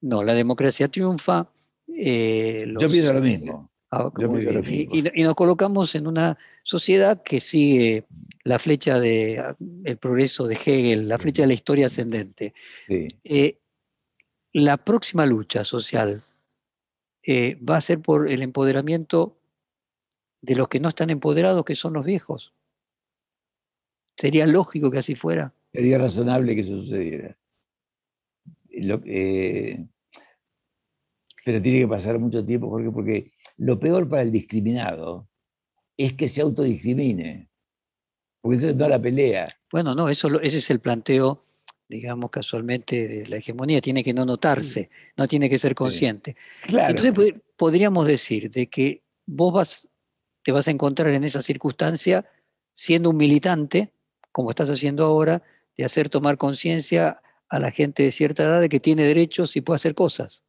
No, 0.01 0.23
la 0.23 0.33
democracia 0.33 0.87
triunfa. 0.87 1.49
Eh, 1.87 2.73
Yo 2.79 2.89
pienso 2.89 3.11
lo 3.11 3.21
mismo. 3.21 3.71
Ah, 3.89 4.11
y, 4.19 5.23
nos 5.23 5.35
colocamos 5.35 5.95
en 5.95 6.07
una 6.07 6.37
sociedad 6.63 7.23
que 7.23 7.39
sigue 7.39 8.05
la 8.43 8.59
flecha 8.59 8.99
del 8.99 9.55
el 9.85 9.97
progreso 9.97 10.45
de 10.45 10.55
Hegel, 10.55 11.07
la 11.07 11.17
flecha 11.17 11.43
de 11.43 11.47
la 11.47 11.53
historia 11.53 11.85
ascendente. 11.85 12.53
Eh, 12.89 13.59
la 14.51 14.75
próxima 14.75 15.25
lucha 15.25 15.63
social 15.63 16.21
eh, 17.27 17.59
va 17.61 17.75
a 17.75 17.81
ser 17.81 17.99
por 17.99 18.31
el 18.31 18.41
empoderamiento 18.41 19.37
de 20.41 20.55
los 20.55 20.69
que 20.69 20.79
no 20.79 20.87
están 20.87 21.09
empoderados, 21.09 21.65
que 21.65 21.75
son 21.75 21.91
los 21.91 22.05
viejos. 22.05 22.53
Sería 24.15 24.47
lógico 24.47 24.89
que 24.89 24.99
así 24.99 25.13
fuera. 25.13 25.53
Sería 25.73 25.97
razonable 25.97 26.55
que 26.55 26.61
eso 26.61 26.77
sucediera. 26.77 27.37
Eh, 28.69 29.85
pero 31.43 31.61
tiene 31.61 31.79
que 31.79 31.87
pasar 31.87 32.17
mucho 32.17 32.45
tiempo, 32.45 32.69
porque, 32.69 32.91
porque 32.91 33.31
lo 33.57 33.77
peor 33.77 34.07
para 34.07 34.21
el 34.21 34.31
discriminado 34.31 35.27
es 35.97 36.13
que 36.13 36.29
se 36.29 36.41
autodiscrimine. 36.41 37.49
Porque 38.39 38.57
eso 38.59 38.69
es 38.69 38.77
toda 38.77 38.89
la 38.89 39.01
pelea. 39.01 39.47
Bueno, 39.69 39.93
no, 39.93 40.07
eso, 40.07 40.39
ese 40.39 40.57
es 40.57 40.69
el 40.69 40.79
planteo 40.79 41.43
digamos 41.89 42.29
casualmente, 42.29 43.07
de 43.07 43.27
la 43.27 43.37
hegemonía, 43.37 43.81
tiene 43.81 44.03
que 44.03 44.13
no 44.13 44.25
notarse, 44.25 44.89
no 45.15 45.27
tiene 45.27 45.49
que 45.49 45.57
ser 45.57 45.73
consciente. 45.75 46.35
Entonces 46.67 47.33
podríamos 47.55 48.07
decir 48.07 48.51
de 48.51 48.67
que 48.67 49.03
vos 49.25 49.53
vas, 49.53 49.89
te 50.43 50.51
vas 50.51 50.67
a 50.67 50.71
encontrar 50.71 51.13
en 51.13 51.23
esa 51.23 51.41
circunstancia 51.41 52.25
siendo 52.73 53.09
un 53.09 53.17
militante, 53.17 53.91
como 54.31 54.49
estás 54.49 54.69
haciendo 54.69 55.05
ahora, 55.05 55.43
de 55.77 55.85
hacer 55.85 56.09
tomar 56.09 56.37
conciencia 56.37 57.21
a 57.49 57.59
la 57.59 57.71
gente 57.71 58.03
de 58.03 58.11
cierta 58.11 58.43
edad 58.43 58.61
de 58.61 58.69
que 58.69 58.79
tiene 58.79 59.03
derechos 59.03 59.55
y 59.55 59.61
puede 59.61 59.77
hacer 59.77 59.95
cosas. 59.95 60.43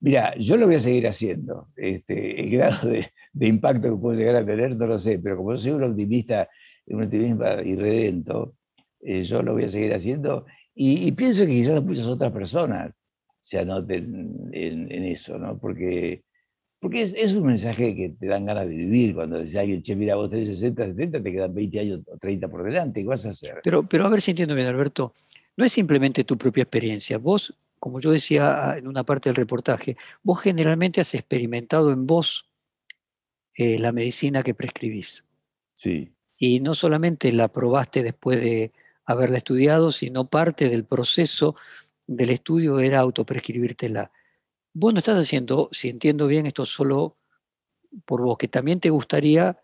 Mira, 0.00 0.36
yo 0.38 0.56
lo 0.56 0.66
voy 0.66 0.76
a 0.76 0.80
seguir 0.80 1.08
haciendo. 1.08 1.68
Este, 1.74 2.40
el 2.40 2.50
grado 2.50 2.88
de, 2.88 3.10
impacto 3.40 3.90
que 3.90 4.00
puedo 4.00 4.18
llegar 4.18 4.36
a 4.36 4.46
tener 4.46 4.76
no 4.76 4.86
lo 4.86 4.98
sé, 4.98 5.18
pero 5.18 5.38
como 5.38 5.56
soy 5.56 5.72
un 5.72 5.82
optimista, 5.82 6.48
un 6.86 7.02
optimista 7.02 7.62
irredento, 7.62 8.54
eh, 9.00 9.24
yo 9.24 9.42
lo 9.42 9.52
voy 9.52 9.64
a 9.64 9.68
seguir 9.68 9.94
haciendo 9.94 10.46
y, 10.80 11.10
pienso 11.12 11.44
que 11.44 11.50
quizás 11.50 11.82
muchas 11.82 12.06
otras 12.06 12.30
personas 12.30 12.94
se 13.40 13.58
anoten 13.58 14.50
en, 14.52 15.04
eso, 15.04 15.36
¿no? 15.36 15.58
Porque 15.58 16.22
Porque 16.78 17.02
es, 17.02 17.34
un 17.34 17.46
mensaje 17.46 17.96
que 17.96 18.10
te 18.10 18.26
dan 18.26 18.46
ganas 18.46 18.68
de 18.68 18.76
vivir 18.76 19.14
cuando 19.14 19.38
decís, 19.38 19.56
ay, 19.56 19.82
che, 19.82 19.96
mira, 19.96 20.14
vos 20.14 20.30
tenés 20.30 20.50
60, 20.50 20.86
70, 20.86 21.20
te 21.20 21.32
quedan 21.32 21.52
20 21.52 21.80
años 21.80 22.00
o 22.06 22.16
30 22.16 22.48
por 22.48 22.62
delante, 22.62 23.00
¿qué 23.00 23.08
vas 23.08 23.26
a 23.26 23.30
hacer? 23.30 23.56
Pero, 23.64 23.82
pero 23.82 24.06
a 24.06 24.08
ver 24.08 24.22
si 24.22 24.30
entiendo 24.30 24.54
bien, 24.54 24.68
Alberto, 24.68 25.14
no 25.56 25.64
es 25.64 25.72
simplemente 25.72 26.22
tu 26.22 26.38
propia 26.38 26.62
experiencia. 26.62 27.18
Vos, 27.18 27.52
como 27.80 27.98
yo 27.98 28.12
decía 28.12 28.76
en 28.78 28.86
una 28.86 29.02
parte 29.02 29.28
del 29.28 29.36
reportaje, 29.36 29.96
vos 30.22 30.40
generalmente 30.40 31.00
has 31.00 31.12
experimentado 31.14 31.90
en 31.90 32.06
vos 32.06 32.46
eh, 33.56 33.80
la 33.80 33.90
medicina 33.90 34.44
que 34.44 34.54
prescribís. 34.54 35.24
Sí. 35.74 36.12
Y 36.36 36.60
no 36.60 36.76
solamente 36.76 37.32
la 37.32 37.48
probaste 37.48 38.04
después 38.04 38.40
de 38.40 38.70
haberla 39.08 39.38
estudiado, 39.38 39.90
sino 39.90 40.28
parte 40.28 40.68
del 40.68 40.84
proceso 40.84 41.56
del 42.06 42.28
estudio 42.28 42.78
era 42.78 43.00
autoprescribírtela. 43.00 44.12
Vos 44.74 44.92
no 44.92 44.98
estás 44.98 45.18
haciendo, 45.18 45.70
si 45.72 45.88
entiendo 45.88 46.26
bien, 46.26 46.44
esto 46.44 46.66
solo 46.66 47.16
por 48.04 48.20
vos, 48.20 48.36
que 48.36 48.48
también 48.48 48.80
te 48.80 48.90
gustaría 48.90 49.58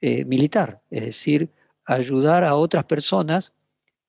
eh, 0.00 0.24
militar, 0.24 0.82
es 0.90 1.04
decir, 1.04 1.48
ayudar 1.84 2.42
a 2.42 2.56
otras 2.56 2.84
personas 2.84 3.54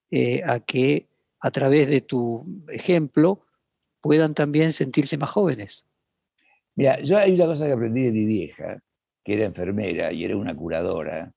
eh, 0.10 0.41
a 0.44 0.60
que 0.60 1.08
a 1.40 1.52
través 1.52 1.88
de 1.88 2.02
tu 2.02 2.44
ejemplo 2.68 3.45
puedan 4.02 4.34
también 4.34 4.74
sentirse 4.74 5.18
más 5.18 5.30
jóvenes. 5.30 5.86
Mira, 6.74 7.00
yo 7.02 7.20
hay 7.20 7.34
una 7.36 7.45
cosa 7.45 7.68
que 7.68 7.74
aprendí 7.74 8.06
de 8.06 8.12
mi 8.12 8.26
vieja, 8.26 8.82
que 9.24 9.34
era 9.36 9.45
enfermera 9.45 10.12
y 10.12 10.26
era 10.26 10.36
una 10.36 10.56
curadora, 10.56 11.32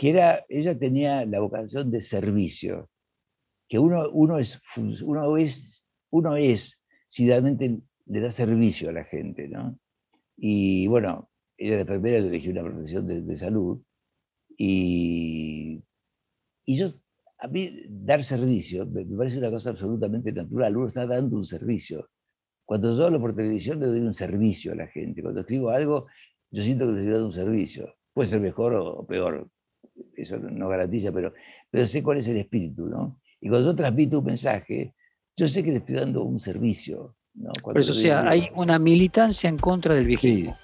que 0.00 0.08
era, 0.08 0.46
ella 0.48 0.78
tenía 0.78 1.26
la 1.26 1.40
vocación 1.40 1.90
de 1.90 2.00
servicio, 2.00 2.88
que 3.68 3.78
uno, 3.78 4.08
uno, 4.10 4.38
es, 4.38 4.58
uno, 5.02 5.36
es, 5.36 5.84
uno 6.08 6.36
es, 6.36 6.80
si 7.10 7.26
realmente 7.26 7.82
le 8.06 8.20
da 8.20 8.30
servicio 8.30 8.88
a 8.88 8.92
la 8.92 9.04
gente, 9.04 9.46
¿no? 9.46 9.78
Y 10.38 10.86
bueno, 10.86 11.28
ella 11.58 11.74
era 11.74 11.82
enfermera, 11.82 12.16
elegí 12.16 12.48
una 12.48 12.62
profesión 12.62 13.06
de, 13.06 13.36
salud, 13.36 13.82
y, 14.56 15.82
y 16.64 16.78
yo, 16.78 16.86
a 17.38 17.48
mí 17.48 17.70
dar 17.90 18.24
servicio 18.24 18.86
me, 18.86 19.04
parece 19.04 19.36
una 19.36 19.50
cosa 19.50 19.68
absolutamente 19.68 20.32
natural, 20.32 20.78
uno 20.78 20.86
está 20.86 21.04
dando 21.06 21.36
un 21.36 21.44
servicio. 21.44 22.08
Cuando 22.64 22.96
yo 22.96 23.04
hablo 23.04 23.20
por 23.20 23.36
televisión 23.36 23.78
le 23.80 23.86
doy 23.88 24.00
un 24.00 24.14
servicio 24.14 24.72
a 24.72 24.76
la 24.76 24.86
gente, 24.86 25.20
cuando 25.20 25.40
escribo 25.42 25.68
algo 25.68 26.06
yo 26.52 26.62
siento 26.62 26.86
que 26.86 26.92
le 26.92 26.98
estoy 27.00 27.12
dando 27.12 27.26
un 27.26 27.34
servicio. 27.34 27.94
Puede 28.14 28.30
ser 28.30 28.40
mejor 28.40 28.74
o 28.74 29.06
peor, 29.06 29.50
eso 30.16 30.38
no 30.38 30.68
garantiza, 30.68 31.12
pero, 31.12 31.32
pero 31.70 31.86
sé 31.86 32.02
cuál 32.02 32.18
es 32.18 32.28
el 32.28 32.36
espíritu, 32.36 32.86
¿no? 32.86 33.20
Y 33.40 33.48
cuando 33.48 33.70
yo 33.70 33.76
transmito 33.76 34.18
un 34.18 34.26
mensaje, 34.26 34.94
yo 35.36 35.48
sé 35.48 35.62
que 35.62 35.70
le 35.70 35.76
estoy 35.78 35.96
dando 35.96 36.22
un 36.22 36.38
servicio. 36.38 37.16
¿no? 37.34 37.52
Por 37.62 37.78
eso, 37.78 37.92
o 37.92 37.94
sea, 37.94 38.28
hay 38.28 38.50
una 38.54 38.78
militancia 38.78 39.48
en 39.48 39.56
contra 39.56 39.94
del 39.94 40.06
viejismo. 40.06 40.56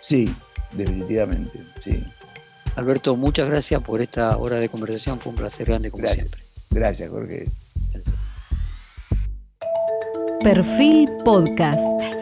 Sí, 0.00 0.32
definitivamente, 0.72 1.60
sí. 1.82 2.02
Alberto, 2.76 3.16
muchas 3.16 3.48
gracias 3.48 3.82
por 3.82 4.02
esta 4.02 4.36
hora 4.36 4.56
de 4.56 4.68
conversación, 4.68 5.18
fue 5.18 5.32
un 5.32 5.38
placer 5.38 5.66
grande 5.66 5.90
como 5.90 6.08
siempre. 6.08 6.40
Gracias, 6.70 7.10
Jorge. 7.10 7.46
Perfil 10.42 11.08
Podcast. 11.24 12.17